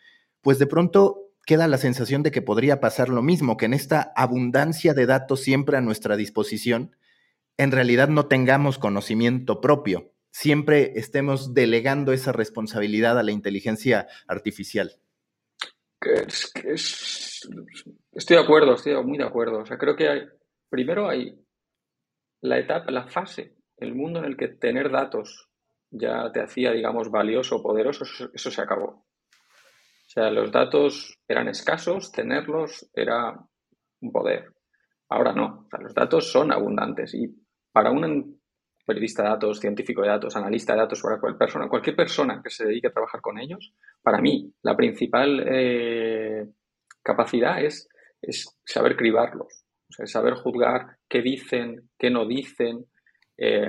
pues 0.43 0.59
de 0.59 0.67
pronto 0.67 1.31
queda 1.47 1.67
la 1.67 1.79
sensación 1.79 2.23
de 2.23 2.31
que 2.31 2.43
podría 2.43 2.79
pasar 2.81 3.09
lo 3.09 3.23
mismo, 3.23 3.57
que 3.57 3.65
en 3.65 3.75
esta 3.75 4.13
abundancia 4.15 4.95
de 4.95 5.07
datos 5.07 5.41
siempre 5.41 5.77
a 5.77 5.81
nuestra 5.81 6.17
disposición, 6.17 6.95
en 7.57 7.73
realidad 7.73 8.09
no 8.09 8.27
tengamos 8.27 8.79
conocimiento 8.79 9.61
propio, 9.61 10.13
siempre 10.31 10.93
estemos 10.97 11.55
delegando 11.55 12.13
esa 12.13 12.33
responsabilidad 12.33 13.19
a 13.19 13.23
la 13.23 13.33
inteligencia 13.33 14.09
artificial. 14.27 14.93
estoy 18.13 18.37
de 18.37 18.43
acuerdo, 18.43 18.75
estoy 18.75 19.03
muy 19.05 19.19
de 19.19 19.25
acuerdo. 19.25 19.61
O 19.61 19.67
sea, 19.67 19.77
creo 19.77 19.97
que 19.97 20.09
hay, 20.09 20.23
primero 20.69 21.09
hay 21.09 21.39
la 22.41 22.59
etapa, 22.59 22.91
la 22.91 23.07
fase, 23.07 23.57
el 23.77 23.95
mundo 23.95 24.21
en 24.21 24.27
el 24.27 24.37
que 24.37 24.49
tener 24.49 24.91
datos 24.91 25.49
ya 25.91 26.31
te 26.33 26.41
hacía, 26.41 26.71
digamos, 26.73 27.11
valioso 27.11 27.57
o 27.57 27.63
poderoso, 27.63 28.05
eso, 28.33 28.51
se 28.51 28.63
acabó. 28.63 28.87
O 28.87 30.13
sea, 30.13 30.31
los 30.31 30.51
datos 30.51 31.19
eran 31.27 31.49
escasos, 31.49 32.13
tenerlos 32.13 32.89
era 32.95 33.37
un 34.01 34.13
poder. 34.13 34.53
Ahora 35.09 35.33
no, 35.33 35.69
los 35.81 35.95
datos 35.95 36.31
son 36.31 36.53
abundantes 36.53 37.15
y 37.15 37.29
para 37.73 37.91
un 37.91 38.40
periodista 38.85 39.23
de 39.23 39.29
datos, 39.31 39.61
científico 39.61 40.03
de 40.03 40.09
datos, 40.09 40.37
analista 40.37 40.73
de 40.73 40.81
datos, 40.81 41.01
para 41.03 41.21
cualquier 41.21 41.39
persona, 41.39 41.69
cualquier 41.69 41.97
persona 41.97 42.41
que 42.43 42.51
se 42.51 42.67
dedique 42.67 42.89
a 42.89 42.93
trabajar 42.93 43.21
con 43.21 43.39
ellos, 43.39 43.73
para 44.03 44.21
mí 44.21 44.53
la 44.63 44.77
principal 44.77 45.45
eh, 45.47 46.47
capacidad 47.03 47.63
es, 47.63 47.89
es, 48.21 48.59
saber 48.65 48.97
cribarlos, 48.97 49.65
o 49.99 50.07
saber 50.07 50.35
juzgar 50.35 50.99
qué 51.09 51.23
dicen, 51.23 51.91
qué 51.99 52.11
no 52.11 52.27
dicen, 52.27 52.87
eh, 53.37 53.69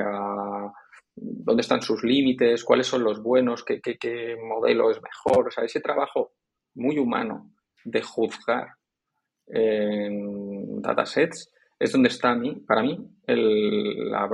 dónde 1.16 1.62
están 1.62 1.82
sus 1.82 2.04
límites, 2.04 2.64
cuáles 2.64 2.88
son 2.88 3.04
los 3.04 3.22
buenos, 3.22 3.64
qué, 3.64 3.80
qué, 3.82 3.98
qué 3.98 4.36
modelo 4.38 4.92
es 4.92 5.02
mejor, 5.02 5.48
o 5.48 5.52
sea, 5.52 5.64
ese 5.64 5.82
trabajo 5.82 6.34
muy 6.76 6.98
humano 6.98 7.52
de 7.84 8.02
juzgar 8.02 8.68
en 9.48 10.82
datasets 10.82 11.52
es 11.82 11.92
donde 11.92 12.10
está 12.10 12.40
para 12.68 12.84
mí 12.84 12.96
la, 13.26 14.28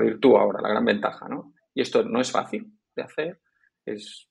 virtud 0.00 0.36
ahora, 0.36 0.62
la 0.62 0.68
gran 0.68 0.84
ventaja, 0.84 1.28
¿no? 1.28 1.54
Y 1.74 1.80
esto 1.82 2.04
no 2.04 2.20
es 2.20 2.30
fácil 2.30 2.72
de 2.94 3.02
hacer, 3.02 3.40
es, 3.84 4.28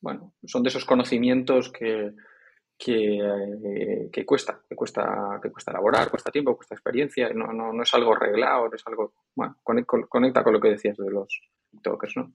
bueno, 0.00 0.32
son 0.46 0.62
de 0.62 0.70
esos 0.70 0.86
conocimientos 0.86 1.70
que, 1.70 2.14
que, 2.78 4.24
cuesta, 4.24 4.62
que 4.66 4.74
cuesta, 4.74 5.38
que 5.42 5.50
cuesta 5.50 5.72
elaborar, 5.72 6.10
cuesta 6.10 6.30
tiempo, 6.30 6.56
cuesta 6.56 6.74
experiencia, 6.74 7.28
no, 7.34 7.52
no, 7.52 7.82
es 7.82 7.92
algo 7.92 8.14
arreglado, 8.14 8.70
es 8.72 8.82
algo, 8.86 9.12
bueno, 9.34 9.58
conecta 9.62 10.42
con 10.42 10.54
lo 10.54 10.60
que 10.60 10.70
decías 10.70 10.96
de 10.96 11.10
los 11.10 11.28
TikTokers, 11.70 12.16
¿no? 12.16 12.32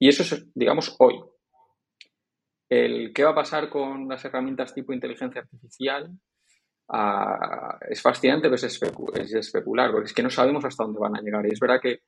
Y 0.00 0.08
eso 0.08 0.24
es, 0.24 0.50
digamos, 0.52 0.96
hoy. 0.98 1.22
El 2.68 3.12
qué 3.12 3.22
va 3.22 3.30
a 3.30 3.36
pasar 3.36 3.68
con 3.68 4.08
las 4.08 4.24
herramientas 4.24 4.74
tipo 4.74 4.92
inteligencia 4.92 5.42
artificial, 5.42 6.10
es 7.88 8.02
fascinante, 8.02 8.48
pero 8.48 8.54
es, 8.56 8.64
especular, 9.34 9.90
porque 9.90 10.06
es 10.06 10.12
que 10.12 10.22
no 10.22 10.30
sabemos 10.30 10.64
hasta 10.64 10.84
dónde 10.84 11.00
van 11.00 11.16
a 11.16 11.20
llegar. 11.20 11.46
Y 11.46 11.52
es 11.52 11.60
verdad 11.60 11.80
que, 11.80 12.02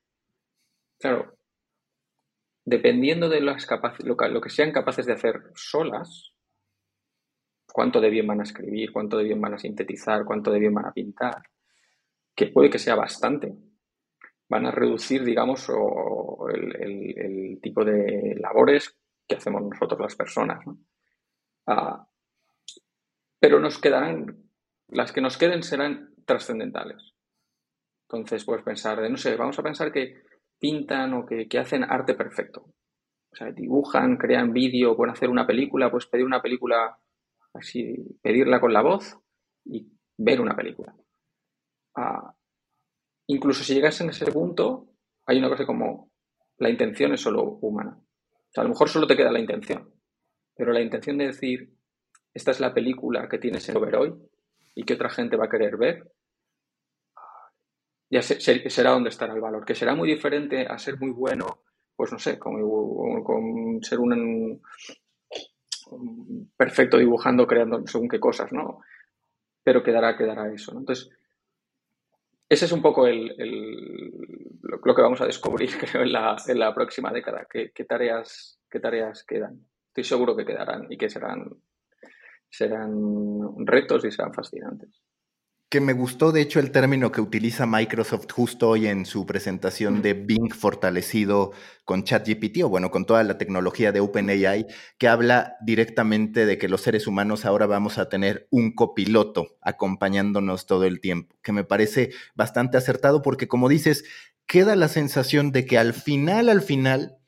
claro, 0.98 1.38
dependiendo 2.64 3.28
de 3.28 3.40
las 3.40 3.66
lo, 4.00 4.14
lo 4.14 4.40
que 4.40 4.50
sean 4.50 4.72
capaces 4.72 5.06
de 5.06 5.14
hacer 5.14 5.52
solas, 5.54 6.32
cuánto 7.72 8.00
de 8.00 8.10
bien 8.10 8.26
van 8.26 8.40
a 8.40 8.44
escribir, 8.44 8.92
cuánto 8.92 9.16
de 9.16 9.24
bien 9.24 9.40
van 9.40 9.54
a 9.54 9.58
sintetizar, 9.58 10.24
cuánto 10.24 10.50
de 10.50 10.58
bien 10.58 10.74
van 10.74 10.86
a 10.86 10.92
pintar, 10.92 11.42
que 12.34 12.48
puede 12.48 12.68
que 12.68 12.78
sea 12.78 12.94
bastante, 12.94 13.54
van 14.48 14.66
a 14.66 14.70
reducir, 14.70 15.24
digamos, 15.24 15.66
el, 16.50 17.58
tipo 17.62 17.84
de 17.84 18.36
labores 18.38 18.98
que 19.26 19.36
hacemos 19.36 19.62
nosotros 19.62 19.98
las 19.98 20.14
personas. 20.14 20.62
Ah, 21.66 22.06
pero 23.40 23.58
nos 23.58 23.78
quedarán 23.78 24.43
las 24.88 25.12
que 25.12 25.20
nos 25.20 25.38
queden 25.38 25.62
serán 25.62 26.14
trascendentales. 26.24 27.14
Entonces, 28.08 28.44
puedes 28.44 28.64
pensar 28.64 29.00
de, 29.00 29.10
no 29.10 29.16
sé, 29.16 29.36
vamos 29.36 29.58
a 29.58 29.62
pensar 29.62 29.92
que 29.92 30.22
pintan 30.58 31.14
o 31.14 31.26
que, 31.26 31.46
hacen 31.58 31.84
arte 31.84 32.14
perfecto. 32.14 32.66
O 33.32 33.36
sea, 33.36 33.50
dibujan, 33.50 34.16
crean 34.16 34.52
vídeo, 34.52 34.96
pueden 34.96 35.12
hacer 35.12 35.28
una 35.28 35.46
película, 35.46 35.90
pues 35.90 36.06
pedir 36.06 36.24
una 36.24 36.40
película 36.40 36.98
así, 37.54 37.96
pedirla 38.22 38.60
con 38.60 38.72
la 38.72 38.82
voz 38.82 39.18
y 39.64 39.88
ver 40.16 40.40
una 40.40 40.54
película. 40.54 40.94
Ah, 41.96 42.34
incluso 43.26 43.64
si 43.64 43.74
llegasen 43.74 44.08
a 44.08 44.10
ese 44.10 44.30
punto, 44.30 44.88
hay 45.26 45.38
una 45.38 45.48
cosa 45.48 45.66
como 45.66 46.10
la 46.58 46.70
intención 46.70 47.12
es 47.12 47.20
solo 47.20 47.42
humana. 47.42 47.98
O 47.98 48.52
sea, 48.52 48.62
a 48.62 48.64
lo 48.64 48.70
mejor 48.70 48.88
solo 48.88 49.06
te 49.06 49.16
queda 49.16 49.32
la 49.32 49.40
intención, 49.40 49.92
pero 50.54 50.72
la 50.72 50.80
intención 50.80 51.18
de 51.18 51.26
decir, 51.26 51.74
esta 52.32 52.52
es 52.52 52.60
la 52.60 52.72
película 52.72 53.28
que 53.28 53.38
tienes 53.38 53.68
en 53.68 53.80
ver 53.80 53.96
hoy, 53.96 54.14
y 54.74 54.84
que 54.84 54.94
otra 54.94 55.10
gente 55.10 55.36
va 55.36 55.46
a 55.46 55.48
querer 55.48 55.76
ver, 55.76 56.10
ya 58.10 58.22
será 58.22 58.90
donde 58.90 59.08
estará 59.10 59.34
el 59.34 59.40
valor, 59.40 59.64
que 59.64 59.74
será 59.74 59.94
muy 59.94 60.08
diferente 60.08 60.66
a 60.66 60.78
ser 60.78 60.98
muy 61.00 61.10
bueno, 61.10 61.62
pues 61.96 62.12
no 62.12 62.18
sé, 62.18 62.38
con, 62.38 63.82
ser 63.82 63.98
un, 63.98 64.62
perfecto 66.56 66.98
dibujando, 66.98 67.46
creando 67.46 67.86
según 67.86 68.08
qué 68.08 68.20
cosas, 68.20 68.52
¿no? 68.52 68.80
Pero 69.62 69.82
quedará, 69.82 70.16
quedará 70.16 70.52
eso. 70.52 70.76
Entonces, 70.76 71.10
ese 72.48 72.66
es 72.66 72.72
un 72.72 72.82
poco 72.82 73.06
el, 73.06 73.34
lo 74.62 74.94
que 74.94 75.02
vamos 75.02 75.20
a 75.20 75.26
descubrir, 75.26 75.70
creo, 75.78 76.02
en 76.02 76.12
la, 76.12 76.74
próxima 76.74 77.10
década. 77.10 77.46
¿Qué, 77.50 77.84
tareas, 77.84 78.60
¿Qué 78.70 78.80
tareas 78.80 79.24
quedan? 79.24 79.66
Estoy 79.88 80.04
seguro 80.04 80.36
que 80.36 80.44
quedarán 80.44 80.86
y 80.90 80.96
que 80.96 81.08
serán, 81.08 81.50
serán 82.56 83.66
retos 83.66 84.04
y 84.04 84.10
serán 84.10 84.32
fascinantes. 84.32 85.02
Que 85.70 85.80
me 85.80 85.92
gustó, 85.92 86.30
de 86.30 86.40
hecho, 86.40 86.60
el 86.60 86.70
término 86.70 87.10
que 87.10 87.20
utiliza 87.20 87.66
Microsoft 87.66 88.30
justo 88.30 88.68
hoy 88.68 88.86
en 88.86 89.06
su 89.06 89.26
presentación 89.26 90.02
de 90.02 90.12
Bing 90.12 90.54
fortalecido 90.54 91.50
con 91.84 92.04
ChatGPT, 92.04 92.62
o 92.62 92.68
bueno, 92.68 92.92
con 92.92 93.06
toda 93.06 93.24
la 93.24 93.38
tecnología 93.38 93.90
de 93.90 93.98
OpenAI, 93.98 94.66
que 94.98 95.08
habla 95.08 95.56
directamente 95.62 96.46
de 96.46 96.58
que 96.58 96.68
los 96.68 96.82
seres 96.82 97.08
humanos 97.08 97.44
ahora 97.44 97.66
vamos 97.66 97.98
a 97.98 98.08
tener 98.08 98.46
un 98.50 98.72
copiloto 98.72 99.56
acompañándonos 99.62 100.66
todo 100.66 100.84
el 100.84 101.00
tiempo, 101.00 101.34
que 101.42 101.52
me 101.52 101.64
parece 101.64 102.10
bastante 102.36 102.76
acertado 102.76 103.22
porque, 103.22 103.48
como 103.48 103.68
dices, 103.68 104.04
queda 104.46 104.76
la 104.76 104.88
sensación 104.88 105.50
de 105.50 105.66
que 105.66 105.78
al 105.78 105.92
final, 105.92 106.50
al 106.50 106.62
final, 106.62 107.18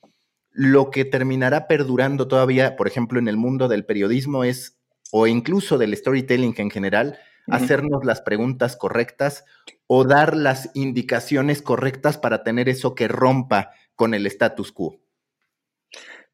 lo 0.53 0.91
que 0.91 1.05
terminará 1.05 1.67
perdurando 1.67 2.29
todavía, 2.29 2.77
por 2.77 2.87
ejemplo, 2.87 3.19
en 3.19 3.27
el 3.27 3.37
mundo 3.37 3.67
del 3.67 3.85
periodismo 3.85 4.45
es, 4.45 4.79
o 5.13 5.27
incluso 5.27 5.79
del 5.79 5.97
storytelling 5.97 6.55
en 6.59 6.71
general, 6.71 7.19
hacernos 7.49 8.05
las 8.05 8.21
preguntas 8.21 8.77
correctas 8.77 9.45
o 9.87 10.05
dar 10.05 10.37
las 10.37 10.71
indicaciones 10.75 11.63
correctas 11.63 12.19
para 12.19 12.43
tener 12.43 12.69
eso 12.69 12.95
que 12.95 13.09
rompa 13.09 13.71
con 13.95 14.15
el 14.15 14.27
status 14.27 14.73
quo. 14.73 15.01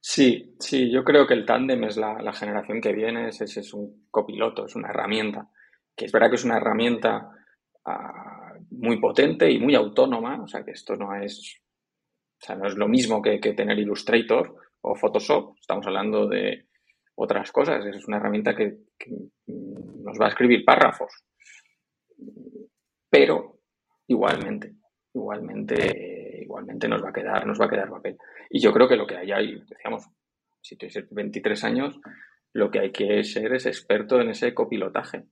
Sí, 0.05 0.57
sí, 0.59 0.91
yo 0.91 1.05
creo 1.05 1.29
que 1.29 1.35
el 1.35 1.47
tándem 1.47 1.85
es 1.85 1.97
la, 1.97 2.33
generación 2.33 2.81
que 2.81 2.93
viene, 2.93 3.29
es, 3.29 3.41
es, 3.41 3.73
un 3.73 4.09
copiloto, 4.11 4.67
es 4.67 4.75
una 4.75 4.89
herramienta, 4.89 5.49
que 5.95 6.07
es 6.07 6.13
verdad 6.13 6.29
que 6.29 6.35
es 6.35 6.45
una 6.45 6.57
herramienta 6.57 7.31
ah, 7.85 8.55
muy 8.71 8.99
potente 8.99 9.49
y 9.49 9.61
muy 9.61 9.77
autónoma, 9.77 10.43
o 10.43 10.49
sea 10.49 10.65
que 10.65 10.73
esto 10.73 10.97
no 10.97 11.15
es, 11.15 11.61
o 12.41 12.45
sea, 12.45 12.57
no 12.57 12.67
es 12.67 12.75
lo 12.75 12.89
mismo 12.89 13.23
que, 13.23 13.39
tener 13.39 13.79
Illustrator 13.79 14.57
o 14.81 14.97
Photoshop, 14.97 15.57
estamos 15.61 15.87
hablando 15.87 16.27
de 16.27 16.67
otras 17.15 17.53
cosas, 17.53 17.85
es 17.87 18.07
una 18.07 18.17
herramienta 18.17 18.55
que 18.55 18.79
nos 19.47 20.19
va 20.21 20.27
a 20.27 20.29
escribir 20.29 20.65
párrafos. 20.65 21.13
Pero 23.11 23.59
igualmente, 24.07 24.75
igualmente, 25.15 26.41
igualmente 26.43 26.89
nos 26.89 27.05
va 27.05 27.11
a 27.11 27.13
quedar, 27.13 27.47
nos 27.47 27.61
va 27.61 27.67
a 27.67 27.71
quedar 27.71 27.91
papel. 27.91 28.17
Y 28.51 28.61
yo 28.61 28.73
creo 28.73 28.89
que 28.89 28.97
lo 28.97 29.07
que 29.07 29.17
hay 29.17 29.33
ahí, 29.33 29.63
decíamos, 29.69 30.09
si 30.61 30.77
tienes 30.77 31.07
23 31.11 31.65
años, 31.65 32.01
lo 32.53 32.71
que 32.71 32.81
hay 32.81 32.93
que 32.93 33.25
ser 33.25 33.55
es 33.55 33.67
experto 33.67 34.21
en 34.21 34.31
ese 34.31 34.55
copilotaje. 34.55 35.25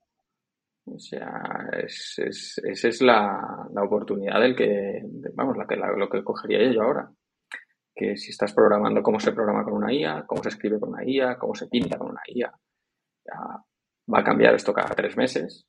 O 0.86 0.98
sea, 0.98 1.70
esa 1.82 2.88
es 2.88 3.02
la, 3.02 3.68
oportunidad 3.82 4.40
del 4.40 4.56
que, 4.56 5.02
vamos, 5.34 5.56
la 5.56 5.66
que, 5.66 5.76
lo 5.76 6.08
que 6.08 6.24
cogería 6.24 6.70
yo 6.72 6.82
ahora. 6.82 7.10
Que 7.94 8.16
si 8.16 8.30
estás 8.30 8.52
programando 8.52 9.02
cómo 9.02 9.20
se 9.20 9.32
programa 9.32 9.64
con 9.64 9.74
una 9.74 9.92
IA, 9.92 10.24
cómo 10.26 10.42
se 10.42 10.50
escribe 10.50 10.80
con 10.80 10.90
una 10.90 11.04
IA, 11.04 11.38
cómo 11.38 11.54
se 11.54 11.68
pinta 11.68 11.98
con 11.98 12.10
una 12.10 12.22
IA, 12.26 12.52
Va 14.12 14.20
a 14.20 14.24
cambiar 14.24 14.54
esto 14.54 14.72
cada 14.72 14.94
tres 14.94 15.16
meses, 15.16 15.66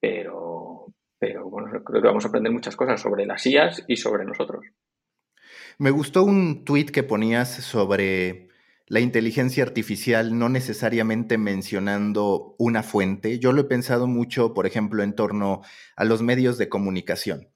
pero, 0.00 0.92
pero 1.18 1.48
bueno, 1.48 1.82
creo 1.82 2.02
que 2.02 2.08
vamos 2.08 2.24
a 2.24 2.28
aprender 2.28 2.52
muchas 2.52 2.76
cosas 2.76 3.00
sobre 3.00 3.24
las 3.24 3.46
IAS 3.46 3.84
y 3.88 3.96
sobre 3.96 4.24
nosotros. 4.24 4.66
Me 5.78 5.90
gustó 5.90 6.24
un 6.24 6.64
tuit 6.64 6.90
que 6.90 7.04
ponías 7.04 7.48
sobre 7.48 8.48
la 8.86 9.00
inteligencia 9.00 9.64
artificial, 9.64 10.38
no 10.38 10.48
necesariamente 10.48 11.38
mencionando 11.38 12.54
una 12.58 12.82
fuente. 12.82 13.38
Yo 13.38 13.52
lo 13.52 13.62
he 13.62 13.64
pensado 13.64 14.06
mucho, 14.06 14.52
por 14.52 14.66
ejemplo, 14.66 15.02
en 15.02 15.14
torno 15.14 15.62
a 15.96 16.04
los 16.04 16.20
medios 16.20 16.58
de 16.58 16.68
comunicación 16.68 17.48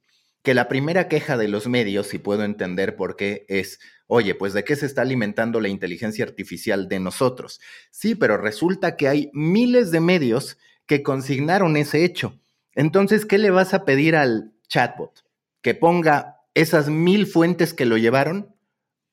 que 0.43 0.55
la 0.55 0.69
primera 0.69 1.09
queja 1.09 1.37
de 1.37 1.49
los 1.49 1.69
medios, 1.69 2.09
si 2.09 2.19
puedo 2.19 2.45
entender 2.45 2.97
por 2.97 3.17
qué, 3.17 3.47
es, 3.49 3.79
oye, 4.07 4.35
pues 4.35 4.53
de 4.53 4.65
qué 4.65 4.77
se 4.77 4.87
está 4.87 5.03
alimentando 5.03 5.61
la 5.61 5.69
inteligencia 5.69 6.25
artificial 6.25 6.89
de 6.89 7.01
nosotros. 7.01 7.61
Sí, 7.91 8.15
pero 8.15 8.37
resulta 8.37 8.97
que 8.97 9.09
hay 9.09 9.31
miles 9.33 9.91
de 9.91 10.01
medios 10.01 10.59
que 10.87 11.03
consignaron 11.03 11.77
ese 11.77 12.05
hecho. 12.05 12.41
Entonces, 12.75 13.25
¿qué 13.25 13.39
le 13.39 13.51
vas 13.51 13.73
a 13.73 13.85
pedir 13.85 14.17
al 14.17 14.53
chatbot? 14.69 15.25
¿Que 15.61 15.75
ponga 15.75 16.41
esas 16.55 16.89
mil 16.89 17.27
fuentes 17.27 17.73
que 17.73 17.87
lo 17.87 17.97
llevaron 17.97 18.52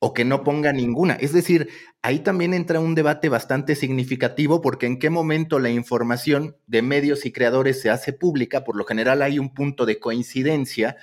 o 0.00 0.12
que 0.12 0.24
no 0.24 0.42
ponga 0.42 0.72
ninguna? 0.72 1.14
Es 1.14 1.32
decir, 1.32 1.68
ahí 2.02 2.18
también 2.18 2.52
entra 2.52 2.80
un 2.80 2.96
debate 2.96 3.28
bastante 3.28 3.76
significativo 3.76 4.60
porque 4.60 4.86
en 4.86 4.98
qué 4.98 5.10
momento 5.10 5.60
la 5.60 5.70
información 5.70 6.56
de 6.66 6.82
medios 6.82 7.24
y 7.24 7.32
creadores 7.32 7.80
se 7.80 7.90
hace 7.90 8.12
pública, 8.12 8.64
por 8.64 8.74
lo 8.74 8.84
general 8.84 9.22
hay 9.22 9.38
un 9.38 9.54
punto 9.54 9.86
de 9.86 10.00
coincidencia 10.00 10.96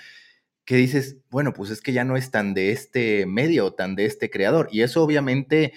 que 0.66 0.76
dices, 0.76 1.18
bueno, 1.30 1.54
pues 1.54 1.70
es 1.70 1.82
que 1.82 1.94
ya 1.94 2.04
no 2.04 2.18
es 2.18 2.30
tan 2.30 2.54
de 2.54 2.74
este 2.74 3.26
medio, 3.26 3.72
tan 3.72 3.96
de 3.96 4.04
este 4.04 4.30
creador. 4.30 4.68
Y 4.70 4.82
eso 4.82 5.02
obviamente 5.02 5.72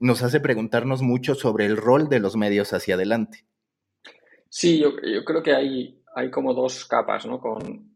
nos 0.00 0.22
hace 0.22 0.40
preguntarnos 0.40 1.02
mucho 1.02 1.36
sobre 1.36 1.66
el 1.66 1.76
rol 1.76 2.08
de 2.08 2.18
los 2.18 2.34
medios 2.34 2.72
hacia 2.72 2.96
adelante. 2.96 3.46
Sí, 4.48 4.78
yo, 4.78 4.96
creo 5.24 5.42
que 5.42 5.54
hay, 5.54 6.02
hay 6.14 6.30
como 6.30 6.54
dos 6.54 6.84
capas, 6.86 7.26
¿no? 7.26 7.40
Con, 7.40 7.92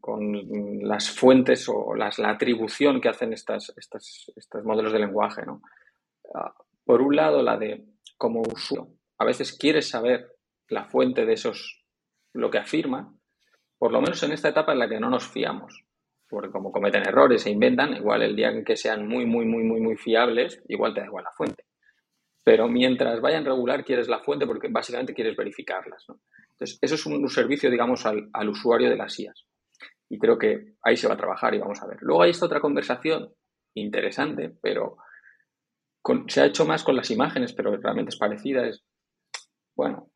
las 0.81 1.09
fuentes 1.11 1.69
o 1.69 1.93
las, 1.93 2.17
la 2.17 2.31
atribución 2.31 2.99
que 2.99 3.09
hacen 3.09 3.31
estas, 3.31 3.71
estos 3.77 4.63
modelos 4.63 4.91
de 4.91 4.99
lenguaje, 4.99 5.45
¿no? 5.45 5.61
Ah, 6.33 6.53
por 6.83 7.01
un 7.01 7.15
lado, 7.15 7.43
la 7.43 7.57
de 7.57 7.85
como 8.17 8.41
usuario. 8.41 8.93
A 9.19 9.25
veces 9.25 9.55
quieres 9.57 9.89
saber 9.89 10.35
la 10.67 10.85
fuente 10.85 11.25
de 11.25 11.33
esos, 11.33 11.85
lo 12.33 12.49
que 12.49 12.57
afirma, 12.57 13.13
por 13.77 13.91
lo 13.91 14.01
menos 14.01 14.21
en 14.23 14.31
esta 14.31 14.49
etapa 14.49 14.73
en 14.73 14.79
la 14.79 14.89
que 14.89 14.99
no 14.99 15.09
nos 15.09 15.27
fiamos 15.27 15.85
porque 16.29 16.51
como 16.51 16.71
cometen 16.71 17.07
errores 17.07 17.45
e 17.45 17.49
inventan, 17.49 17.95
igual 17.95 18.21
el 18.21 18.35
día 18.35 18.49
en 18.49 18.63
que 18.63 18.77
sean 18.77 19.07
muy, 19.07 19.25
muy, 19.25 19.45
muy, 19.45 19.63
muy, 19.63 19.81
muy 19.81 19.97
fiables, 19.97 20.61
igual 20.67 20.93
te 20.93 21.01
da 21.01 21.07
igual 21.07 21.23
la 21.23 21.31
fuente. 21.31 21.65
Pero 22.43 22.67
mientras 22.67 23.19
vayan 23.19 23.45
regular, 23.45 23.83
quieres 23.83 24.07
la 24.07 24.19
fuente 24.19 24.45
porque 24.45 24.67
básicamente 24.69 25.13
quieres 25.13 25.35
verificarlas. 25.35 26.05
Entonces, 26.59 26.77
eso 26.81 26.95
es 26.95 27.05
un, 27.05 27.29
servicio, 27.29 27.71
digamos, 27.71 28.05
al, 28.05 28.49
usuario 28.49 28.89
de 28.89 28.97
las 28.97 29.17
IAS. 29.17 29.45
Y 30.09 30.19
creo 30.19 30.37
que 30.37 30.75
ahí 30.83 30.97
se 30.97 31.07
va 31.07 31.13
a 31.13 31.17
trabajar 31.17 31.53
y 31.53 31.59
vamos 31.59 31.81
a 31.81 31.87
ver. 31.87 31.97
Luego 32.01 32.23
hay 32.23 32.31
esta 32.31 32.47
otra 32.47 32.59
conversación 32.59 33.33
interesante, 33.75 34.53
pero 34.61 34.97
se 36.27 36.41
ha 36.41 36.45
hecho 36.45 36.65
más 36.65 36.83
con 36.83 36.97
las 36.97 37.11
imágenes, 37.11 37.53
pero 37.53 37.77
realmente 37.77 38.09
es 38.09 38.17
parecida. 38.17 38.67
Es, 38.67 38.83
bueno, 39.73 40.11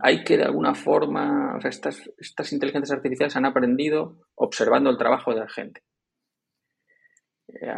hay 0.00 0.24
que 0.24 0.38
de 0.38 0.44
alguna 0.44 0.74
forma, 0.74 1.56
o 1.56 1.60
sea, 1.60 1.68
estas, 1.68 2.10
estas 2.16 2.50
inteligencias 2.52 2.96
artificiales 2.96 3.36
han 3.36 3.44
aprendido 3.44 4.20
observando 4.36 4.88
el 4.88 4.96
trabajo 4.96 5.34
de 5.34 5.40
la 5.40 5.48
gente. 5.48 5.82
Eh, 7.48 7.74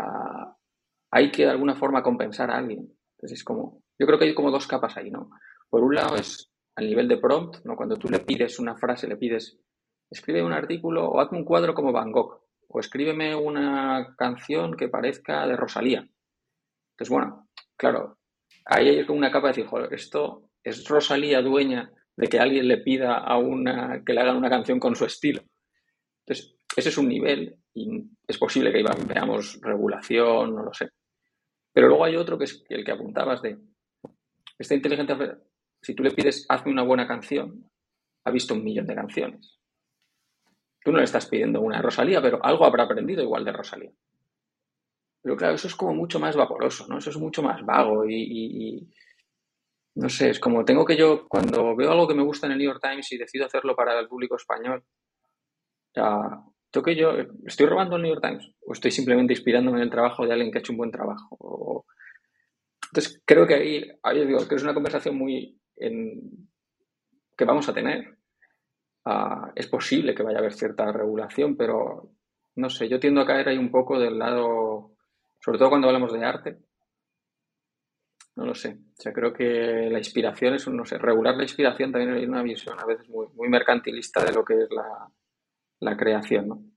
hay 1.10 1.32
que 1.32 1.44
de 1.44 1.50
alguna 1.50 1.74
forma 1.74 2.04
compensar 2.04 2.52
a 2.52 2.58
alguien. 2.58 2.96
Entonces 3.16 3.38
es 3.38 3.44
como, 3.44 3.82
yo 3.98 4.06
creo 4.06 4.18
que 4.18 4.26
hay 4.26 4.34
como 4.34 4.52
dos 4.52 4.68
capas 4.68 4.96
ahí, 4.96 5.10
¿no? 5.10 5.30
Por 5.68 5.82
un 5.82 5.96
lado 5.96 6.14
es 6.14 6.53
al 6.76 6.86
nivel 6.86 7.08
de 7.08 7.18
prompt, 7.18 7.64
¿no? 7.64 7.76
Cuando 7.76 7.96
tú 7.96 8.08
le 8.08 8.20
pides 8.20 8.58
una 8.58 8.76
frase, 8.76 9.06
le 9.06 9.16
pides, 9.16 9.58
escribe 10.10 10.42
un 10.42 10.52
artículo 10.52 11.08
o 11.08 11.20
hazme 11.20 11.38
un 11.38 11.44
cuadro 11.44 11.74
como 11.74 11.92
Van 11.92 12.12
Gogh, 12.12 12.42
o 12.68 12.80
escríbeme 12.80 13.34
una 13.34 14.14
canción 14.18 14.76
que 14.76 14.88
parezca 14.88 15.46
de 15.46 15.56
Rosalía. 15.56 16.08
Entonces, 16.92 17.10
bueno, 17.10 17.48
claro, 17.76 18.18
ahí 18.64 18.88
hay 18.88 19.04
una 19.08 19.30
capa 19.30 19.48
de 19.48 19.52
decir, 19.52 19.66
joder, 19.66 19.92
esto 19.92 20.50
es 20.62 20.86
Rosalía 20.88 21.42
dueña 21.42 21.92
de 22.16 22.26
que 22.28 22.38
alguien 22.38 22.68
le 22.68 22.78
pida 22.78 23.18
a 23.18 23.38
una 23.38 24.02
que 24.04 24.12
le 24.12 24.20
hagan 24.20 24.36
una 24.36 24.50
canción 24.50 24.78
con 24.78 24.96
su 24.96 25.04
estilo. 25.04 25.42
Entonces, 26.20 26.56
ese 26.76 26.88
es 26.88 26.98
un 26.98 27.08
nivel 27.08 27.56
y 27.74 28.04
es 28.26 28.38
posible 28.38 28.72
que 28.72 28.84
veamos 29.06 29.60
regulación, 29.60 30.54
no 30.54 30.64
lo 30.64 30.72
sé. 30.72 30.90
Pero 31.72 31.88
luego 31.88 32.04
hay 32.04 32.16
otro 32.16 32.38
que 32.38 32.44
es 32.44 32.64
el 32.68 32.84
que 32.84 32.92
apuntabas 32.92 33.42
de 33.42 33.58
esta 34.58 34.74
inteligencia, 34.74 35.18
si 35.84 35.94
tú 35.94 36.02
le 36.02 36.10
pides 36.10 36.46
hazme 36.48 36.72
una 36.72 36.82
buena 36.82 37.06
canción, 37.06 37.70
ha 38.24 38.30
visto 38.30 38.54
un 38.54 38.64
millón 38.64 38.86
de 38.86 38.94
canciones. 38.94 39.60
Tú 40.82 40.90
no 40.90 40.98
le 40.98 41.04
estás 41.04 41.26
pidiendo 41.26 41.60
una 41.60 41.80
Rosalía, 41.80 42.20
pero 42.20 42.44
algo 42.44 42.64
habrá 42.64 42.84
aprendido 42.84 43.22
igual 43.22 43.44
de 43.44 43.52
Rosalía. 43.52 43.92
Pero 45.22 45.36
claro, 45.36 45.54
eso 45.54 45.68
es 45.68 45.74
como 45.74 45.94
mucho 45.94 46.18
más 46.18 46.36
vaporoso, 46.36 46.86
¿no? 46.88 46.98
Eso 46.98 47.10
es 47.10 47.16
mucho 47.16 47.42
más 47.42 47.64
vago 47.64 48.04
y 48.06 48.88
no 49.96 50.08
sé, 50.08 50.30
es 50.30 50.40
como 50.40 50.64
tengo 50.64 50.84
que 50.84 50.96
yo, 50.96 51.26
cuando 51.28 51.76
veo 51.76 51.92
algo 51.92 52.08
que 52.08 52.14
me 52.14 52.24
gusta 52.24 52.46
en 52.46 52.52
el 52.52 52.58
New 52.58 52.66
York 52.66 52.82
Times 52.82 53.12
y 53.12 53.18
decido 53.18 53.46
hacerlo 53.46 53.76
para 53.76 53.98
el 53.98 54.08
público 54.08 54.36
español, 54.36 54.84
ya, 55.94 56.18
tengo 56.70 56.84
que 56.84 56.96
yo, 56.96 57.12
¿estoy 57.46 57.66
robando 57.66 57.96
el 57.96 58.02
New 58.02 58.12
York 58.12 58.24
Times? 58.24 58.50
¿O 58.66 58.72
estoy 58.72 58.90
simplemente 58.90 59.32
inspirándome 59.32 59.78
en 59.78 59.84
el 59.84 59.90
trabajo 59.90 60.26
de 60.26 60.32
alguien 60.32 60.50
que 60.50 60.58
ha 60.58 60.60
hecho 60.60 60.72
un 60.72 60.78
buen 60.78 60.90
trabajo? 60.90 61.86
Entonces, 62.90 63.22
creo 63.24 63.46
que 63.46 63.54
ahí, 63.54 63.88
ahí 64.02 64.26
digo, 64.26 64.48
que 64.48 64.56
es 64.56 64.62
una 64.62 64.74
conversación 64.74 65.16
muy 65.16 65.60
que 65.76 67.44
vamos 67.44 67.68
a 67.68 67.74
tener. 67.74 68.16
Ah, 69.04 69.52
es 69.54 69.66
posible 69.66 70.14
que 70.14 70.22
vaya 70.22 70.38
a 70.38 70.40
haber 70.40 70.54
cierta 70.54 70.90
regulación, 70.90 71.56
pero 71.56 72.10
no 72.56 72.70
sé, 72.70 72.88
yo 72.88 73.00
tiendo 73.00 73.20
a 73.20 73.26
caer 73.26 73.48
ahí 73.48 73.58
un 73.58 73.70
poco 73.70 73.98
del 73.98 74.18
lado, 74.18 74.96
sobre 75.40 75.58
todo 75.58 75.68
cuando 75.70 75.88
hablamos 75.88 76.12
de 76.12 76.24
arte, 76.24 76.58
no 78.36 78.46
lo 78.46 78.54
sé. 78.54 78.78
O 78.98 79.00
sea, 79.00 79.12
creo 79.12 79.32
que 79.32 79.88
la 79.90 79.98
inspiración 79.98 80.54
es, 80.54 80.66
no 80.68 80.84
sé, 80.84 80.98
regular 80.98 81.36
la 81.36 81.42
inspiración 81.42 81.92
también 81.92 82.14
hay 82.14 82.24
una 82.24 82.42
visión 82.42 82.78
a 82.78 82.86
veces 82.86 83.08
muy, 83.08 83.26
muy 83.34 83.48
mercantilista 83.48 84.24
de 84.24 84.32
lo 84.32 84.44
que 84.44 84.54
es 84.54 84.70
la, 84.70 85.08
la 85.80 85.96
creación, 85.96 86.48
¿no? 86.48 86.73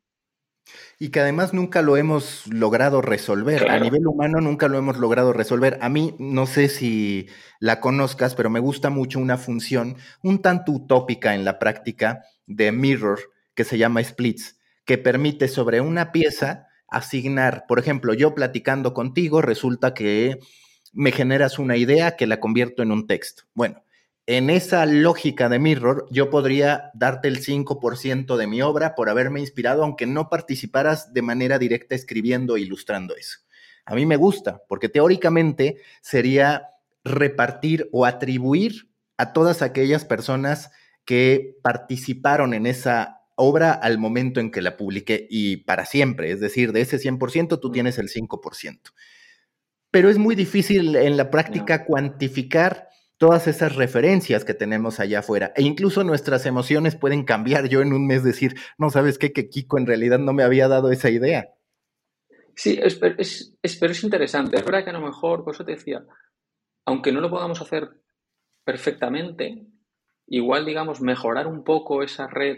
Y 1.00 1.10
que 1.10 1.20
además 1.20 1.54
nunca 1.54 1.82
lo 1.82 1.98
hemos 1.98 2.48
logrado 2.48 3.02
resolver. 3.02 3.70
A 3.70 3.80
nivel 3.80 4.08
humano 4.08 4.42
nunca 4.42 4.68
lo 4.68 4.78
hemos 4.78 4.98
logrado 4.98 5.32
resolver. 5.34 5.78
A 5.82 5.90
mí, 5.90 6.16
no 6.20 6.48
sé 6.48 6.70
si 6.70 7.28
la 7.60 7.80
conozcas, 7.80 8.36
pero 8.36 8.50
me 8.50 8.60
gusta 8.60 8.90
mucho 8.90 9.20
una 9.20 9.38
función 9.38 9.98
un 10.24 10.42
tanto 10.42 10.72
utópica 10.72 11.36
en 11.36 11.46
la 11.46 11.60
práctica 11.60 12.24
de 12.48 12.72
Mirror 12.72 13.20
que 13.54 13.64
se 13.64 13.78
llama 13.78 14.04
Splits, 14.04 14.60
que 14.86 14.98
permite 14.98 15.48
sobre 15.48 15.82
una 15.82 16.12
pieza 16.12 16.68
asignar, 16.88 17.66
por 17.68 17.80
ejemplo, 17.80 18.14
yo 18.14 18.34
platicando 18.34 18.94
contigo, 18.94 19.42
resulta 19.42 19.94
que 19.94 20.40
me 20.94 21.12
generas 21.12 21.60
una 21.60 21.76
idea 21.76 22.16
que 22.16 22.28
la 22.28 22.40
convierto 22.40 22.82
en 22.82 22.92
un 22.92 23.08
texto. 23.08 23.44
Bueno, 23.54 23.84
en 24.28 24.50
esa 24.50 24.86
lógica 24.86 25.48
de 25.48 25.58
Mirror, 25.58 26.06
yo 26.12 26.30
podría 26.30 26.92
darte 26.94 27.30
el 27.30 27.40
5% 27.40 28.36
de 28.36 28.46
mi 28.46 28.62
obra 28.62 28.94
por 28.94 29.10
haberme 29.10 29.40
inspirado, 29.40 29.84
aunque 29.84 30.06
no 30.06 30.30
participaras 30.30 31.14
de 31.14 31.22
manera 31.22 31.58
directa 31.58 31.96
escribiendo 31.96 32.58
e 32.58 32.62
ilustrando 32.62 33.16
eso. 33.16 33.40
A 33.86 33.96
mí 33.96 34.06
me 34.06 34.18
gusta, 34.18 34.62
porque 34.68 34.90
teóricamente 34.90 35.78
sería 36.02 36.72
repartir 37.06 37.88
o 37.94 38.06
atribuir 38.06 38.90
a 39.16 39.32
todas 39.32 39.62
aquellas 39.62 40.04
personas 40.04 40.72
que 41.06 41.56
participaron 41.64 42.54
en 42.54 42.66
esa 42.66 43.22
obra 43.36 43.72
al 43.72 43.98
momento 43.98 44.42
en 44.42 44.52
que 44.52 44.62
la 44.62 44.76
publiqué 44.76 45.26
y 45.30 45.58
para 45.58 45.86
siempre, 45.86 46.32
es 46.32 46.42
decir, 46.42 46.74
de 46.74 46.82
ese 46.82 46.98
100% 46.98 47.62
tú 47.62 47.72
tienes 47.72 47.98
el 47.98 48.10
5%. 48.10 48.92
Pero 49.90 50.10
es 50.10 50.18
muy 50.18 50.36
difícil 50.36 50.98
en 50.98 51.16
la 51.16 51.32
práctica 51.32 51.86
cuantificar 51.86 52.87
todas 53.18 53.48
esas 53.48 53.76
referencias 53.76 54.46
que 54.46 54.54
tenemos 54.54 55.00
allá 55.00 55.20
afuera. 55.20 55.52
E 55.56 55.64
incluso 55.64 56.04
nuestras 56.04 56.46
emociones 56.46 56.96
pueden 56.96 57.24
cambiar. 57.24 57.68
Yo 57.68 57.82
en 57.82 57.94
un 57.94 58.08
mes 58.08 58.24
decir, 58.24 58.56
no 58.78 58.90
sabes 58.90 59.18
qué, 59.18 59.34
que 59.34 59.50
Kiko 59.50 59.78
en 59.78 59.88
realidad 59.88 60.20
no 60.20 60.34
me 60.34 60.44
había 60.44 60.68
dado 60.68 60.92
esa 60.92 61.10
idea. 61.10 61.50
Sí, 62.56 62.80
es, 62.82 63.00
es, 63.62 63.78
pero 63.80 63.92
es 63.92 64.04
interesante. 64.04 64.58
Es 64.58 64.66
verdad 64.66 64.84
que 64.84 64.90
a 64.90 64.94
lo 64.94 65.06
mejor, 65.06 65.44
por 65.44 65.54
eso 65.54 65.66
te 65.66 65.74
decía, 65.74 66.04
aunque 66.86 67.12
no 67.12 67.22
lo 67.22 67.30
podamos 67.30 67.62
hacer 67.62 67.90
perfectamente, 68.64 69.68
igual, 70.28 70.66
digamos, 70.66 71.02
mejorar 71.02 71.48
un 71.48 71.64
poco 71.64 72.04
esa 72.04 72.28
red 72.28 72.58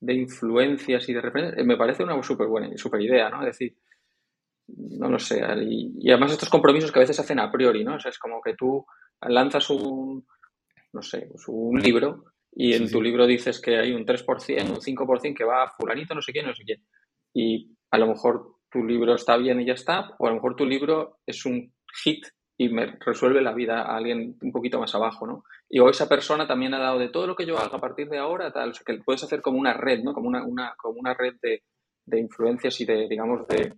de 0.00 0.14
influencias 0.14 1.08
y 1.08 1.14
de 1.14 1.20
referencias, 1.20 1.66
me 1.66 1.76
parece 1.76 2.02
una 2.02 2.20
súper 2.22 2.46
buena, 2.46 2.76
súper 2.76 3.00
idea, 3.00 3.30
¿no? 3.30 3.40
Es 3.40 3.46
decir, 3.46 3.76
no 4.68 5.08
lo 5.08 5.18
sé, 5.18 5.40
y, 5.62 6.10
además 6.10 6.32
estos 6.32 6.50
compromisos 6.50 6.92
que 6.92 6.98
a 6.98 7.02
veces 7.02 7.18
hacen 7.18 7.40
a 7.40 7.50
priori, 7.50 7.84
¿no? 7.84 7.96
O 7.96 8.00
sea, 8.00 8.10
es 8.10 8.18
como 8.18 8.40
que 8.42 8.54
tú 8.54 8.84
lanzas 9.22 9.70
un, 9.70 10.26
no 10.92 11.02
sé, 11.02 11.26
pues 11.30 11.44
un 11.48 11.80
libro 11.80 12.24
y 12.52 12.74
en 12.74 12.90
tu 12.90 13.00
libro 13.00 13.26
dices 13.26 13.60
que 13.60 13.78
hay 13.78 13.92
un 13.92 14.04
3%, 14.04 14.70
un 14.70 14.80
5% 14.80 15.36
que 15.36 15.44
va 15.44 15.64
a 15.64 15.70
fulanito, 15.70 16.14
no 16.14 16.22
sé 16.22 16.32
quién, 16.32 16.46
no 16.46 16.54
sé 16.54 16.64
quién. 16.64 16.84
Y 17.34 17.76
a 17.90 17.98
lo 17.98 18.08
mejor 18.08 18.56
tu 18.70 18.84
libro 18.84 19.14
está 19.14 19.36
bien 19.36 19.60
y 19.60 19.66
ya 19.66 19.74
está, 19.74 20.10
o 20.18 20.26
a 20.26 20.30
lo 20.30 20.36
mejor 20.36 20.56
tu 20.56 20.66
libro 20.66 21.18
es 21.26 21.44
un 21.46 21.72
hit 22.02 22.26
y 22.56 22.68
me 22.68 22.98
resuelve 22.98 23.40
la 23.40 23.54
vida 23.54 23.82
a 23.82 23.96
alguien 23.96 24.36
un 24.42 24.52
poquito 24.52 24.80
más 24.80 24.94
abajo, 24.94 25.26
¿no? 25.26 25.44
Y 25.68 25.78
o 25.78 25.88
esa 25.88 26.08
persona 26.08 26.46
también 26.46 26.74
ha 26.74 26.78
dado 26.78 26.98
de 26.98 27.08
todo 27.08 27.26
lo 27.26 27.36
que 27.36 27.46
yo 27.46 27.56
haga 27.56 27.76
a 27.76 27.80
partir 27.80 28.08
de 28.08 28.18
ahora, 28.18 28.52
tal, 28.52 28.70
o 28.70 28.74
sea, 28.74 28.82
que 28.84 29.00
puedes 29.04 29.22
hacer 29.22 29.40
como 29.40 29.58
una 29.58 29.74
red, 29.74 30.02
¿no? 30.02 30.12
Como 30.12 30.28
una, 30.28 30.44
una 30.44 30.74
como 30.76 30.98
una 30.98 31.14
red 31.14 31.34
de, 31.40 31.62
de 32.04 32.18
influencias 32.18 32.80
y 32.80 32.84
de, 32.84 33.06
digamos, 33.08 33.46
de, 33.46 33.74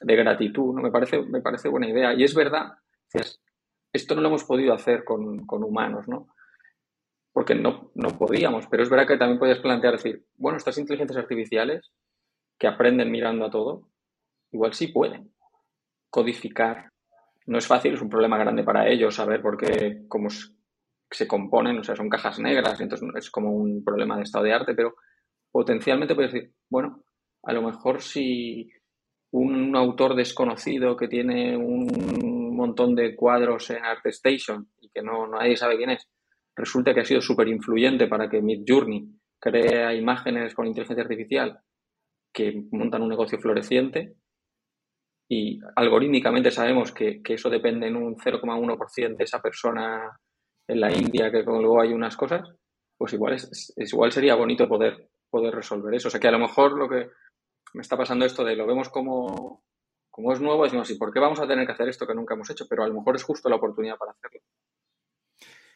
de 0.00 0.16
gratitud, 0.16 0.74
¿no? 0.74 0.80
Me 0.80 0.90
parece, 0.90 1.20
me 1.22 1.42
parece 1.42 1.68
buena 1.68 1.88
idea. 1.88 2.14
Y 2.14 2.24
es 2.24 2.34
verdad, 2.34 2.72
esto 3.92 4.14
no 4.14 4.22
lo 4.22 4.28
hemos 4.28 4.44
podido 4.44 4.72
hacer 4.72 5.04
con, 5.04 5.44
humanos, 5.48 6.08
¿no? 6.08 6.28
Porque 7.32 7.54
no, 7.54 7.90
no 7.94 8.18
podíamos, 8.18 8.66
pero 8.66 8.82
es 8.82 8.90
verdad 8.90 9.06
que 9.06 9.16
también 9.16 9.38
puedes 9.38 9.58
plantear, 9.58 9.94
decir, 9.94 10.24
bueno, 10.36 10.58
estas 10.58 10.78
inteligencias 10.78 11.18
artificiales 11.18 11.90
que 12.58 12.66
aprenden 12.66 13.10
mirando 13.10 13.46
a 13.46 13.50
todo, 13.50 13.88
igual 14.50 14.74
sí 14.74 14.88
pueden 14.88 15.32
codificar. 16.10 16.90
No 17.46 17.58
es 17.58 17.66
fácil, 17.66 17.94
es 17.94 18.02
un 18.02 18.10
problema 18.10 18.38
grande 18.38 18.62
para 18.62 18.88
ellos 18.88 19.14
saber 19.14 19.42
por 19.42 19.56
qué, 19.56 20.04
cómo 20.08 20.28
se 21.10 21.26
componen, 21.26 21.78
o 21.78 21.84
sea, 21.84 21.96
son 21.96 22.08
cajas 22.08 22.38
negras, 22.38 22.80
entonces 22.80 23.08
es 23.16 23.30
como 23.30 23.50
un 23.50 23.82
problema 23.82 24.16
de 24.16 24.22
estado 24.22 24.44
de 24.44 24.52
arte, 24.52 24.74
pero 24.74 24.94
potencialmente 25.50 26.14
puedes 26.14 26.32
decir, 26.32 26.52
bueno, 26.70 27.02
a 27.42 27.52
lo 27.52 27.62
mejor 27.62 28.00
si 28.00 28.70
un 29.32 29.74
autor 29.74 30.14
desconocido 30.14 30.96
que 30.96 31.08
tiene 31.08 31.56
un 31.56 32.31
montón 32.62 32.94
de 32.94 33.14
cuadros 33.14 33.70
en 33.70 33.84
ArtStation 33.84 34.68
y 34.80 34.90
que 34.90 35.02
no, 35.02 35.26
nadie 35.26 35.56
sabe 35.56 35.76
quién 35.76 35.90
es, 35.90 36.08
resulta 36.56 36.94
que 36.94 37.00
ha 37.00 37.04
sido 37.04 37.20
súper 37.20 37.48
influyente 37.48 38.06
para 38.06 38.28
que 38.28 38.42
Midjourney 38.42 39.08
crea 39.38 39.94
imágenes 39.94 40.54
con 40.54 40.66
inteligencia 40.66 41.02
artificial 41.02 41.60
que 42.32 42.64
montan 42.70 43.02
un 43.02 43.08
negocio 43.08 43.38
floreciente 43.38 44.14
y 45.28 45.60
algorítmicamente 45.76 46.50
sabemos 46.50 46.92
que, 46.92 47.22
eso 47.24 47.48
depende 47.48 47.86
en 47.86 47.96
un 47.96 48.16
0,1% 48.16 49.16
de 49.16 49.24
esa 49.24 49.40
persona 49.40 50.18
en 50.68 50.80
la 50.80 50.92
India 50.92 51.30
que 51.30 51.42
luego 51.42 51.80
hay 51.80 51.92
unas 51.92 52.16
cosas, 52.16 52.48
pues 52.98 53.14
igual, 53.14 53.34
es, 53.34 53.72
igual 53.76 54.12
sería 54.12 54.34
bonito 54.34 54.68
poder, 54.68 55.08
poder 55.30 55.54
resolver 55.54 55.94
eso. 55.94 56.08
O 56.08 56.10
sea 56.10 56.20
que 56.20 56.28
a 56.28 56.32
lo 56.32 56.38
mejor 56.38 56.78
lo 56.78 56.88
que 56.88 57.08
me 57.74 57.80
está 57.80 57.96
pasando 57.96 58.26
esto 58.26 58.44
de 58.44 58.56
lo 58.56 58.66
vemos 58.66 58.90
como, 58.90 59.64
como 60.12 60.30
es 60.30 60.40
nuevo, 60.40 60.62
decimos, 60.62 60.90
¿y 60.90 60.96
por 60.96 61.10
qué 61.10 61.18
vamos 61.18 61.40
a 61.40 61.48
tener 61.48 61.66
que 61.66 61.72
hacer 61.72 61.88
esto 61.88 62.06
que 62.06 62.14
nunca 62.14 62.34
hemos 62.34 62.48
hecho? 62.50 62.66
Pero 62.68 62.84
a 62.84 62.86
lo 62.86 62.94
mejor 62.94 63.16
es 63.16 63.24
justo 63.24 63.48
la 63.48 63.56
oportunidad 63.56 63.96
para 63.96 64.12
hacerlo. 64.12 64.40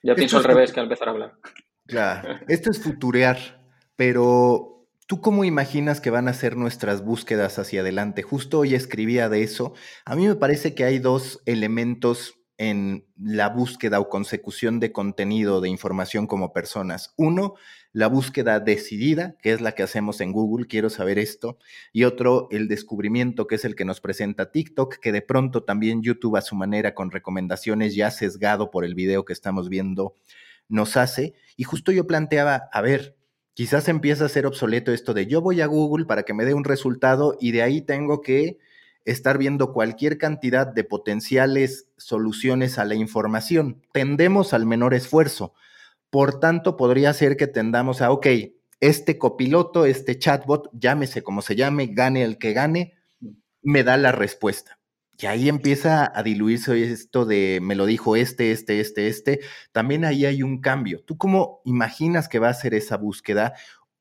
Ya 0.03 0.15
pienso 0.15 0.37
al 0.37 0.45
revés 0.45 0.73
que 0.73 0.79
al 0.79 0.87
empezar 0.87 1.09
a 1.09 1.11
hablar. 1.13 1.33
Claro, 1.87 2.39
esto 2.49 2.71
es 2.71 2.83
futurear, 2.83 3.39
pero 3.97 4.87
¿tú 5.07 5.23
cómo 5.23 5.45
imaginas 5.45 6.03
que 6.03 6.11
van 6.11 6.29
a 6.29 6.35
ser 6.35 6.55
nuestras 6.59 7.03
búsquedas 7.03 7.59
hacia 7.59 7.81
adelante? 7.81 8.23
Justo 8.23 8.59
hoy 8.59 8.75
escribía 8.75 9.31
de 9.31 9.43
eso. 9.43 9.73
A 10.05 10.15
mí 10.15 10.29
me 10.29 10.37
parece 10.37 10.75
que 10.75 10.85
hay 10.85 10.99
dos 10.99 11.41
elementos 11.47 12.36
en 12.59 13.07
la 13.19 13.49
búsqueda 13.49 14.01
o 14.01 14.09
consecución 14.09 14.81
de 14.81 14.93
contenido, 14.93 15.61
de 15.61 15.69
información 15.69 16.27
como 16.27 16.53
personas. 16.53 17.13
Uno, 17.17 17.55
la 17.93 18.09
búsqueda 18.09 18.61
decidida, 18.61 19.37
que 19.43 19.53
es 19.53 19.61
la 19.61 19.73
que 19.73 19.83
hacemos 19.83 20.21
en 20.21 20.33
Google, 20.33 20.67
quiero 20.67 20.91
saber 20.91 21.19
esto, 21.19 21.59
y 21.93 22.05
otro, 22.05 22.49
el 22.51 22.69
descubrimiento, 22.69 23.47
que 23.47 23.57
es 23.57 23.65
el 23.65 23.75
que 23.75 23.85
nos 23.85 24.01
presenta 24.01 24.51
TikTok, 24.51 24.97
que 24.97 25.13
de 25.13 25.23
pronto 25.23 25.65
también 25.65 26.03
YouTube 26.03 26.37
a 26.37 26.43
su 26.43 26.57
manera, 26.57 26.95
con 26.95 27.11
recomendaciones 27.11 27.95
ya 27.95 28.11
sesgado 28.11 28.71
por 28.71 28.85
el 28.85 28.95
video 28.95 29.25
que 29.25 29.33
estamos 29.33 29.69
viendo, 29.69 30.15
nos 30.69 30.97
hace. 30.97 31.35
Y 31.57 31.65
justo 31.65 31.93
yo 31.93 32.07
planteaba, 32.07 32.69
a 32.73 32.81
ver, 32.81 33.17
quizás 33.55 33.89
empieza 33.89 34.27
a 34.27 34.31
ser 34.31 34.47
obsoleto 34.47 34.93
esto 34.93 35.15
de 35.15 35.27
yo 35.27 35.41
voy 35.41 35.61
a 35.61 35.67
Google 35.67 36.07
para 36.07 36.25
que 36.25 36.35
me 36.35 36.45
dé 36.45 36.55
un 36.55 36.65
resultado 36.65 37.37
y 37.41 37.53
de 37.53 37.63
ahí 37.63 37.81
tengo 37.81 38.21
que 38.21 38.59
estar 39.07 39.39
viendo 39.39 39.73
cualquier 39.73 40.19
cantidad 40.19 40.67
de 40.67 40.85
potenciales 40.85 41.89
soluciones 41.97 42.79
a 42.79 42.85
la 42.85 42.95
información. 42.95 43.83
Tendemos 43.93 44.53
al 44.53 44.67
menor 44.67 44.93
esfuerzo. 44.93 45.55
Por 46.11 46.41
tanto, 46.41 46.77
podría 46.77 47.13
ser 47.15 47.37
que 47.37 47.47
tendamos 47.47 48.03
a, 48.03 48.11
ok, 48.11 48.27
este 48.81 49.17
copiloto, 49.17 49.87
este 49.87 50.19
chatbot, 50.19 50.69
llámese 50.73 51.23
como 51.23 51.41
se 51.41 51.57
llame, 51.57 51.87
gane 51.87 52.23
el 52.23 52.37
que 52.37 52.53
gane, 52.53 52.95
me 53.63 53.83
da 53.83 53.97
la 53.97 54.13
respuesta. 54.13 54.79
Y 55.19 55.27
ahí 55.27 55.49
empieza 55.49 56.13
a 56.15 56.23
diluirse 56.23 56.93
esto 56.93 57.25
de 57.25 57.61
me 57.63 57.75
lo 57.75 57.87
dijo 57.87 58.17
este, 58.17 58.53
este, 58.53 58.81
este, 58.81 59.09
este. 59.09 59.41
También 59.73 60.05
ahí 60.05 60.27
hay 60.27 60.43
un 60.43 60.61
cambio. 60.61 61.03
¿Tú 61.05 61.17
cómo 61.17 61.63
imaginas 61.65 62.29
que 62.29 62.39
va 62.39 62.51
a 62.51 62.55
ser 62.55 62.75
esa 62.75 62.99
búsqueda? 62.99 63.55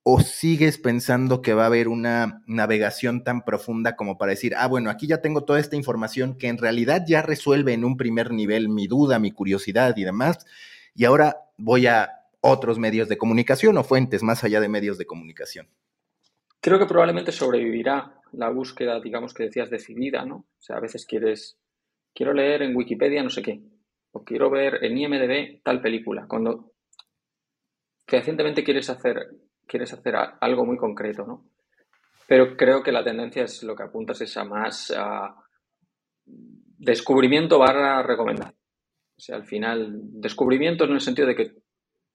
¿O 0.08 0.20
sigues 0.20 0.78
pensando 0.78 1.42
que 1.42 1.56
va 1.56 1.64
a 1.64 1.66
haber 1.66 1.88
una 1.88 2.44
navegación 2.46 3.24
tan 3.24 3.44
profunda 3.44 3.96
como 3.96 4.20
para 4.20 4.30
decir, 4.30 4.54
ah, 4.56 4.68
bueno, 4.68 4.92
aquí 4.92 5.08
ya 5.08 5.20
tengo 5.20 5.46
toda 5.46 5.60
esta 5.60 5.76
información 5.76 6.38
que 6.38 6.48
en 6.48 6.60
realidad 6.60 7.04
ya 7.08 7.24
resuelve 7.24 7.74
en 7.74 7.84
un 7.84 7.98
primer 7.98 8.32
nivel 8.32 8.70
mi 8.70 8.86
duda, 8.86 9.18
mi 9.18 9.32
curiosidad 9.32 9.98
y 9.98 10.04
demás, 10.04 10.46
y 10.94 11.06
ahora 11.06 11.38
voy 11.58 11.88
a 11.88 12.12
otros 12.42 12.78
medios 12.78 13.10
de 13.10 13.18
comunicación 13.18 13.78
o 13.78 13.84
fuentes 13.84 14.22
más 14.22 14.44
allá 14.44 14.60
de 14.60 14.70
medios 14.70 15.00
de 15.00 15.08
comunicación? 15.08 15.68
Creo 16.62 16.78
que 16.78 16.86
probablemente 16.86 17.32
sobrevivirá 17.32 18.22
la 18.34 18.50
búsqueda, 18.50 19.00
digamos 19.00 19.34
que 19.34 19.46
decías, 19.46 19.72
decidida, 19.72 20.24
¿no? 20.26 20.36
O 20.36 20.62
sea, 20.62 20.78
a 20.78 20.80
veces 20.80 21.08
quieres, 21.08 21.58
quiero 22.14 22.34
leer 22.34 22.62
en 22.62 22.76
Wikipedia 22.76 23.24
no 23.24 23.32
sé 23.32 23.42
qué, 23.42 23.62
o 24.12 24.24
quiero 24.24 24.52
ver 24.52 24.84
en 24.84 24.98
IMDB 24.98 25.64
tal 25.64 25.82
película, 25.82 26.28
cuando 26.28 26.74
recientemente 28.08 28.64
quieres 28.64 28.90
hacer 28.92 29.32
quieres 29.68 29.94
hacer 29.94 30.16
algo 30.16 30.66
muy 30.66 30.78
concreto, 30.78 31.26
¿no? 31.26 31.46
Pero 32.28 32.58
creo 32.58 32.82
que 32.82 32.92
la 32.92 33.04
tendencia 33.04 33.44
es 33.44 33.64
lo 33.64 33.76
que 33.76 33.84
apuntas 33.84 34.20
es 34.22 34.36
a 34.38 34.44
más 34.46 34.94
descubrimiento 36.26 37.60
barra 37.60 38.02
recomendación. 38.04 38.56
O 39.18 39.22
sea, 39.22 39.38
al 39.38 39.46
final, 39.46 40.00
descubrimiento 40.20 40.86
en 40.86 40.92
el 40.92 41.00
sentido 41.00 41.28
de 41.28 41.36
que, 41.36 41.52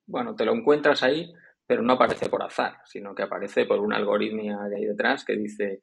bueno, 0.06 0.34
te 0.34 0.44
lo 0.44 0.52
encuentras 0.52 1.02
ahí, 1.02 1.32
pero 1.66 1.82
no 1.82 1.94
aparece 1.94 2.28
por 2.28 2.42
azar, 2.42 2.78
sino 2.84 3.14
que 3.14 3.22
aparece 3.22 3.64
por 3.64 3.78
una 3.78 3.96
algoritmia 3.96 4.58
de 4.68 4.76
ahí 4.76 4.84
detrás 4.84 5.24
que 5.24 5.36
dice, 5.36 5.82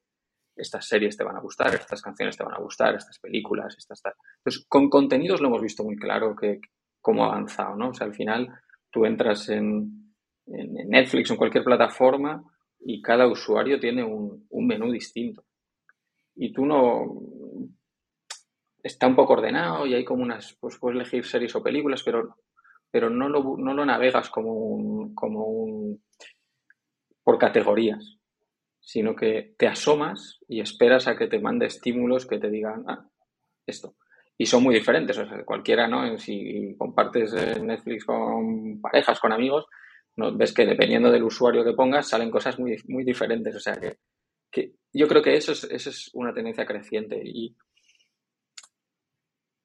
estas 0.56 0.88
series 0.88 1.18
te 1.18 1.24
van 1.24 1.38
a 1.38 1.42
gustar, 1.42 1.74
estas 1.74 2.02
canciones 2.02 2.38
te 2.38 2.44
van 2.44 2.54
a 2.54 2.60
gustar, 2.60 2.96
estas 2.96 3.18
películas, 3.20 3.76
estas. 3.78 4.02
Entonces, 4.38 4.66
con 4.68 4.90
contenidos 4.90 5.42
lo 5.42 5.48
hemos 5.48 5.62
visto 5.62 5.84
muy 5.84 5.96
claro 5.96 6.36
que 6.36 6.60
cómo 7.02 7.24
ha 7.24 7.30
avanzado, 7.30 7.76
¿no? 7.76 7.90
O 7.90 7.94
sea, 7.94 8.06
al 8.06 8.14
final 8.14 8.50
tú 8.92 9.06
entras 9.06 9.50
en, 9.50 10.07
en 10.48 10.90
Netflix 10.90 11.30
o 11.30 11.34
en 11.34 11.38
cualquier 11.38 11.64
plataforma 11.64 12.44
y 12.80 13.02
cada 13.02 13.28
usuario 13.28 13.80
tiene 13.80 14.04
un, 14.04 14.46
un 14.50 14.68
menú 14.68 14.92
distinto. 14.92 15.44
Y 16.36 16.54
tú 16.54 16.66
no, 16.66 17.22
está 18.88 19.08
un 19.08 19.16
poco 19.16 19.34
ordenado 19.34 19.86
y 19.86 19.94
hay 19.94 20.04
como 20.04 20.24
unas, 20.24 20.58
pues 20.60 20.78
puedes 20.80 20.96
elegir 20.96 21.26
series 21.26 21.56
o 21.56 21.64
películas, 21.64 22.04
pero, 22.04 22.36
pero 22.90 23.10
no, 23.10 23.30
lo, 23.30 23.56
no 23.58 23.74
lo 23.74 23.86
navegas 23.86 24.30
como 24.30 24.54
un, 24.54 25.14
como 25.14 25.46
un, 25.46 26.04
por 27.24 27.38
categorías, 27.38 28.18
sino 28.80 29.16
que 29.16 29.54
te 29.58 29.68
asomas 29.68 30.40
y 30.48 30.62
esperas 30.62 31.08
a 31.08 31.18
que 31.18 31.28
te 31.28 31.40
mande 31.40 31.66
estímulos 31.66 32.26
que 32.26 32.40
te 32.40 32.50
digan, 32.50 32.84
ah, 32.88 33.06
esto. 33.66 33.96
Y 34.38 34.46
son 34.46 34.64
muy 34.64 34.76
diferentes, 34.76 35.18
o 35.18 35.28
sea, 35.28 35.44
cualquiera, 35.44 35.88
¿no? 35.88 36.18
Si 36.20 36.76
compartes 36.78 37.34
eh, 37.34 37.60
Netflix 37.60 38.06
con 38.06 38.80
parejas, 38.80 39.20
con 39.20 39.32
amigos, 39.32 39.66
ves 40.36 40.54
que 40.54 40.66
dependiendo 40.66 41.12
del 41.12 41.24
usuario 41.24 41.64
que 41.64 41.74
pongas, 41.74 42.10
salen 42.10 42.32
cosas 42.32 42.60
muy, 42.60 42.76
muy 42.88 43.04
diferentes. 43.04 43.56
O 43.56 43.60
sea, 43.60 43.76
que, 43.76 43.98
que 44.52 44.74
yo 44.94 45.08
creo 45.08 45.22
que 45.22 45.36
eso 45.36 45.52
es, 45.52 45.64
eso 45.66 45.90
es 45.90 46.10
una 46.14 46.34
tendencia 46.34 46.66
creciente 46.66 47.22
y 47.24 47.56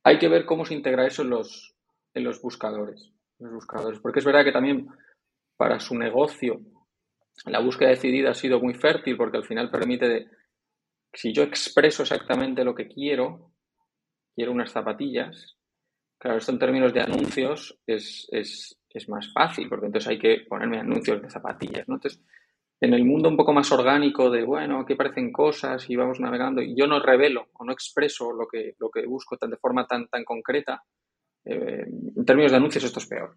hay 0.04 0.18
que 0.18 0.28
ver 0.28 0.44
cómo 0.44 0.64
se 0.64 0.74
integra 0.74 1.06
eso 1.06 1.22
en 1.22 1.30
los, 1.30 1.74
en 2.14 2.24
los 2.24 2.40
buscadores. 2.40 3.12
Los 3.38 3.52
buscadores. 3.52 3.98
Porque 4.00 4.18
es 4.18 4.24
verdad 4.24 4.44
que 4.44 4.52
también 4.52 4.88
para 5.56 5.80
su 5.80 5.96
negocio 5.96 6.60
la 7.46 7.60
búsqueda 7.60 7.90
decidida 7.90 8.30
ha 8.30 8.34
sido 8.34 8.60
muy 8.60 8.74
fértil 8.74 9.16
porque 9.16 9.38
al 9.38 9.44
final 9.44 9.70
permite 9.70 10.08
de, 10.08 10.26
si 11.12 11.32
yo 11.32 11.42
expreso 11.42 12.02
exactamente 12.02 12.64
lo 12.64 12.74
que 12.74 12.88
quiero, 12.88 13.52
quiero 14.34 14.52
unas 14.52 14.70
zapatillas, 14.70 15.56
claro, 16.18 16.38
esto 16.38 16.52
en 16.52 16.58
términos 16.58 16.92
de 16.92 17.00
anuncios 17.00 17.78
es, 17.86 18.78
es 18.98 19.08
más 19.08 19.32
fácil 19.32 19.68
porque 19.68 19.86
entonces 19.86 20.08
hay 20.10 20.18
que 20.18 20.44
ponerme 20.48 20.78
anuncios 20.78 21.20
de 21.22 21.30
zapatillas, 21.30 21.88
¿no? 21.88 21.94
Entonces, 21.94 22.22
en 22.80 22.94
el 22.94 23.04
mundo 23.04 23.28
un 23.28 23.36
poco 23.36 23.52
más 23.52 23.70
orgánico 23.70 24.28
de, 24.28 24.42
bueno, 24.42 24.80
aquí 24.80 24.94
aparecen 24.94 25.30
cosas 25.30 25.88
y 25.88 25.94
vamos 25.94 26.18
navegando 26.18 26.60
y 26.60 26.74
yo 26.74 26.88
no 26.88 26.98
revelo 26.98 27.46
o 27.52 27.64
no 27.64 27.72
expreso 27.72 28.32
lo 28.32 28.48
que, 28.48 28.74
lo 28.80 28.90
que 28.90 29.06
busco 29.06 29.36
de 29.40 29.56
forma 29.56 29.86
tan, 29.86 30.08
tan 30.08 30.24
concreta, 30.24 30.82
eh, 31.44 31.84
en 32.16 32.24
términos 32.24 32.50
de 32.50 32.56
anuncios 32.56 32.82
esto 32.82 32.98
es 32.98 33.06
peor. 33.06 33.36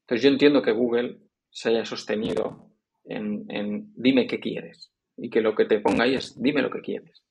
Entonces 0.00 0.24
yo 0.24 0.28
entiendo 0.28 0.60
que 0.60 0.72
Google 0.72 1.20
se 1.50 1.68
haya 1.68 1.84
sostenido 1.84 2.72
en, 3.04 3.44
en, 3.48 3.92
dime 3.94 4.26
qué 4.26 4.40
quieres 4.40 4.90
y 5.16 5.30
que 5.30 5.40
lo 5.40 5.54
que 5.54 5.66
te 5.66 5.78
ponga 5.78 6.04
ahí 6.04 6.16
es 6.16 6.40
dime 6.42 6.60
lo 6.60 6.70
que 6.70 6.80
quieres. 6.80 7.22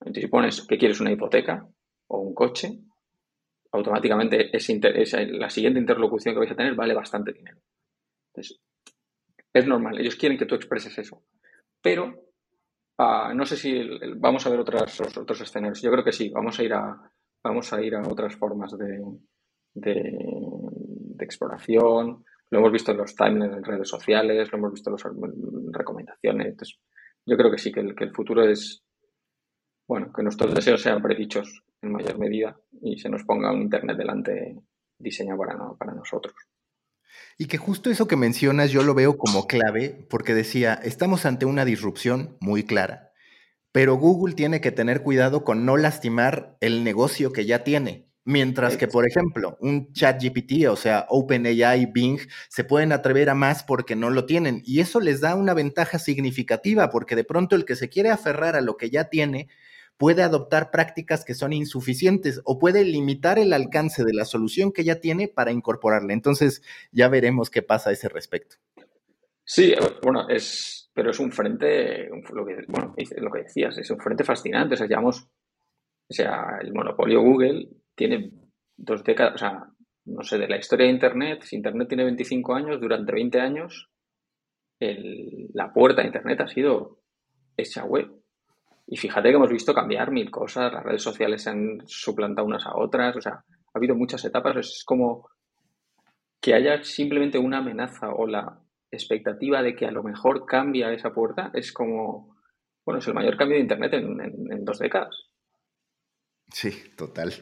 Entonces 0.00 0.24
si 0.24 0.28
pones 0.30 0.66
que 0.66 0.78
quieres 0.78 0.98
una 0.98 1.12
hipoteca 1.12 1.68
o 2.08 2.20
un 2.20 2.34
coche, 2.34 2.78
automáticamente 3.74 4.50
la 4.52 5.50
siguiente 5.50 5.80
interlocución 5.80 6.34
que 6.34 6.38
vais 6.38 6.52
a 6.52 6.56
tener 6.56 6.74
vale 6.74 6.94
bastante 6.94 7.32
dinero. 7.32 7.58
Entonces, 8.28 8.60
es 9.52 9.66
normal, 9.66 9.98
ellos 9.98 10.16
quieren 10.16 10.38
que 10.38 10.46
tú 10.46 10.54
expreses 10.54 10.96
eso. 10.98 11.22
Pero 11.82 12.06
uh, 12.98 13.34
no 13.34 13.44
sé 13.44 13.56
si 13.56 13.82
vamos 14.16 14.46
a 14.46 14.50
ver 14.50 14.60
otras, 14.60 15.00
otros 15.18 15.40
escenarios. 15.40 15.82
Yo 15.82 15.90
creo 15.90 16.04
que 16.04 16.12
sí, 16.12 16.30
vamos 16.30 16.58
a 16.58 16.62
ir 16.62 16.72
a, 16.72 16.96
vamos 17.42 17.72
a, 17.72 17.82
ir 17.82 17.96
a 17.96 18.02
otras 18.02 18.36
formas 18.36 18.76
de, 18.78 19.02
de, 19.74 21.24
exploración. 21.24 22.24
Lo 22.50 22.58
hemos 22.58 22.72
visto 22.72 22.92
en 22.92 22.98
los 22.98 23.16
timelines 23.16 23.56
en 23.56 23.64
redes 23.64 23.88
sociales, 23.88 24.52
lo 24.52 24.58
hemos 24.58 24.72
visto 24.72 24.90
en 24.90 24.94
las 24.94 25.04
recomendaciones. 25.72 26.78
Yo 27.26 27.36
creo 27.36 27.50
que 27.50 27.58
sí, 27.58 27.72
que 27.72 27.80
el, 27.80 27.94
que 27.96 28.04
el 28.04 28.12
futuro 28.12 28.44
es, 28.44 28.83
bueno, 29.86 30.12
que 30.12 30.22
nuestros 30.22 30.54
deseos 30.54 30.82
sean 30.82 31.02
predichos 31.02 31.62
en 31.82 31.92
mayor 31.92 32.18
medida 32.18 32.58
y 32.80 32.98
se 32.98 33.08
nos 33.08 33.24
ponga 33.24 33.52
un 33.52 33.62
Internet 33.62 33.96
delante 33.96 34.56
diseñado 34.98 35.38
para, 35.38 35.54
no, 35.54 35.76
para 35.76 35.94
nosotros. 35.94 36.34
Y 37.36 37.46
que 37.46 37.58
justo 37.58 37.90
eso 37.90 38.08
que 38.08 38.16
mencionas 38.16 38.70
yo 38.70 38.82
lo 38.82 38.94
veo 38.94 39.16
como 39.16 39.46
clave, 39.46 40.06
porque 40.08 40.34
decía, 40.34 40.74
estamos 40.74 41.26
ante 41.26 41.46
una 41.46 41.64
disrupción 41.64 42.36
muy 42.40 42.64
clara, 42.64 43.12
pero 43.72 43.96
Google 43.96 44.34
tiene 44.34 44.60
que 44.60 44.72
tener 44.72 45.02
cuidado 45.02 45.44
con 45.44 45.66
no 45.66 45.76
lastimar 45.76 46.56
el 46.60 46.84
negocio 46.84 47.32
que 47.32 47.44
ya 47.44 47.64
tiene. 47.64 48.08
Mientras 48.26 48.78
que, 48.78 48.88
por 48.88 49.06
ejemplo, 49.06 49.58
un 49.60 49.92
chat 49.92 50.22
GPT, 50.22 50.66
o 50.70 50.76
sea, 50.76 51.04
OpenAI, 51.10 51.84
Bing, 51.92 52.20
se 52.48 52.64
pueden 52.64 52.92
atrever 52.92 53.28
a 53.28 53.34
más 53.34 53.64
porque 53.64 53.96
no 53.96 54.08
lo 54.08 54.24
tienen. 54.24 54.62
Y 54.64 54.80
eso 54.80 54.98
les 54.98 55.20
da 55.20 55.34
una 55.34 55.52
ventaja 55.52 55.98
significativa, 55.98 56.88
porque 56.88 57.16
de 57.16 57.24
pronto 57.24 57.54
el 57.54 57.66
que 57.66 57.76
se 57.76 57.90
quiere 57.90 58.08
aferrar 58.08 58.56
a 58.56 58.62
lo 58.62 58.78
que 58.78 58.88
ya 58.88 59.10
tiene, 59.10 59.48
puede 59.96 60.22
adoptar 60.22 60.70
prácticas 60.70 61.24
que 61.24 61.34
son 61.34 61.52
insuficientes 61.52 62.40
o 62.44 62.58
puede 62.58 62.84
limitar 62.84 63.38
el 63.38 63.52
alcance 63.52 64.04
de 64.04 64.12
la 64.12 64.24
solución 64.24 64.72
que 64.72 64.84
ya 64.84 65.00
tiene 65.00 65.28
para 65.28 65.52
incorporarla. 65.52 66.12
Entonces, 66.12 66.62
ya 66.92 67.08
veremos 67.08 67.50
qué 67.50 67.62
pasa 67.62 67.90
a 67.90 67.92
ese 67.92 68.08
respecto. 68.08 68.56
Sí, 69.44 69.74
bueno, 70.02 70.28
es, 70.28 70.90
pero 70.94 71.10
es 71.10 71.20
un 71.20 71.30
frente, 71.30 72.08
lo 72.32 72.46
que, 72.46 72.64
bueno, 72.68 72.94
lo 73.18 73.30
que 73.30 73.42
decías, 73.42 73.76
es 73.78 73.90
un 73.90 74.00
frente 74.00 74.24
fascinante. 74.24 74.74
O 74.74 74.76
sea, 74.76 74.86
llevamos, 74.86 75.22
o 75.22 76.12
sea, 76.12 76.58
el 76.60 76.72
monopolio 76.72 77.20
Google 77.20 77.68
tiene 77.94 78.32
dos 78.76 79.04
décadas, 79.04 79.34
o 79.34 79.38
sea, 79.38 79.64
no 80.06 80.22
sé, 80.22 80.38
de 80.38 80.48
la 80.48 80.56
historia 80.56 80.86
de 80.86 80.92
Internet, 80.92 81.42
si 81.42 81.56
Internet 81.56 81.88
tiene 81.88 82.04
25 82.04 82.54
años, 82.54 82.80
durante 82.80 83.12
20 83.12 83.40
años, 83.40 83.90
la 84.80 85.72
puerta 85.72 86.02
de 86.02 86.08
Internet 86.08 86.40
ha 86.40 86.48
sido 86.48 87.00
esa 87.56 87.84
web. 87.84 88.23
Y 88.86 88.96
fíjate 88.96 89.30
que 89.30 89.36
hemos 89.36 89.50
visto 89.50 89.72
cambiar 89.72 90.10
mil 90.10 90.30
cosas, 90.30 90.72
las 90.72 90.84
redes 90.84 91.02
sociales 91.02 91.42
se 91.42 91.50
han 91.50 91.82
suplantado 91.86 92.46
unas 92.46 92.66
a 92.66 92.76
otras, 92.76 93.16
o 93.16 93.20
sea, 93.20 93.32
ha 93.32 93.78
habido 93.78 93.94
muchas 93.94 94.24
etapas, 94.24 94.56
es 94.56 94.82
como 94.84 95.28
que 96.40 96.54
haya 96.54 96.82
simplemente 96.84 97.38
una 97.38 97.58
amenaza 97.58 98.10
o 98.10 98.26
la 98.26 98.60
expectativa 98.90 99.62
de 99.62 99.74
que 99.74 99.86
a 99.86 99.90
lo 99.90 100.02
mejor 100.02 100.44
cambia 100.44 100.92
esa 100.92 101.14
puerta, 101.14 101.50
es 101.54 101.72
como, 101.72 102.36
bueno, 102.84 102.98
es 102.98 103.08
el 103.08 103.14
mayor 103.14 103.38
cambio 103.38 103.56
de 103.56 103.62
Internet 103.62 103.94
en, 103.94 104.64
dos 104.64 104.78
décadas. 104.78 105.16
Sí, 106.52 106.70
total. 106.96 107.32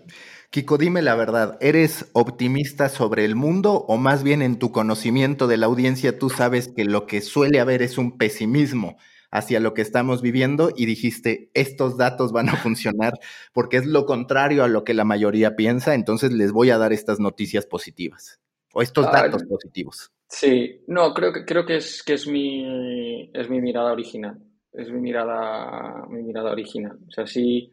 Kiko, 0.50 0.78
dime 0.78 1.02
la 1.02 1.16
verdad, 1.16 1.58
¿eres 1.60 2.08
optimista 2.12 2.88
sobre 2.88 3.24
el 3.24 3.34
mundo 3.34 3.84
o 3.88 3.96
más 3.96 4.22
bien 4.22 4.40
en 4.40 4.60
tu 4.60 4.70
conocimiento 4.70 5.48
de 5.48 5.56
la 5.56 5.66
audiencia 5.66 6.18
tú 6.18 6.30
sabes 6.30 6.72
que 6.74 6.84
lo 6.84 7.06
que 7.06 7.20
suele 7.20 7.58
haber 7.58 7.82
es 7.82 7.98
un 7.98 8.16
pesimismo 8.16 8.96
hacia 9.32 9.58
lo 9.58 9.74
que 9.74 9.82
estamos 9.82 10.22
viviendo 10.22 10.70
y 10.76 10.86
dijiste, 10.86 11.50
estos 11.54 11.96
datos 11.96 12.30
van 12.30 12.50
a 12.50 12.56
funcionar 12.56 13.14
porque 13.52 13.78
es 13.78 13.86
lo 13.86 14.06
contrario 14.06 14.62
a 14.62 14.68
lo 14.68 14.84
que 14.84 14.94
la 14.94 15.04
mayoría 15.04 15.56
piensa, 15.56 15.94
entonces 15.94 16.32
les 16.32 16.52
voy 16.52 16.70
a 16.70 16.78
dar 16.78 16.92
estas 16.92 17.18
noticias 17.18 17.66
positivas 17.66 18.40
o 18.74 18.82
estos 18.82 19.06
ah, 19.08 19.10
datos 19.12 19.44
positivos. 19.44 20.12
Sí, 20.28 20.82
no, 20.86 21.12
creo 21.12 21.32
que, 21.32 21.44
creo 21.44 21.66
que, 21.66 21.76
es, 21.76 22.02
que 22.02 22.14
es, 22.14 22.26
mi, 22.26 23.30
es 23.34 23.50
mi 23.50 23.60
mirada 23.60 23.92
original, 23.92 24.38
es 24.72 24.90
mi 24.90 25.00
mirada, 25.00 26.06
mi 26.08 26.22
mirada 26.22 26.52
original. 26.52 26.98
O 27.06 27.10
sea, 27.10 27.26
sí 27.26 27.70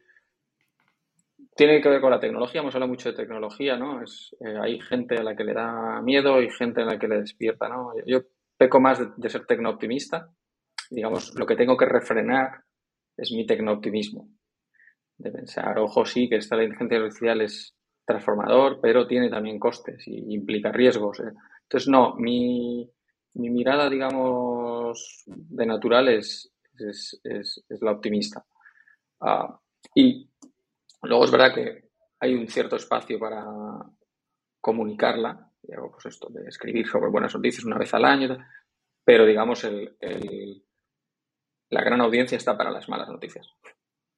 tiene 1.55 1.81
que 1.81 1.89
ver 1.89 2.01
con 2.01 2.11
la 2.11 2.19
tecnología, 2.19 2.61
hemos 2.61 2.73
hablado 2.73 2.89
mucho 2.89 3.09
de 3.09 3.17
tecnología, 3.17 3.77
¿no? 3.77 4.01
Es, 4.01 4.35
eh, 4.39 4.57
hay 4.61 4.79
gente 4.79 5.15
a 5.15 5.23
la 5.23 5.35
que 5.35 5.43
le 5.43 5.53
da 5.53 6.01
miedo 6.01 6.41
y 6.41 6.49
gente 6.49 6.81
a 6.81 6.85
la 6.85 6.97
que 6.97 7.07
le 7.07 7.19
despierta, 7.19 7.67
¿no? 7.67 7.93
Yo 8.05 8.21
peco 8.57 8.79
más 8.79 8.99
de, 8.99 9.09
de 9.15 9.29
ser 9.29 9.45
tecno-optimista, 9.45 10.29
digamos, 10.89 11.33
lo 11.35 11.45
que 11.45 11.55
tengo 11.55 11.77
que 11.77 11.85
refrenar 11.85 12.63
es 13.17 13.31
mi 13.31 13.45
tecno-optimismo. 13.45 14.29
De 15.17 15.31
pensar, 15.31 15.77
ojo, 15.79 16.05
sí, 16.05 16.29
que 16.29 16.37
esta 16.37 16.55
inteligencia 16.55 16.97
artificial 16.97 17.41
es 17.41 17.75
transformador, 18.05 18.79
pero 18.81 19.05
tiene 19.05 19.29
también 19.29 19.59
costes 19.59 20.07
y 20.07 20.33
implica 20.33 20.71
riesgos. 20.71 21.19
¿eh? 21.19 21.31
Entonces, 21.63 21.89
no, 21.89 22.15
mi, 22.15 22.89
mirada, 23.33 23.89
digamos, 23.89 25.23
de 25.27 25.65
natural 25.65 26.07
es, 26.09 26.51
es, 26.77 27.21
la 27.81 27.91
optimista. 27.91 28.43
Ah, 29.21 29.59
y 29.93 30.29
luego 31.03 31.25
es 31.25 31.31
verdad 31.31 31.53
que 31.53 31.89
hay 32.19 32.33
un 32.33 32.47
cierto 32.47 32.77
espacio 32.77 33.19
para 33.19 33.45
comunicarla, 34.61 35.51
pues 35.61 36.05
esto 36.07 36.29
de 36.29 36.47
escribir 36.47 36.87
sobre 36.87 37.09
buenas 37.09 37.33
noticias 37.35 37.65
una 37.65 37.77
vez 37.77 37.93
al 37.93 38.05
año, 38.05 38.37
pero 39.03 39.25
digamos 39.25 39.63
el, 39.63 39.95
la 41.69 41.83
gran 41.83 42.01
audiencia 42.01 42.37
está 42.37 42.57
para 42.57 42.71
las 42.71 42.89
malas 42.89 43.09
noticias. 43.09 43.47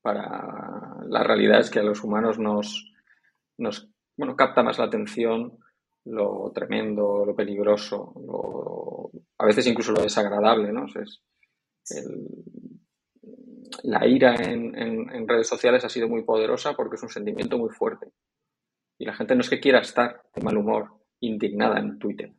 Para 0.01 1.03
la 1.07 1.23
realidad 1.23 1.59
es 1.59 1.69
que 1.69 1.79
a 1.79 1.83
los 1.83 2.03
humanos 2.03 2.39
nos, 2.39 3.89
bueno, 4.17 4.35
capta 4.35 4.63
más 4.63 4.79
la 4.79 4.85
atención 4.85 5.59
lo 6.05 6.51
tremendo, 6.53 7.25
lo 7.25 7.35
peligroso, 7.35 8.13
a 9.37 9.45
veces 9.45 9.67
incluso 9.67 9.91
lo 9.91 10.01
desagradable, 10.01 10.71
¿no? 10.71 10.85
Es, 10.85 11.21
la 13.83 14.07
ira 14.07 14.35
en, 14.35 14.75
en, 14.77 15.27
redes 15.27 15.47
sociales 15.47 15.85
ha 15.85 15.89
sido 15.89 16.07
muy 16.07 16.23
poderosa 16.23 16.73
porque 16.73 16.95
es 16.95 17.03
un 17.03 17.09
sentimiento 17.09 17.57
muy 17.57 17.69
fuerte. 17.69 18.11
Y 18.97 19.05
la 19.05 19.13
gente 19.13 19.35
no 19.35 19.41
es 19.41 19.49
que 19.49 19.59
quiera 19.59 19.79
estar 19.79 20.23
de 20.35 20.41
mal 20.41 20.57
humor, 20.57 20.91
indignada 21.21 21.79
en 21.79 21.97
Twitter. 21.97 22.33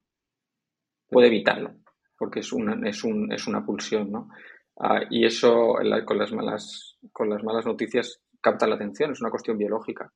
Puede 1.09 1.29
evitarlo, 1.29 1.75
porque 2.19 2.41
es 2.41 2.53
una, 2.53 2.89
es 2.89 3.03
un, 3.05 3.33
es 3.33 3.47
una 3.47 3.65
pulsión, 3.65 4.11
¿no? 4.11 4.29
Ah, 4.79 5.01
y 5.11 5.25
eso 5.25 5.75
con, 6.07 6.19
las 6.19 6.33
malas, 6.33 6.99
con 7.13 7.29
las 7.29 7.43
malas 7.45 7.67
noticias 7.67 8.21
capta 8.41 8.67
la 8.67 8.75
atención, 8.77 9.13
es 9.13 9.21
una 9.21 9.31
cuestión 9.31 9.59
biológica. 9.59 10.13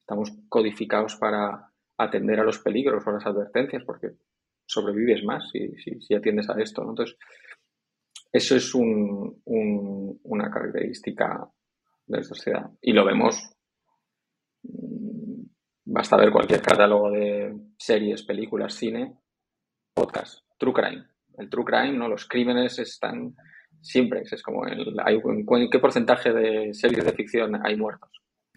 Estamos 0.00 0.32
codificados 0.48 1.16
para 1.16 1.72
atender 1.98 2.40
a 2.40 2.44
los 2.44 2.58
peligros 2.58 3.06
o 3.06 3.12
las 3.12 3.26
advertencias 3.26 3.82
porque 3.84 4.12
sobrevives 4.64 5.24
más 5.24 5.48
si, 5.50 5.74
si, 6.00 6.14
atiendes 6.14 6.48
a 6.48 6.60
esto. 6.60 6.82
Entonces, 6.82 7.16
eso 8.32 8.56
es 8.56 8.74
una 8.74 10.50
característica 10.50 11.48
de 12.06 12.16
la 12.18 12.22
sociedad. 12.22 12.70
Y 12.80 12.92
lo 12.92 13.04
vemos, 13.04 13.52
mm, 14.62 15.42
basta 15.86 16.16
ver 16.16 16.30
cualquier 16.30 16.62
catálogo 16.62 17.10
de 17.10 17.54
series, 17.78 18.22
películas, 18.24 18.74
cine, 18.74 19.18
podcast, 19.94 20.40
true 20.58 20.72
crime. 20.72 21.06
El 21.38 21.50
true 21.50 21.64
crime, 21.64 21.92
¿no? 21.92 22.08
los 22.08 22.26
crímenes 22.26 22.78
están 22.78 23.34
siempre, 23.86 24.22
es 24.30 24.42
como, 24.42 24.66
el, 24.66 24.96
hay, 25.04 25.20
¿en 25.24 25.70
qué 25.70 25.78
porcentaje 25.78 26.32
de 26.32 26.74
series 26.74 27.04
de 27.04 27.12
ficción 27.12 27.64
hay 27.64 27.76
muertos? 27.76 28.10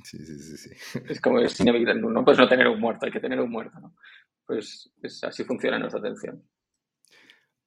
Sí, 0.04 0.18
sí, 0.26 0.40
sí, 0.40 0.58
sí. 0.58 1.00
Es 1.10 1.20
como, 1.20 1.40
es 1.40 1.60
inevitable, 1.60 2.02
no 2.02 2.24
puedes 2.24 2.40
no 2.40 2.48
tener 2.48 2.68
un 2.68 2.80
muerto, 2.80 3.06
hay 3.06 3.12
que 3.12 3.20
tener 3.20 3.40
un 3.40 3.52
muerto, 3.52 3.80
¿no? 3.80 3.96
Pues 4.46 4.92
así 5.24 5.44
funciona 5.44 5.78
nuestra 5.78 6.00
atención. 6.00 6.44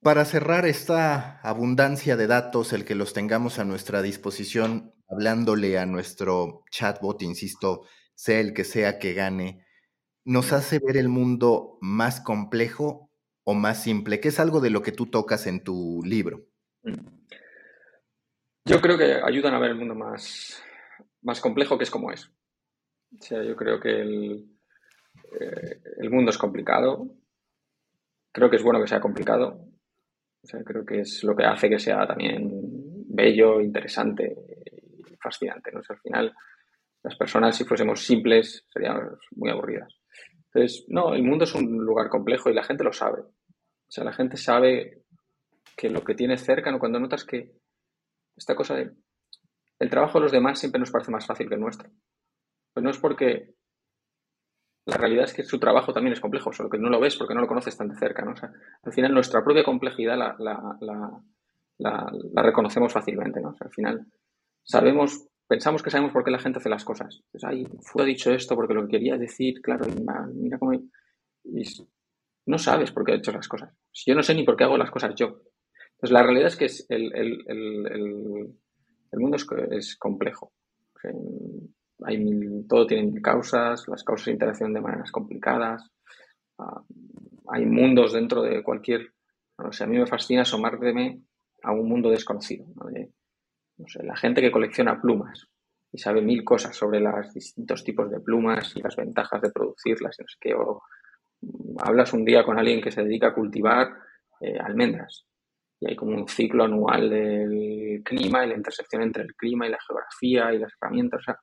Para 0.01 0.25
cerrar 0.25 0.67
esta 0.67 1.39
abundancia 1.43 2.17
de 2.17 2.27
datos, 2.27 2.73
el 2.73 2.85
que 2.85 2.97
los 2.97 3.13
tengamos 3.13 3.61
a 3.61 3.65
nuestra 3.65 4.03
disposición, 4.03 4.93
hablándole 5.09 5.79
a 5.79 5.87
nuestro 5.87 6.65
chatbot, 6.71 7.23
insisto, 7.23 7.85
sea 8.15 8.41
el 8.41 8.53
que 8.53 8.65
sea 8.65 8.99
que 8.99 9.15
gane, 9.15 9.65
nos 10.25 10.53
hace 10.53 10.81
ver 10.81 10.97
el 10.97 11.09
mundo 11.09 11.79
más 11.81 12.21
complejo 12.21 13.11
o 13.45 13.55
más 13.55 13.83
simple, 13.83 14.21
que 14.21 14.29
es 14.29 14.41
algo 14.41 14.61
de 14.61 14.71
lo 14.71 14.83
que 14.83 14.93
tú 14.93 15.07
tocas 15.07 15.47
en 15.47 15.63
tu 15.63 16.03
libro. 16.05 16.47
Mm. 16.83 17.22
Yo 18.65 18.81
creo 18.81 18.97
que 18.97 19.21
ayudan 19.23 19.55
a 19.55 19.59
ver 19.59 19.71
el 19.71 19.79
mundo 19.79 19.95
más, 19.95 20.63
más 21.23 21.41
complejo 21.41 21.77
que 21.77 21.85
es 21.85 21.91
como 21.91 22.13
es. 22.13 22.27
O 22.27 23.21
sea, 23.21 23.43
yo 23.43 23.57
creo 23.57 23.81
que 23.81 24.01
el, 24.01 24.47
eh, 25.41 25.81
el 25.99 26.11
mundo 26.11 26.31
es 26.31 26.39
complicado. 26.39 27.09
Creo 28.31 28.49
que 28.49 28.57
es 28.57 28.63
bueno 28.63 28.81
que 28.81 28.87
sea 28.87 29.01
complicado. 29.01 29.67
O 30.43 30.47
sea, 30.47 30.63
creo 30.65 30.85
que 30.85 31.01
es 31.01 31.23
lo 31.25 31.37
que 31.37 31.45
hace 31.45 31.69
que 31.69 31.79
sea 31.79 32.07
también 32.07 32.51
bello, 33.09 33.61
interesante 33.61 34.35
y 35.11 35.17
fascinante. 35.17 35.71
¿no? 35.73 35.81
al 35.87 35.99
final, 35.99 36.35
las 37.03 37.17
personas, 37.17 37.57
si 37.57 37.65
fuésemos 37.65 38.05
simples, 38.05 38.65
serían 38.73 39.17
muy 39.33 39.51
aburridas. 39.51 39.93
Entonces, 40.47 40.85
no, 40.89 41.15
el 41.15 41.23
mundo 41.23 41.45
es 41.45 41.55
un 41.55 41.79
lugar 41.85 42.09
complejo 42.09 42.49
y 42.49 42.55
la 42.55 42.65
gente 42.65 42.85
lo 42.85 42.93
sabe. 42.93 43.23
O 43.23 43.95
sea, 43.95 44.05
la 44.05 44.13
gente 44.13 44.37
sabe 44.37 45.03
que 45.77 45.91
lo 45.91 46.03
que 46.03 46.15
tiene 46.15 46.37
cerca, 46.37 46.71
¿no? 46.71 46.79
cuando 46.79 47.01
notas 47.01 47.25
que 47.25 47.53
esta 48.37 48.55
cosa 48.55 48.75
de 48.75 48.93
el 49.83 49.91
trabajo 49.91 50.19
de 50.19 50.23
los 50.23 50.33
demás 50.33 50.61
siempre 50.61 50.79
nos 50.79 50.93
parece 50.93 51.11
más 51.11 51.27
fácil 51.27 51.49
que 51.49 51.57
el 51.57 51.61
nuestro. 51.61 51.91
Pues 52.73 52.85
no 52.85 52.91
es 52.91 52.99
porque 52.99 53.57
la 54.87 54.97
realidad 54.97 55.25
es 55.25 55.35
que 55.35 55.43
su 55.43 55.59
trabajo 55.59 55.93
también 55.93 56.13
es 56.13 56.21
complejo, 56.21 56.53
solo 56.53 56.71
que 56.71 56.79
no 56.79 56.89
lo 56.89 57.01
ves 57.01 57.17
porque 57.17 57.35
no 57.35 57.41
lo 57.41 57.49
conoces 57.49 57.77
tan 57.77 57.89
de 57.89 57.97
cerca. 57.97 58.25
¿no? 58.25 58.31
O 58.31 58.37
sea, 58.37 58.53
al 58.83 58.93
final 58.93 59.13
nuestra 59.13 59.43
propia 59.43 59.65
complejidad 59.65 60.17
la, 60.17 60.37
la, 61.79 62.43
reconocemos 62.43 62.93
fácilmente. 62.93 63.41
¿no? 63.41 63.57
al 63.59 63.71
final 63.71 64.07
sabemos, 64.63 65.27
pensamos 65.49 65.83
que 65.83 65.91
sabemos 65.91 66.13
por 66.13 66.23
qué 66.23 66.31
la 66.31 66.39
gente 66.39 66.61
hace 66.61 66.69
las 66.69 66.85
cosas. 66.85 67.21
Pues, 67.33 67.43
ay, 67.43 67.67
fue 67.81 68.05
dicho 68.05 68.31
esto 68.31 68.55
porque 68.55 68.75
lo 68.75 68.83
que 68.87 68.93
quería 68.93 69.17
decir, 69.17 69.61
claro, 69.63 69.85
mira 70.35 70.59
cómo... 70.59 70.81
No 72.47 72.59
sabes 72.59 72.93
por 72.93 73.05
qué 73.05 73.13
ha 73.13 73.17
hecho 73.17 73.33
las 73.33 73.49
cosas. 73.49 73.75
Yo 74.07 74.15
no 74.15 74.23
sé 74.23 74.35
ni 74.35 74.45
por 74.45 74.57
qué 74.57 74.63
hago 74.63 74.79
las 74.79 74.93
cosas 74.93 75.13
yo. 75.17 75.43
Entonces 76.03 76.15
la 76.15 76.23
realidad 76.25 76.49
es 76.49 76.57
que 76.57 76.65
es 76.65 76.87
el, 76.89 78.57
mundo 79.13 79.37
es, 79.71 79.97
complejo 79.97 80.53
hay 82.05 82.67
todo 82.69 82.87
tiene 82.87 83.21
causas, 83.21 83.87
las 83.87 84.03
causas 84.03 84.29
interaccionan 84.29 84.75
de 84.75 84.81
maneras 84.81 85.13
complicadas, 85.13 85.89
ah, 86.59 86.83
hay 87.49 87.67
mundos 87.67 88.13
dentro 88.13 88.43
de 88.43 88.63
cualquier... 88.63 89.13
O 89.57 89.71
sea, 89.71 89.87
a 89.87 89.91
mí 89.91 89.97
me 89.97 90.07
fascina 90.07 90.43
asomarme 90.43 91.21
a 91.63 91.73
un 91.73 91.89
mundo 91.89 92.11
desconocido. 92.11 92.67
¿no? 92.75 93.87
sé, 93.87 94.03
la 94.03 94.17
gente 94.17 94.41
que 94.41 94.51
colecciona 94.51 95.01
plumas 95.01 95.47
y 95.93 95.99
sabe 95.99 96.23
mil 96.23 96.43
cosas 96.43 96.75
sobre 96.75 97.01
los 97.01 97.33
distintos 97.33 97.85
tipos 97.85 98.11
de 98.11 98.21
plumas 98.21 98.75
y 98.75 98.81
las 98.81 98.97
ventajas 98.97 99.41
de 99.41 99.53
producirlas, 99.53 100.17
no 100.19 100.27
sé 100.27 100.37
qué, 100.41 100.55
o 100.55 100.83
hablas 101.79 102.13
un 102.13 102.25
día 102.25 102.45
con 102.45 102.59
alguien 102.59 102.81
que 102.81 102.91
se 102.91 103.05
dedica 103.05 103.29
a 103.29 103.35
cultivar 103.35 103.93
eh, 104.41 104.59
almendras 104.59 105.27
y 105.83 105.91
hay 105.91 105.97
como 105.97 106.17
un 106.17 106.29
ciclo 106.29 106.63
anual 106.63 107.11
del 107.11 108.03
clima 108.05 108.45
y 108.45 108.49
la 108.49 108.57
intersección 108.57 109.03
entre 109.03 109.25
el 109.25 109.35
clima 109.35 109.67
y 109.67 109.71
la 109.71 109.81
geografía 109.85 110.55
y 110.55 110.59
las 110.59 110.73
herramientas. 110.81 111.21
O 111.21 111.25
sea, 111.25 111.41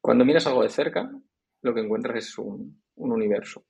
cuando 0.00 0.24
miras 0.24 0.46
algo 0.46 0.62
de 0.62 0.70
cerca, 0.70 1.10
lo 1.60 1.74
que 1.74 1.80
encuentras 1.80 2.24
es 2.24 2.38
un, 2.38 2.82
universo. 2.96 3.64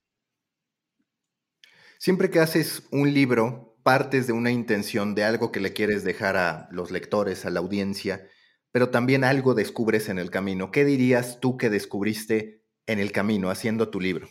Siempre 1.98 2.30
que 2.30 2.38
haces 2.38 2.86
un 2.92 3.12
libro, 3.12 3.76
partes 3.82 4.28
de 4.28 4.32
una 4.32 4.52
intención, 4.52 5.16
de 5.16 5.24
algo 5.24 5.50
que 5.50 5.60
le 5.60 5.72
quieres 5.72 6.04
dejar 6.04 6.36
a 6.36 6.68
los 6.70 6.92
lectores, 6.92 7.44
a 7.44 7.50
la 7.50 7.58
audiencia, 7.58 8.28
pero 8.70 8.90
también 8.90 9.24
algo 9.24 9.54
descubres 9.54 10.08
en 10.08 10.20
el 10.20 10.30
camino. 10.30 10.70
¿Qué 10.70 10.84
dirías 10.84 11.40
tú 11.40 11.56
que 11.56 11.68
descubriste 11.68 12.62
en 12.86 13.00
el 13.00 13.10
camino 13.10 13.50
haciendo 13.50 13.90
tu 13.90 14.00
libro? 14.00 14.28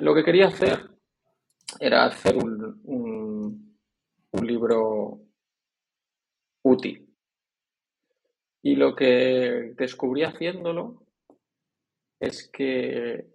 Lo 0.00 0.14
que 0.14 0.22
quería 0.22 0.46
hacer 0.46 0.90
era 1.80 2.06
hacer 2.06 2.36
un 2.36 3.13
libro 4.42 5.20
útil. 6.62 7.08
Y 8.62 8.76
lo 8.76 8.94
que 8.94 9.74
descubrí 9.76 10.22
haciéndolo 10.22 11.06
es 12.18 12.48
que, 12.50 13.26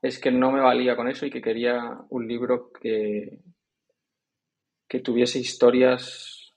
es 0.00 0.18
que 0.18 0.30
no 0.30 0.50
me 0.50 0.60
valía 0.60 0.96
con 0.96 1.08
eso 1.08 1.26
y 1.26 1.30
que 1.30 1.42
quería 1.42 1.98
un 2.08 2.26
libro 2.26 2.72
que, 2.72 3.40
que 4.88 5.00
tuviese 5.00 5.38
historias, 5.38 6.54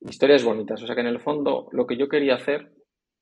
historias 0.00 0.42
bonitas. 0.42 0.82
O 0.82 0.86
sea 0.86 0.94
que 0.94 1.02
en 1.02 1.08
el 1.08 1.20
fondo 1.20 1.68
lo 1.72 1.86
que 1.86 1.96
yo 1.96 2.08
quería 2.08 2.36
hacer 2.36 2.72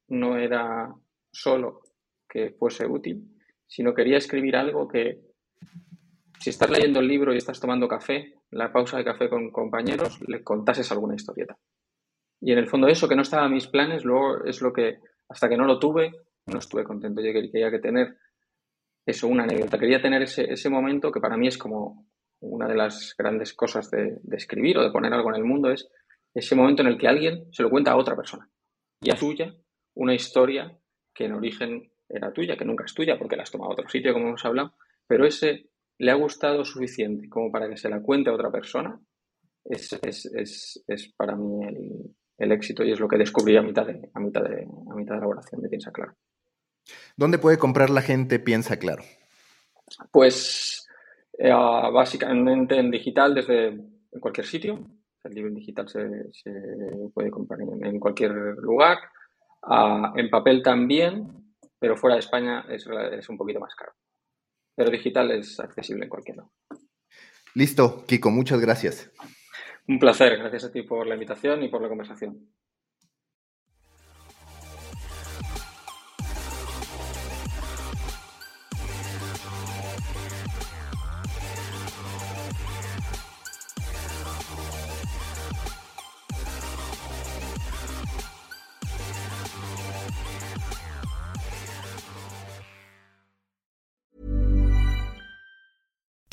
no 0.09 0.39
era 0.39 0.95
solo 1.33 1.83
que 2.29 2.51
fuese 2.51 2.87
útil, 2.87 3.41
sino 3.67 3.93
quería 3.93 4.19
escribir 4.19 4.55
algo 4.57 4.87
que, 4.87 5.21
si 6.45 6.51
estás 6.51 6.69
leyendo 6.69 7.01
el 7.01 7.09
libro 7.09 7.33
y 7.33 7.39
estás 7.39 7.59
tomando 7.59 7.89
café, 7.89 8.35
la 8.51 8.71
pausa 8.71 8.99
de 8.99 9.05
café 9.05 9.31
con 9.31 9.51
compañeros, 9.51 10.21
le 10.29 10.45
contases 10.45 10.93
alguna 10.93 11.15
historieta. 11.15 11.57
Y 12.39 12.53
en 12.53 12.59
el 12.59 12.69
fondo 12.69 12.87
eso 12.87 13.09
que 13.09 13.17
no 13.17 13.23
estaba 13.23 13.47
en 13.47 13.55
mis 13.55 13.67
planes, 13.67 14.05
luego 14.05 14.45
es 14.45 14.61
lo 14.61 14.71
que, 14.71 14.99
hasta 15.31 15.49
que 15.49 15.57
no 15.57 15.65
lo 15.65 15.79
tuve, 15.79 16.13
no 16.45 16.59
estuve 16.59 16.85
contento. 16.85 17.23
Yo 17.23 17.33
quería 17.33 17.71
que 17.71 17.79
tener 17.79 18.19
eso, 19.07 19.27
una 19.27 19.45
anécdota. 19.45 19.79
Quería 19.79 20.03
tener 20.03 20.21
ese, 20.21 20.53
ese 20.53 20.69
momento 20.69 21.11
que 21.11 21.19
para 21.19 21.39
mí 21.39 21.49
es 21.49 21.57
como 21.57 22.11
una 22.41 22.69
de 22.69 22.75
las 22.75 23.15
grandes 23.17 23.55
cosas 23.55 23.91
de, 23.91 24.19
escribir 24.33 24.77
o 24.77 24.83
de 24.83 24.91
poner 24.91 25.15
algo 25.15 25.31
en 25.31 25.37
el 25.37 25.45
mundo, 25.45 25.71
es 25.71 25.89
ese 26.35 26.55
momento 26.55 26.83
en 26.83 26.89
el 26.89 26.99
que 26.99 27.09
alguien 27.09 27.47
se 27.53 27.63
lo 27.63 27.71
cuenta 27.71 27.93
a 27.93 27.97
otra 27.97 28.17
persona 28.17 28.51
y 29.01 29.11
a 29.11 29.17
suya 29.17 29.55
una 29.95 30.13
historia 30.13 30.79
que 31.15 31.25
en 31.25 31.33
origen 31.33 31.91
era 32.07 32.35
tuya, 32.35 32.59
que 32.59 32.67
nunca 32.67 32.85
es 32.85 32.93
tuya 32.93 33.17
porque 33.19 33.35
la 33.35 33.45
has 33.45 33.51
tomado 33.51 33.71
a 33.71 33.73
otro 33.73 33.89
sitio, 33.89 34.13
como 34.13 34.29
hemos 34.29 34.45
hablado, 34.45 34.75
pero 35.07 35.25
ese 35.25 35.71
le 35.99 36.11
ha 36.11 36.15
gustado 36.15 36.65
suficiente 36.65 37.29
como 37.29 37.51
para 37.51 37.69
que 37.69 37.77
se 37.77 37.89
la 37.89 38.01
cuente 38.01 38.31
a 38.31 38.35
otra 38.35 38.51
persona, 38.51 38.99
es, 39.65 39.93
es, 40.03 40.27
es, 40.27 40.85
es 40.87 41.13
para 41.17 41.37
mí 41.37 41.65
el, 41.67 42.15
el, 42.39 42.53
éxito 42.53 42.85
y 42.85 42.93
es 42.93 43.01
lo 43.01 43.09
que 43.09 43.17
descubrí 43.17 43.57
a 43.57 43.63
mitad 43.63 43.87
de, 43.87 44.11
a 44.13 44.21
mitad 44.21 44.43
de, 44.43 44.63
a 44.63 44.95
mitad 44.95 45.15
de 45.15 45.21
la 45.21 45.27
elaboración 45.27 45.63
de 45.63 45.69
Piensa 45.69 45.91
Claro. 45.93 46.15
¿Dónde 47.17 47.39
puede 47.39 47.59
comprar 47.59 47.91
la 47.91 48.03
gente 48.03 48.39
Piensa 48.39 48.79
Claro? 48.79 49.03
Pues 50.11 50.87
eh, 51.39 51.51
básicamente 51.51 52.79
en 52.79 52.91
digital 52.91 53.35
desde 53.35 53.79
cualquier 54.21 54.47
sitio. 54.47 54.85
El 55.23 55.35
libro 55.35 55.49
en 55.49 55.55
digital 55.55 55.89
se, 55.89 56.05
puede 57.15 57.31
comprar 57.31 57.61
en, 57.63 57.99
cualquier 57.99 58.33
lugar. 58.33 58.99
Ah, 59.63 60.13
en 60.17 60.29
papel 60.29 60.63
también, 60.63 61.57
pero 61.79 61.97
fuera 61.97 62.17
de 62.17 62.21
España 62.21 62.67
es, 62.69 62.87
es 63.13 63.29
un 63.31 63.39
poquito 63.39 63.59
más 63.59 63.75
caro. 63.75 63.93
Pero 64.75 64.91
digital 64.91 65.31
es 65.31 65.61
accesible 65.61 66.05
en 66.05 66.11
cualquier 66.11 66.39
lado. 66.39 66.53
Listo, 67.55 68.05
Kiko, 68.07 68.31
muchas 68.31 68.61
gracias. 68.61 69.11
Un 69.87 69.99
placer, 69.99 70.37
gracias 70.39 70.65
a 70.65 70.73
ti 70.73 70.83
por 70.83 71.07
la 71.07 71.15
invitación 71.15 71.63
y 71.63 71.69
por 71.69 71.83
la 71.83 71.89
conversación. 71.89 72.49